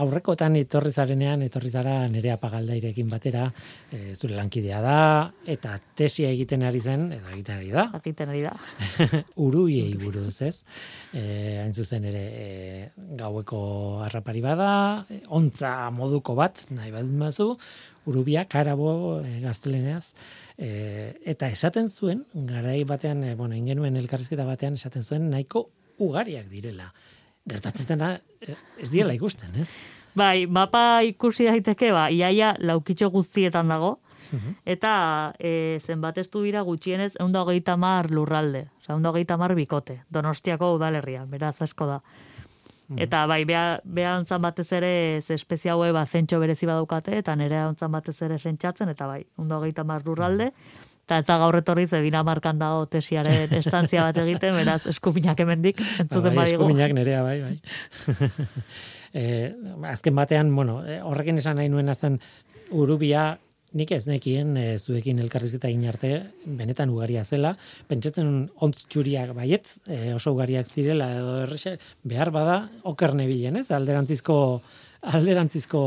aurrekotan 0.00 0.56
etorri 0.56 0.92
zarenean, 0.92 1.42
etorri 1.44 1.70
zara 1.70 1.94
nerea 2.08 2.38
pagaldairekin 2.40 3.10
batera, 3.10 3.44
e, 3.92 4.14
zure 4.14 4.36
lankidea 4.36 4.80
da, 4.84 4.96
eta 5.44 5.76
tesia 5.98 6.30
egiten 6.32 6.64
ari 6.64 6.80
zen, 6.80 7.08
edo 7.18 7.28
egiten 7.34 7.58
ari 7.58 7.70
da, 7.74 7.88
Jakiten 7.92 8.32
ari 8.32 8.42
da. 8.46 8.54
urubiei 9.44 9.92
buruz, 10.00 10.40
ez? 10.42 10.64
E, 11.12 11.24
hain 11.62 11.74
zuzen 11.74 12.06
ere 12.08 12.22
e, 12.22 12.48
gaueko 13.20 13.62
harrapari 14.06 14.42
bada, 14.44 14.72
ontza 15.28 15.90
moduko 15.92 16.36
bat, 16.38 16.64
nahi 16.70 16.92
badut 16.94 17.18
mazu, 17.18 17.48
urubia, 18.06 18.46
karabo 18.48 19.20
e, 19.20 19.38
gazteleneaz, 19.44 20.12
e, 20.56 21.16
eta 21.34 21.52
esaten 21.52 21.90
zuen, 21.92 22.24
garai 22.34 22.82
batean, 22.88 23.24
e, 23.24 23.34
bueno, 23.36 23.58
ingenuen 23.58 24.00
elkarrizketa 24.00 24.48
batean 24.48 24.80
esaten 24.80 25.04
zuen, 25.04 25.30
nahiko 25.30 25.66
ugariak 26.02 26.48
direla. 26.50 26.92
Gertatzen 27.48 27.88
dena, 27.88 28.14
e, 28.40 28.54
ez 28.78 28.90
diela 28.90 29.14
ikusten, 29.16 29.54
ez? 29.58 29.70
Bai, 30.14 30.46
mapa 30.46 31.02
ikusi 31.08 31.48
daiteke, 31.48 31.90
ba, 31.94 32.08
iaia 32.12 32.52
laukitxo 32.60 33.08
guztietan 33.10 33.72
dago, 33.72 33.96
eta 34.64 34.92
e, 35.38 35.80
zenbatestu 35.84 36.42
dira 36.44 36.62
gutxienez 36.62 37.14
egun 37.16 37.34
hogeita 37.36 37.76
mar 37.76 38.10
lurralde, 38.10 38.66
oza, 38.78 38.92
egun 38.92 39.08
hogeita 39.10 39.36
mar 39.40 39.54
bikote, 39.58 40.02
donostiako 40.12 40.74
udalerria, 40.76 41.24
beraz 41.26 41.56
asko 41.64 41.88
da. 41.88 42.00
Eta 43.00 43.24
bai, 43.26 43.42
bea, 43.48 43.80
bea 43.84 44.16
ontzan 44.18 44.42
batez 44.44 44.68
ere 44.76 45.22
ze 45.22 45.34
espezia 45.34 45.72
haue 45.72 45.92
ba, 45.96 46.04
zentxo 46.04 46.38
berezi 46.42 46.68
badaukate, 46.68 47.16
eta 47.22 47.34
nire 47.36 47.64
ontzan 47.64 47.92
batez 47.92 48.18
ere 48.22 48.38
zentxatzen, 48.38 48.90
eta 48.92 49.06
bai, 49.08 49.22
egun 49.24 49.52
hogeita 49.56 49.84
mar 49.84 50.04
lurralde, 50.04 50.50
eta 51.06 51.18
ez 51.18 51.26
da 51.26 51.38
gaur 51.42 51.58
etorri 51.58 51.86
ze 51.86 52.00
Dinamarkan 52.04 52.58
dago 52.58 52.86
tesiaren 52.86 53.54
estantzia 53.62 54.06
bat 54.08 54.18
egiten, 54.22 54.54
beraz 54.58 54.86
eskupinak 54.90 55.40
hemendik 55.44 55.80
entzuten 55.98 56.30
bai, 56.30 56.44
badigu. 56.44 56.62
eskuminak 56.62 56.96
nerea, 56.96 57.22
bai, 57.22 57.38
bai. 57.42 57.56
e, 59.22 59.24
azken 59.92 60.14
batean, 60.16 60.54
bueno, 60.54 60.82
eh, 60.86 61.00
horrekin 61.02 61.42
esan 61.42 61.58
nahi 61.60 61.72
nuen 61.72 61.94
zen 61.94 62.20
urubia 62.70 63.32
nik 63.72 63.92
ez 63.96 64.04
nekien 64.06 64.56
e, 64.60 64.66
zuekin 64.78 65.20
elkarrizketa 65.22 65.70
egin 65.70 65.88
arte 65.88 66.12
benetan 66.44 66.92
ugaria 66.92 67.24
zela, 67.24 67.54
pentsatzen 67.88 68.50
ontz 68.64 68.84
txuriak 68.92 69.32
baietz, 69.36 69.78
e, 69.88 70.12
oso 70.16 70.34
ugariak 70.36 70.68
zirela 70.68 71.08
edo 71.16 71.36
errexe, 71.46 71.78
behar 72.04 72.32
bada 72.34 72.58
oker 72.88 73.16
nebilen, 73.16 73.56
ez? 73.62 73.70
Alderantzizko 73.72 74.36
alderantzizko 75.02 75.78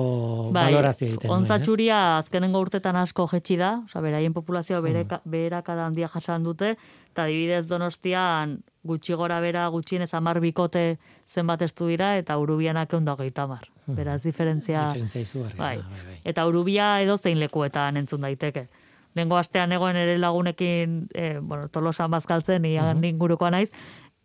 egiten 0.51 0.51
duen, 0.51 1.29
Bai, 1.29 1.29
Ontza 1.37 1.55
ez? 1.55 1.63
txuria 1.63 1.99
azkenengo 2.17 2.59
urtetan 2.59 2.95
asko 2.99 3.27
jetxi 3.31 3.55
da, 3.57 3.81
osea, 3.85 4.01
beraien 4.01 4.33
populazioa 4.33 4.81
Mm. 4.81 4.83
bereka, 4.83 5.21
beherakada 5.25 5.85
handia 5.87 6.07
jasan 6.07 6.43
dute, 6.43 6.75
eta 7.11 7.23
adibidez 7.23 7.67
donostian 7.67 8.59
gutxi 8.83 9.13
gora 9.13 9.39
bera 9.39 9.67
gutxienez 9.69 10.13
amar 10.13 10.39
bikote 10.39 10.97
zenbat 11.33 11.61
estu 11.61 11.87
dira, 11.87 12.17
eta 12.17 12.37
urubianak 12.37 12.91
egun 12.93 13.05
dagoita 13.05 13.43
amar. 13.43 13.63
Beraz, 13.87 14.21
diferentzia... 14.23 14.81
Mm. 14.83 14.87
Diferentzia 14.93 15.21
izugarria, 15.21 15.57
Bai. 15.57 15.77
bai, 15.77 16.01
bai. 16.07 16.19
Eta 16.23 16.45
urubia 16.47 17.01
edo 17.01 17.17
zein 17.17 17.39
lekuetan 17.39 17.97
entzun 17.97 18.21
daiteke. 18.21 18.67
Lengo 19.15 19.37
astean 19.37 19.71
egoen 19.71 19.95
ere 19.95 20.17
lagunekin, 20.17 21.07
e, 21.15 21.39
bueno, 21.39 21.69
tolosan 21.69 22.11
bazkaltzen, 22.11 22.65
ian 22.65 23.03
ingurukoa 23.03 23.51
naiz, 23.51 23.69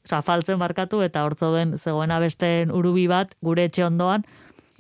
Osa, 0.03 0.23
faltzen 0.23 0.57
markatu 0.59 1.03
eta 1.03 1.23
hortzo 1.27 1.53
den 1.55 1.77
zegoena 1.79 2.19
besten 2.21 2.71
urubi 2.73 3.07
bat 3.07 3.35
gure 3.45 3.65
etxe 3.69 3.85
ondoan, 3.85 4.25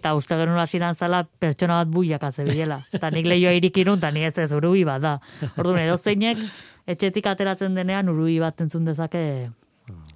eta 0.00 0.14
uste 0.16 0.36
genuen 0.40 0.58
hasieran 0.62 0.96
zala 0.96 1.22
pertsona 1.24 1.82
bat 1.82 1.92
buiaka 1.92 2.32
zebilela. 2.32 2.80
Eta 2.96 3.12
nik 3.12 3.28
lehioa 3.28 3.52
irikinun, 3.58 4.00
eta 4.00 4.10
ni 4.14 4.24
ez 4.24 4.36
ez 4.40 4.50
urubi 4.56 4.84
bat 4.88 5.02
da. 5.04 5.18
Orduan, 5.56 5.82
edo 5.84 5.98
zeinek 5.98 6.40
etxetik 6.88 7.28
ateratzen 7.28 7.76
denean 7.76 8.08
urubi 8.08 8.38
bat 8.40 8.60
entzun 8.64 8.88
dezake 8.88 9.22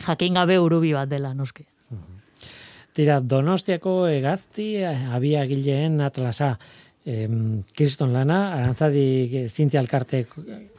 jakin 0.06 0.40
gabe 0.40 0.58
urubi 0.58 0.94
bat 0.96 1.10
dela, 1.10 1.34
noski. 1.36 1.66
Tira, 2.94 3.18
Donostiako 3.20 4.04
egazti 4.06 4.68
abiagileen 4.86 6.00
atlasa. 6.00 6.54
Kriston 7.04 8.14
lana, 8.14 8.38
arantzadik 8.56 9.34
eh, 9.36 9.48
zintzia 9.50 9.82
elkartek 9.82 10.30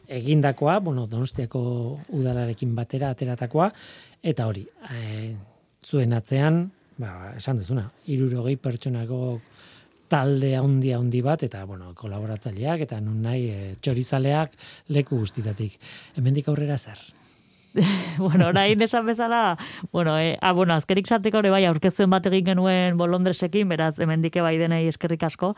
egindakoa, 0.10 0.80
bueno, 0.82 1.03
Donostiako 1.12 1.62
udalarekin 2.18 2.72
batera 2.78 3.12
ateratakoa, 3.14 3.68
eta 4.26 4.47
hori, 4.49 4.64
e, 4.89 5.36
zuen 5.86 6.14
atzean, 6.18 6.64
ba, 6.98 7.34
esan 7.36 7.60
duzuna, 7.62 7.89
irurogei 8.12 8.56
pertsonako 8.62 9.20
talde 10.12 10.54
handi 10.56 10.93
handi 10.93 11.22
bat, 11.26 11.43
eta, 11.48 11.66
bueno, 11.66 11.91
kolaboratzaileak, 11.98 12.86
eta 12.86 13.02
nun 13.02 13.24
nahi, 13.26 13.46
e, 13.50 13.76
txorizaleak 13.82 14.54
leku 14.93 15.18
guztitatik. 15.18 15.80
Hemendik 16.20 16.50
aurrera 16.52 16.78
zer? 16.78 17.00
bueno, 18.18 18.48
orain 18.48 18.82
esan 18.82 19.06
bezala, 19.06 19.58
bueno, 19.91 20.18
eh, 20.20 20.38
ah, 20.41 20.54
bueno, 20.54 20.76
azkerik 20.76 21.08
sarteko 21.08 21.41
ere 21.41 21.52
bai, 21.52 21.66
aurkezuen 21.68 22.10
bat 22.14 22.26
egin 22.30 22.46
genuen 22.54 22.96
Bolondresekin, 22.98 23.68
beraz, 23.68 23.96
hemendike 24.00 24.43
bai 24.46 24.56
denei 24.62 24.86
eskerrik 24.88 25.26
asko, 25.28 25.56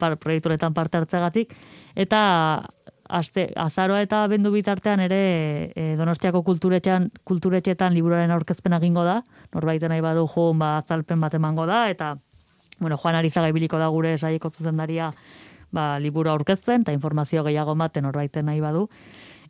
par, 0.00 0.16
proiekturetan 0.22 0.74
parte 0.74 0.96
hartzegatik, 1.02 1.52
eta 1.98 2.20
aste, 3.08 3.48
azaroa 3.56 4.02
eta 4.04 4.22
bendu 4.28 4.52
bitartean 4.52 5.00
ere 5.00 5.20
e, 5.74 5.96
Donostiako 5.98 6.42
kulturetxean, 6.46 7.10
kulturetxetan 7.24 7.94
liburuaren 7.96 8.32
aurkezpen 8.34 8.76
egingo 8.78 9.04
da, 9.06 9.22
norbaiten 9.54 9.92
nahi 9.92 10.04
badu 10.04 10.26
joan 10.28 10.60
ba, 10.60 10.76
azalpen 10.82 11.20
bat 11.20 11.34
emango 11.34 11.66
da, 11.66 11.86
eta 11.90 12.16
bueno, 12.78 12.96
Juan 12.96 13.16
Arizaga 13.18 13.48
ibiliko 13.48 13.78
da 13.78 13.88
gure 13.88 14.16
saieko 14.18 14.50
zuzendaria 14.50 15.12
ba, 15.72 15.98
liburu 15.98 16.30
aurkezten, 16.30 16.84
eta 16.86 16.94
informazio 16.94 17.42
gehiago 17.44 17.74
ematen 17.74 18.06
norbaiten 18.06 18.46
nahi 18.46 18.60
badu. 18.60 18.88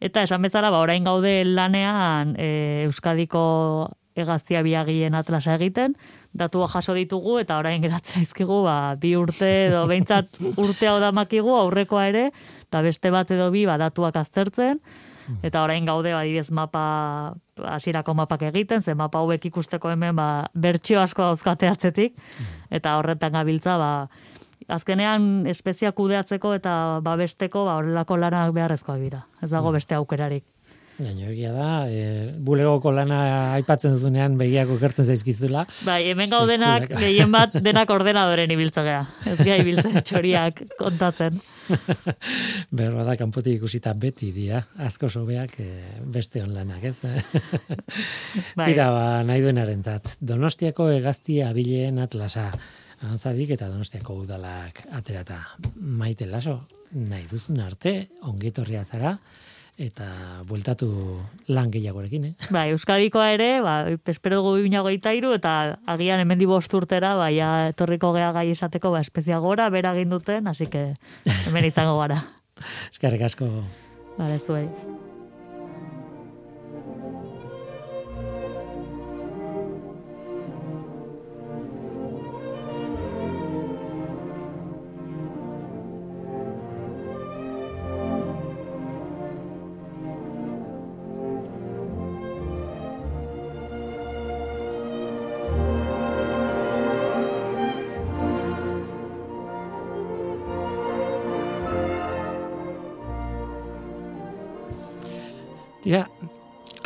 Eta 0.00 0.22
esan 0.22 0.42
bezala, 0.42 0.70
ba, 0.70 0.80
orain 0.80 1.04
gaude 1.04 1.42
lanean 1.44 2.36
e, 2.38 2.84
Euskadiko 2.86 3.90
egaztia 4.18 4.62
biagien 4.66 5.14
atlasa 5.14 5.54
egiten, 5.58 5.94
datua 6.34 6.68
jaso 6.70 6.94
ditugu 6.96 7.38
eta 7.42 7.58
orain 7.58 7.82
geratzen 7.82 8.24
izkigu 8.26 8.62
ba, 8.64 8.94
bi 9.00 9.14
urte 9.18 9.50
edo 9.68 9.84
behintzat 9.90 10.40
urtea 10.56 10.96
odamakigu 10.98 11.54
aurrekoa 11.54 12.08
ere, 12.10 12.28
eta 12.68 12.82
beste 12.84 13.10
bat 13.10 13.30
edo 13.32 13.50
bi 13.50 13.64
ba, 13.66 13.78
datuak 13.80 14.16
aztertzen, 14.20 14.80
eta 15.44 15.62
orain 15.64 15.84
gaude 15.88 16.12
ba, 16.14 16.22
direz 16.24 16.50
mapa 16.54 17.34
hasierako 17.58 18.14
mapak 18.14 18.46
egiten, 18.50 18.82
ze 18.82 18.94
mapa 18.94 19.20
hauek 19.20 19.44
ikusteko 19.50 19.90
hemen 19.90 20.16
ba, 20.16 20.48
bertxio 20.54 21.00
asko 21.00 21.30
dauzkate 21.30 21.68
atzetik, 21.68 22.16
eta 22.70 22.96
horretan 23.00 23.32
gabiltza 23.32 23.78
ba, 23.80 23.92
azkenean 24.68 25.46
espezia 25.48 25.92
kudeatzeko 25.92 26.52
eta 26.58 27.00
babesteko 27.04 27.64
ba, 27.64 27.78
horrelako 27.80 28.20
lanak 28.20 28.52
beharrezkoak 28.56 29.00
dira. 29.00 29.24
Ez 29.42 29.50
dago 29.50 29.72
beste 29.72 29.96
aukerarik. 29.96 30.44
Gaino 30.98 31.28
egia 31.30 31.52
da, 31.54 31.86
e, 31.86 32.32
bulegoko 32.42 32.90
lana 32.90 33.18
aipatzen 33.54 33.94
zunean 33.94 34.34
begiako 34.40 34.80
kertzen 34.80 35.06
zaizkizula. 35.06 35.62
Bai, 35.86 36.00
hemen 36.10 36.26
gaudenak 36.32 36.88
gehien 36.90 37.30
bat 37.30 37.54
denak 37.68 37.92
ordenadoren 37.94 38.50
ibiltzea. 38.50 39.04
Ez 39.30 39.36
gai 39.46 39.60
ibiltzen 39.62 40.00
txoriak 40.02 40.64
kontatzen. 40.80 41.38
Berro 42.80 43.06
da, 43.06 43.14
kanpotik 43.20 43.60
ikusita 43.60 43.92
beti 43.94 44.32
dia, 44.34 44.64
asko 44.88 45.06
sobeak 45.06 45.54
e, 45.62 45.68
beste 46.18 46.42
onlanak, 46.42 46.82
ez? 46.90 46.98
bai. 48.58 48.66
Tira, 48.66 48.90
ba, 48.90 49.04
nahi 49.28 49.44
duenaren 49.46 49.86
zat. 49.86 50.16
Donostiako 50.18 50.90
egazti 50.96 51.38
abileen 51.46 52.02
atlasa. 52.02 52.48
Anantzadik 53.04 53.54
eta 53.54 53.68
donostiako 53.70 54.18
udalak 54.24 54.82
aterata. 54.98 55.44
Maite 55.78 56.26
laso, 56.26 56.64
nahi 56.90 57.28
duzun 57.30 57.62
arte, 57.62 58.00
ongitorria 58.26 58.82
zara, 58.82 59.14
eta 59.78 60.42
bueltatu 60.48 60.90
lan 61.54 61.70
gehiagorekin, 61.70 62.24
eh? 62.32 62.34
Ba, 62.50 62.66
Euskadikoa 62.74 63.30
ere, 63.36 63.48
ba, 63.62 63.76
espero 64.10 64.42
dugu 64.42 64.56
binago 64.66 64.90
itairu, 64.90 65.32
eta 65.38 65.78
agian 65.86 66.20
hemen 66.24 66.42
bost 66.50 66.74
urtera, 66.74 67.14
ba, 67.16 67.30
ja, 67.30 67.70
etorriko 67.70 68.12
geha 68.16 68.32
gai 68.34 68.48
esateko, 68.50 68.90
ba, 68.90 69.00
espezia 69.06 69.38
gora, 69.38 69.70
bera 69.70 69.94
duten, 69.94 70.48
hasi 70.48 70.66
que 70.66 70.94
hemen 71.46 71.64
izango 71.64 71.98
gara. 71.98 72.24
Eskerrik 72.92 73.22
asko. 73.22 73.46
Bale, 74.18 74.38
zuei. 74.38 74.66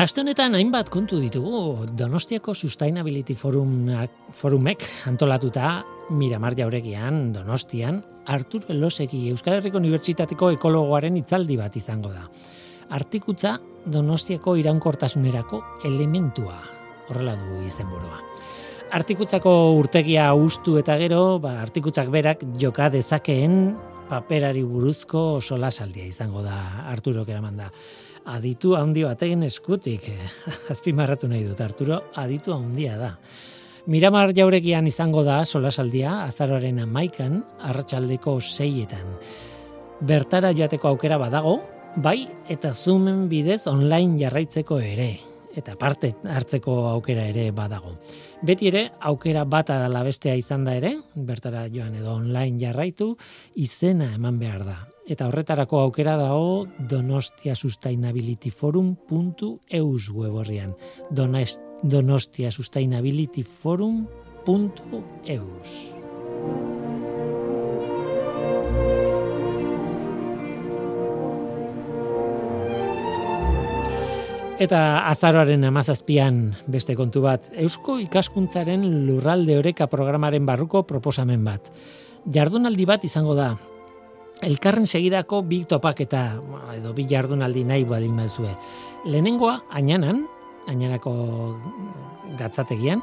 Aste 0.02 0.18
honetan 0.18 0.56
hainbat 0.58 0.88
kontu 0.90 1.20
ditugu 1.22 1.84
Donostiako 1.94 2.56
Sustainability 2.58 3.36
Forum, 3.38 3.86
Forumek 4.34 4.82
antolatuta 5.06 5.84
Miramar 6.10 6.56
jauregian, 6.58 7.28
Donostian, 7.30 8.00
Artur 8.26 8.64
Eloseki 8.74 9.20
Euskal 9.30 9.60
Herriko 9.60 9.78
Unibertsitateko 9.78 10.50
ekologoaren 10.56 11.20
itzaldi 11.20 11.60
bat 11.60 11.78
izango 11.78 12.10
da. 12.10 12.26
Artikutza 12.98 13.54
Donostiako 13.86 14.56
iraunkortasunerako 14.58 15.62
elementua, 15.86 16.58
horrela 17.06 17.38
du 17.38 17.62
izenburua. 17.62 18.18
Artikutzako 18.98 19.56
urtegia 19.78 20.32
ustu 20.34 20.80
eta 20.82 20.98
gero, 20.98 21.38
ba, 21.38 21.60
artikutzak 21.62 22.10
berak 22.10 22.42
joka 22.58 22.90
dezakeen 22.90 23.76
paperari 24.10 24.66
buruzko 24.66 25.38
solasaldia 25.40 26.10
izango 26.10 26.42
da 26.42 26.88
Arturo 26.90 27.22
Keramanda. 27.24 27.70
da 27.70 28.10
aditu 28.26 28.76
handi 28.76 29.04
batekin 29.06 29.42
eskutik. 29.46 30.08
Azpimarratu 30.72 31.28
nahi 31.30 31.44
dut, 31.46 31.60
Arturo, 31.60 31.98
aditu 32.14 32.54
handia 32.54 32.98
da. 32.98 33.16
Miramar 33.90 34.30
jaurekian 34.30 34.86
izango 34.86 35.24
da 35.26 35.40
solasaldia 35.44 36.20
azaroaren 36.28 36.78
amaikan, 36.84 37.40
arratsaldeko 37.66 38.36
seietan. 38.38 39.16
Bertara 40.06 40.52
joateko 40.54 40.92
aukera 40.92 41.18
badago, 41.18 41.56
bai 41.96 42.28
eta 42.50 42.72
zoomen 42.74 43.26
bidez 43.28 43.66
online 43.66 44.20
jarraitzeko 44.22 44.78
ere, 44.78 45.10
eta 45.56 45.74
parte 45.78 46.12
hartzeko 46.22 46.76
aukera 46.92 47.26
ere 47.32 47.50
badago. 47.50 47.96
Beti 48.42 48.70
ere, 48.70 48.86
aukera 49.00 49.44
bata 49.44 49.80
dela 49.82 50.06
bestea 50.06 50.38
izan 50.38 50.64
da 50.64 50.78
ere, 50.78 50.94
bertara 51.14 51.66
joan 51.74 51.98
edo 51.98 52.14
online 52.14 52.58
jarraitu, 52.62 53.16
izena 53.58 54.14
eman 54.14 54.38
behar 54.38 54.66
da 54.66 54.80
eta 55.08 55.26
horretarako 55.28 55.80
aukera 55.80 56.16
dago 56.16 56.66
Donostia 56.78 57.56
Sustainability 57.56 58.50
Forum.eus 58.50 60.10
web 60.10 60.34
horrian. 60.34 60.76
Donostia 61.10 62.50
Sustainability 62.52 63.42
Forum.eus. 63.42 64.12
Eta 74.62 75.08
azaroaren 75.10 75.64
amazazpian 75.66 76.54
beste 76.70 76.94
kontu 76.94 77.24
bat, 77.24 77.48
Eusko 77.58 77.96
ikaskuntzaren 77.98 78.84
lurralde 79.08 79.56
oreka 79.58 79.88
programaren 79.90 80.46
barruko 80.46 80.84
proposamen 80.86 81.42
bat. 81.42 81.66
Jardunaldi 82.30 82.86
bat 82.86 83.02
izango 83.02 83.34
da, 83.34 83.56
elkarren 84.42 84.86
segidako 84.86 85.42
bi 85.46 85.62
topaketa 85.68 86.22
edo 86.76 86.92
bi 86.96 87.06
jardunaldi 87.08 87.64
nahi 87.64 87.84
baldin 87.88 88.16
bazue. 88.18 88.50
Lehenengoa 89.06 89.60
ainanan, 89.70 90.24
ainanako 90.68 91.12
gatzategian, 92.38 93.02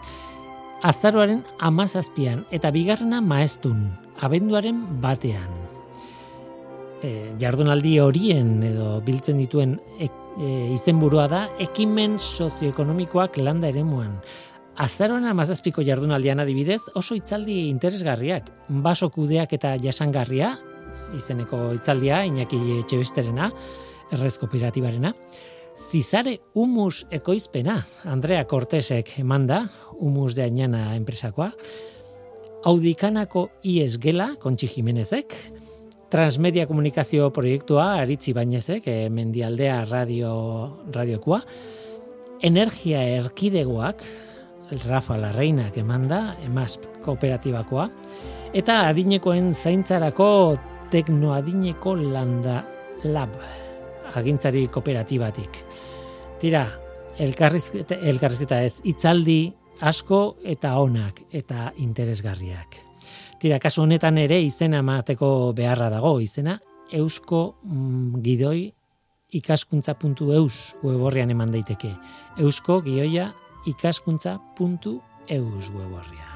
azaroaren 0.83 1.43
amazazpian 1.59 2.45
eta 2.55 2.71
bigarrena 2.75 3.21
maestun, 3.21 3.89
abenduaren 4.19 4.83
batean. 5.03 5.49
E, 7.03 7.31
jardunaldi 7.39 7.95
horien 8.03 8.57
edo 8.67 8.99
biltzen 9.05 9.39
dituen 9.39 9.77
e, 9.99 10.09
e, 10.39 10.49
izenburua 10.75 11.27
da 11.31 11.45
ekimen 11.63 12.17
sozioekonomikoak 12.19 13.39
landa 13.39 13.71
ere 13.71 13.85
muan. 13.87 14.17
Azaroan 14.79 15.25
amazazpiko 15.27 15.83
jardunaldian 15.83 16.39
adibidez 16.39 16.85
oso 16.95 17.15
itzaldi 17.15 17.65
interesgarriak, 17.67 18.47
baso 18.83 19.09
kudeak 19.11 19.55
eta 19.57 19.73
jasangarria, 19.79 20.53
izeneko 21.17 21.73
itzaldia, 21.75 22.23
Iñaki 22.27 22.59
Etxebesterena, 22.79 23.51
errez 24.11 24.37
kooperatibarena. 24.41 25.13
Zizare 25.89 26.39
Humus 26.53 27.05
ekoizpena, 27.11 27.79
Andrea 28.05 28.45
Cortesek 28.47 29.15
emanda, 29.19 29.69
Humus 29.99 30.35
de 30.35 30.43
Añana 30.43 30.95
enpresakoa, 30.95 31.53
Audikanako 32.65 33.49
IES 33.63 33.97
Gela, 33.99 34.35
Kontxi 34.39 34.67
Jimenezek, 34.67 35.33
Transmedia 36.09 36.67
Komunikazio 36.67 37.31
Proiektua, 37.31 38.01
Aritzi 38.01 38.33
Bainezek, 38.33 38.87
e, 38.87 39.09
Mendialdea 39.09 39.85
Radio, 39.85 40.81
Radiokoa, 40.91 41.43
Energia 42.41 43.03
Erkidegoak, 43.03 44.03
Rafa 44.87 45.17
Larreinak 45.17 45.77
emanda, 45.77 46.35
Emaz 46.43 46.77
Kooperatibakoa, 47.05 47.89
eta 48.53 48.81
adinekoen 48.89 49.53
zaintzarako 49.53 50.29
teknoadineko 50.91 51.95
landa 51.95 52.63
lab 53.05 53.33
agintzari 54.17 54.65
kooperatibatik. 54.73 55.63
Tira, 56.39 56.65
elkarrizketa, 57.19 57.99
elkarrizketa 58.11 58.61
ez, 58.65 58.79
itzaldi 58.89 59.41
asko 59.85 60.39
eta 60.43 60.75
onak 60.81 61.23
eta 61.31 61.69
interesgarriak. 61.83 62.79
Tira, 63.39 63.59
kasu 63.59 63.85
honetan 63.85 64.17
ere 64.19 64.41
izena 64.43 64.81
emateko 64.83 65.53
beharra 65.55 65.89
dago, 65.93 66.17
izena 66.19 66.57
eusko 66.91 67.43
mm, 67.63 68.21
gidoi 68.25 68.71
ikaskuntza.eus 69.39 70.55
weborrian 70.83 71.35
eman 71.35 71.53
daiteke. 71.53 71.93
Eusko 72.41 72.81
gioia 72.85 73.29
ikaskuntza.eus 73.69 75.69
weborrian. 75.75 76.28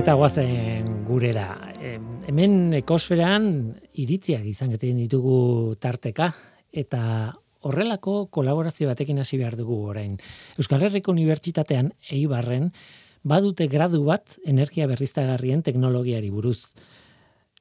Eta 0.00 0.14
guazen 0.16 0.86
gurera. 1.04 1.58
hemen 2.24 2.72
ekosferan 2.78 3.74
iritziak 4.00 4.46
izan 4.48 4.70
geten 4.72 4.96
ditugu 4.96 5.74
tarteka 5.76 6.30
eta 6.72 7.34
horrelako 7.68 8.14
kolaborazio 8.32 8.88
batekin 8.88 9.20
hasi 9.20 9.36
behar 9.36 9.58
dugu 9.58 9.76
orain. 9.90 10.16
Euskal 10.56 10.86
Herriko 10.86 11.12
Unibertsitatean 11.12 11.92
Eibarren 12.16 12.70
badute 13.22 13.68
gradu 13.68 14.00
bat 14.06 14.38
energia 14.46 14.86
berriztagarrien 14.88 15.60
teknologiari 15.62 16.30
buruz. 16.30 16.72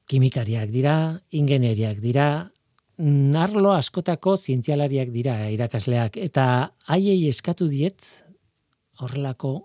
Kimikariak 0.08 0.72
dira, 0.72 0.96
ingeneriak 1.32 2.00
dira, 2.00 2.50
narlo 3.36 3.76
askotako 3.76 4.38
zientzialariak 4.38 5.12
dira 5.12 5.50
irakasleak 5.52 6.16
eta 6.16 6.72
haiei 6.88 7.28
eskatu 7.28 7.68
diet 7.68 8.14
horrelako 9.04 9.56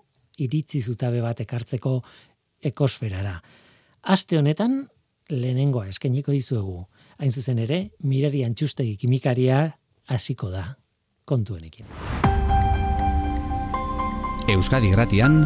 iritzi 0.43 0.81
zutabe 0.81 1.21
bat 1.23 1.39
ekartzeko 1.39 2.01
ekosferara. 2.65 3.37
Aste 4.03 4.37
honetan, 4.37 4.83
lehenengoa 5.29 5.87
eskeniko 5.91 6.33
dizuegu. 6.35 6.83
Hain 7.19 7.31
zuzen 7.31 7.61
ere, 7.63 7.79
mirari 8.03 8.43
antxustegi 8.45 8.97
kimikaria 8.97 9.69
hasiko 10.11 10.51
da 10.51 10.65
kontuenekin. 11.25 11.87
Euskadi 14.51 14.91
gratian, 14.91 15.39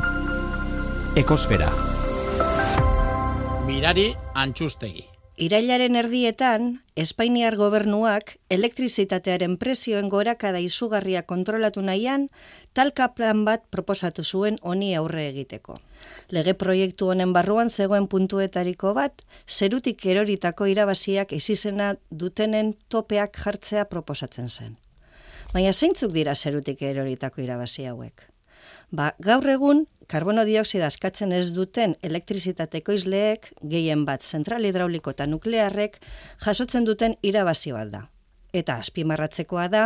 ekosfera. 1.16 1.70
Mirari 3.70 4.12
antxustegi. 4.34 5.19
Irailaren 5.40 5.96
erdietan, 5.96 6.82
Espainiar 7.00 7.56
gobernuak 7.56 8.34
elektrizitatearen 8.52 9.54
prezioen 9.62 10.10
gorakada 10.12 10.60
izugarria 10.60 11.22
kontrolatu 11.24 11.80
nahian, 11.80 12.26
talka 12.76 13.06
plan 13.16 13.46
bat 13.48 13.64
proposatu 13.72 14.26
zuen 14.28 14.58
honi 14.62 14.90
aurre 15.00 15.30
egiteko. 15.30 15.78
Lege 16.36 16.54
proiektu 16.60 17.08
honen 17.14 17.32
barruan 17.32 17.72
zegoen 17.72 18.10
puntuetariko 18.12 18.92
bat, 18.98 19.24
zerutik 19.48 20.04
eroritako 20.12 20.68
irabaziak 20.74 21.32
izizena 21.32 21.94
dutenen 22.12 22.74
topeak 22.90 23.40
jartzea 23.40 23.86
proposatzen 23.88 24.52
zen. 24.52 24.76
Baina 25.54 25.72
zeintzuk 25.72 26.12
dira 26.12 26.36
zerutik 26.36 26.84
eroritako 26.84 27.48
irabazi 27.48 27.88
hauek? 27.88 28.28
Ba, 28.92 29.12
gaur 29.22 29.46
egun, 29.46 29.84
karbono 30.10 30.44
dioksida 30.48 30.88
askatzen 30.90 31.34
ez 31.38 31.52
duten 31.54 31.94
elektrizitateko 32.02 32.96
izleek, 32.98 33.52
gehien 33.62 34.06
bat 34.08 34.26
zentral 34.26 34.66
hidrauliko 34.66 35.14
eta 35.14 35.28
nuklearrek, 35.30 36.00
jasotzen 36.46 36.88
duten 36.88 37.14
irabazi 37.22 37.76
bat 37.76 37.92
da. 37.94 38.02
Eta 38.50 38.80
azpimarratzekoa 38.82 39.68
da, 39.70 39.84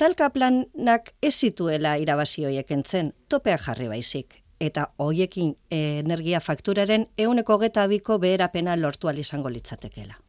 talka 0.00 0.30
planak 0.32 1.12
ez 1.20 1.34
zituela 1.34 1.98
irabazi 2.00 2.46
entzen, 2.46 3.12
topea 3.28 3.58
jarri 3.58 3.88
baizik. 3.88 4.42
Eta 4.60 4.88
hoiekin 4.96 5.54
energia 5.70 6.40
fakturaren 6.40 7.06
euneko 7.18 7.58
geta 7.58 7.86
biko 7.86 8.18
beherapena 8.18 8.76
lortu 8.76 9.10
izango 9.10 9.50
litzatekela. 9.50 10.27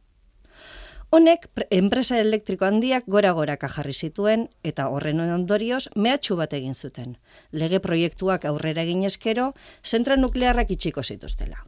Honek 1.10 1.48
enpresa 1.74 2.20
elektriko 2.22 2.64
handiak 2.68 3.08
gora 3.10 3.32
goraka 3.34 3.68
jarri 3.68 3.92
zituen 3.92 4.44
eta 4.62 4.84
horren 4.94 5.18
ondorioz 5.24 5.88
mehatxu 5.96 6.36
bat 6.38 6.52
egin 6.54 6.74
zuten. 6.74 7.16
Lege 7.50 7.80
proiektuak 7.82 8.44
aurrera 8.46 8.84
egin 8.86 9.02
eskero, 9.08 9.48
zentra 9.82 10.16
nuklearrak 10.16 10.70
itxiko 10.70 11.02
zituztela. 11.02 11.64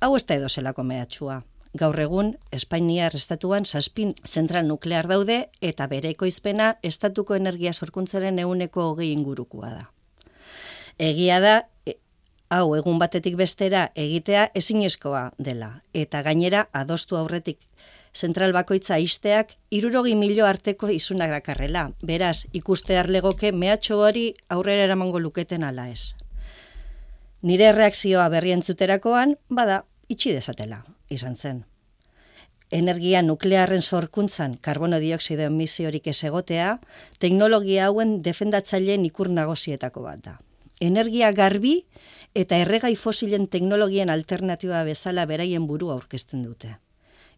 Hau 0.00 0.12
ez 0.16 0.26
da 0.26 0.36
edo 0.36 0.48
zelako 0.48 0.84
mehatxua. 0.84 1.38
Gaur 1.80 2.00
egun, 2.02 2.34
Espainia 2.52 3.06
estatuan 3.14 3.64
zazpin 3.64 4.12
zentral 4.26 4.68
nuklear 4.68 5.08
daude 5.08 5.38
eta 5.62 5.86
bere 5.86 6.10
ekoizpena 6.10 6.74
estatuko 6.82 7.34
energia 7.34 7.72
sorkuntzaren 7.72 8.38
euneko 8.44 8.90
hogei 8.90 9.10
ingurukua 9.12 9.70
da. 9.70 9.84
Egia 10.98 11.40
da, 11.40 11.54
e, 11.86 11.96
hau 12.50 12.74
egun 12.76 12.98
batetik 12.98 13.36
bestera 13.40 13.88
egitea 13.94 14.50
ezinezkoa 14.54 15.30
dela 15.38 15.80
eta 15.94 16.20
gainera 16.26 16.66
adostu 16.72 17.16
aurretik 17.16 17.60
zentral 18.14 18.52
bakoitza 18.52 18.98
isteak 18.98 19.54
irurogi 19.70 20.14
milo 20.16 20.46
arteko 20.46 20.90
izunak 20.90 21.30
dakarrela. 21.30 21.90
Beraz, 22.02 22.46
ikuste 22.52 22.98
arlegoke 22.98 23.52
mehatxo 23.52 24.00
hori 24.00 24.34
aurrera 24.48 24.84
eramango 24.88 25.20
luketen 25.20 25.64
ala 25.64 25.88
ez. 25.88 26.14
Nire 27.42 27.72
reakzioa 27.72 28.28
berri 28.28 28.52
entzuterakoan, 28.52 29.36
bada, 29.48 29.84
itxi 30.08 30.34
dezatela, 30.36 30.84
izan 31.08 31.36
zen. 31.36 31.64
Energia 32.70 33.22
nuklearren 33.22 33.82
sorkuntzan 33.82 34.54
karbono 34.62 35.00
dioksido 35.02 35.42
emisiorik 35.42 36.06
ez 36.06 36.20
egotea, 36.24 36.76
teknologia 37.18 37.88
hauen 37.88 38.20
defendatzaileen 38.22 39.06
ikur 39.08 39.30
nagozietako 39.30 40.04
bat 40.04 40.22
da. 40.26 40.36
Energia 40.80 41.32
garbi 41.32 41.80
eta 42.34 42.60
erregai 42.62 42.94
fosilen 42.96 43.48
teknologien 43.48 44.10
alternatiba 44.10 44.84
bezala 44.84 45.26
beraien 45.26 45.66
burua 45.66 45.96
aurkezten 45.98 46.44
dute. 46.46 46.76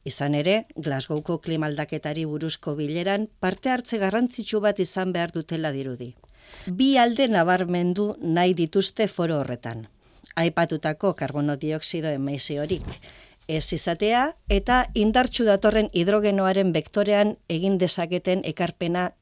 Izan 0.04 0.34
ere, 0.34 0.66
Glasgowko 0.74 1.38
klimaldaketari 1.38 2.24
buruzko 2.26 2.74
bileran 2.74 3.28
parte 3.40 3.70
hartze 3.70 3.98
garrantzitsu 4.02 4.60
bat 4.60 4.80
izan 4.82 5.12
behar 5.14 5.30
dutela 5.34 5.70
dirudi. 5.70 6.14
Bi 6.66 6.96
alde 6.98 7.28
nabarmendu 7.30 8.08
nahi 8.20 8.54
dituzte 8.58 9.06
foro 9.08 9.38
horretan. 9.40 9.86
Aipatutako 10.34 11.14
karbono 11.14 11.56
dioksido 11.56 12.08
horik 12.62 12.98
ez 13.48 13.72
izatea 13.72 14.36
eta 14.48 14.86
indartsu 14.94 15.44
datorren 15.44 15.88
hidrogenoaren 15.92 16.72
vektorean 16.72 17.36
egin 17.48 17.78
dezaketen 17.78 18.42
ekarpena, 18.44 19.12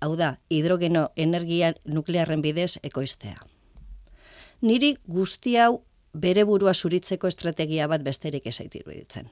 hau 0.00 0.16
da, 0.16 0.38
hidrogeno 0.50 1.10
energia 1.16 1.74
nuklearren 1.84 2.42
bidez 2.42 2.78
ekoiztea. 2.82 3.36
Niri 4.62 4.96
guzti 5.06 5.56
hau 5.56 5.82
bere 6.14 6.44
burua 6.44 6.74
zuritzeko 6.74 7.28
estrategia 7.28 7.86
bat 7.86 8.02
besterik 8.02 8.46
ezaitiru 8.46 8.90
ditzen 8.90 9.28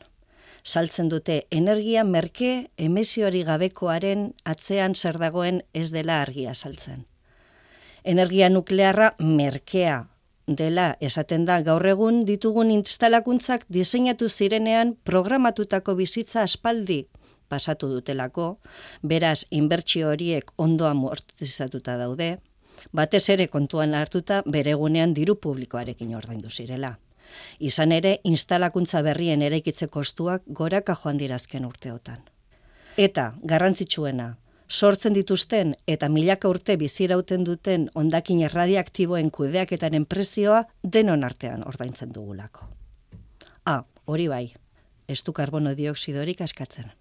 saltzen 0.65 1.11
dute 1.13 1.47
energia 1.51 2.05
merke 2.05 2.71
emesioari 2.79 3.45
gabekoaren 3.45 4.33
atzean 4.45 4.95
zer 4.95 5.19
dagoen 5.19 5.63
ez 5.75 5.91
dela 5.93 6.21
argia 6.23 6.55
saltzen. 6.55 7.05
Energia 8.05 8.49
nuklearra 8.49 9.15
merkea 9.19 10.07
dela 10.47 10.97
esaten 11.01 11.45
da 11.45 11.61
gaur 11.63 11.87
egun 11.87 12.25
ditugun 12.29 12.71
instalakuntzak 12.71 13.65
diseinatu 13.69 14.29
zirenean 14.29 14.97
programatutako 15.05 15.95
bizitza 15.95 16.43
aspaldi 16.43 17.07
pasatu 17.49 17.89
dutelako, 17.93 18.59
beraz 19.03 19.45
inbertsio 19.51 20.11
horiek 20.11 20.51
ondo 20.57 20.89
amortizatuta 20.89 21.97
daude, 22.01 22.39
batez 22.93 23.29
ere 23.37 23.49
kontuan 23.53 23.95
hartuta 23.95 24.43
beregunean 24.57 25.15
diru 25.15 25.37
publikoarekin 25.37 26.15
ordaindu 26.19 26.51
zirela. 26.51 26.97
Izan 27.59 27.93
ere, 27.93 28.19
instalakuntza 28.25 29.03
berrien 29.03 29.43
eraikitze 29.43 29.89
kostuak 29.89 30.43
goraka 30.47 30.97
joan 31.03 31.19
dirazken 31.19 31.65
urteotan. 31.65 32.23
Eta, 32.97 33.33
garrantzitsuena, 33.43 34.35
sortzen 34.69 35.15
dituzten 35.15 35.75
eta 35.87 36.09
milaka 36.09 36.49
urte 36.49 36.77
bizirauten 36.77 37.45
duten 37.45 37.89
ondakin 37.95 38.43
erradiaktiboen 38.49 39.31
kudeaketaren 39.31 40.07
prezioa 40.07 40.65
denon 40.83 41.25
artean 41.25 41.67
ordaintzen 41.67 42.13
dugulako. 42.15 42.69
Ah, 43.67 43.85
hori 44.07 44.29
bai, 44.29 44.45
ez 45.09 45.23
du 45.23 45.33
karbono 45.33 45.75
dioksidorik 45.75 46.41
askatzen. 46.41 46.93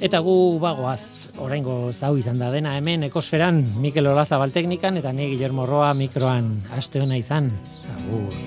Eta 0.00 0.18
gu 0.22 0.34
bagoaz, 0.62 1.02
oraingo 1.42 1.90
zau 1.90 2.12
izan 2.20 2.38
da 2.38 2.50
dena 2.54 2.76
hemen 2.78 3.02
ekosferan 3.08 3.58
Mikel 3.82 4.06
Olaza 4.06 4.38
balteknikan 4.38 5.00
eta 5.02 5.10
ni 5.10 5.26
Guillermo 5.32 5.66
Roa 5.66 5.90
mikroan 5.98 6.52
aste 6.78 7.02
hona 7.02 7.18
izan. 7.18 7.50
Agur. 7.96 8.38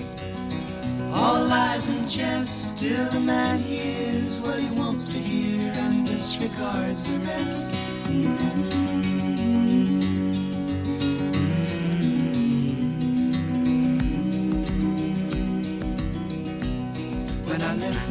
All 1.12 1.44
lies 1.52 1.88
and 1.88 2.08
jest, 2.08 2.76
still 2.78 3.04
the 3.12 3.20
man 3.20 3.60
hears 3.60 4.40
what 4.40 4.58
he 4.58 4.70
wants 4.74 5.08
to 5.12 5.18
hear 5.18 5.72
and 5.84 6.06
disregards 6.06 7.04
the 7.04 7.18
rest. 7.28 7.68
Mm 8.08 8.24
-hmm. 8.24 9.13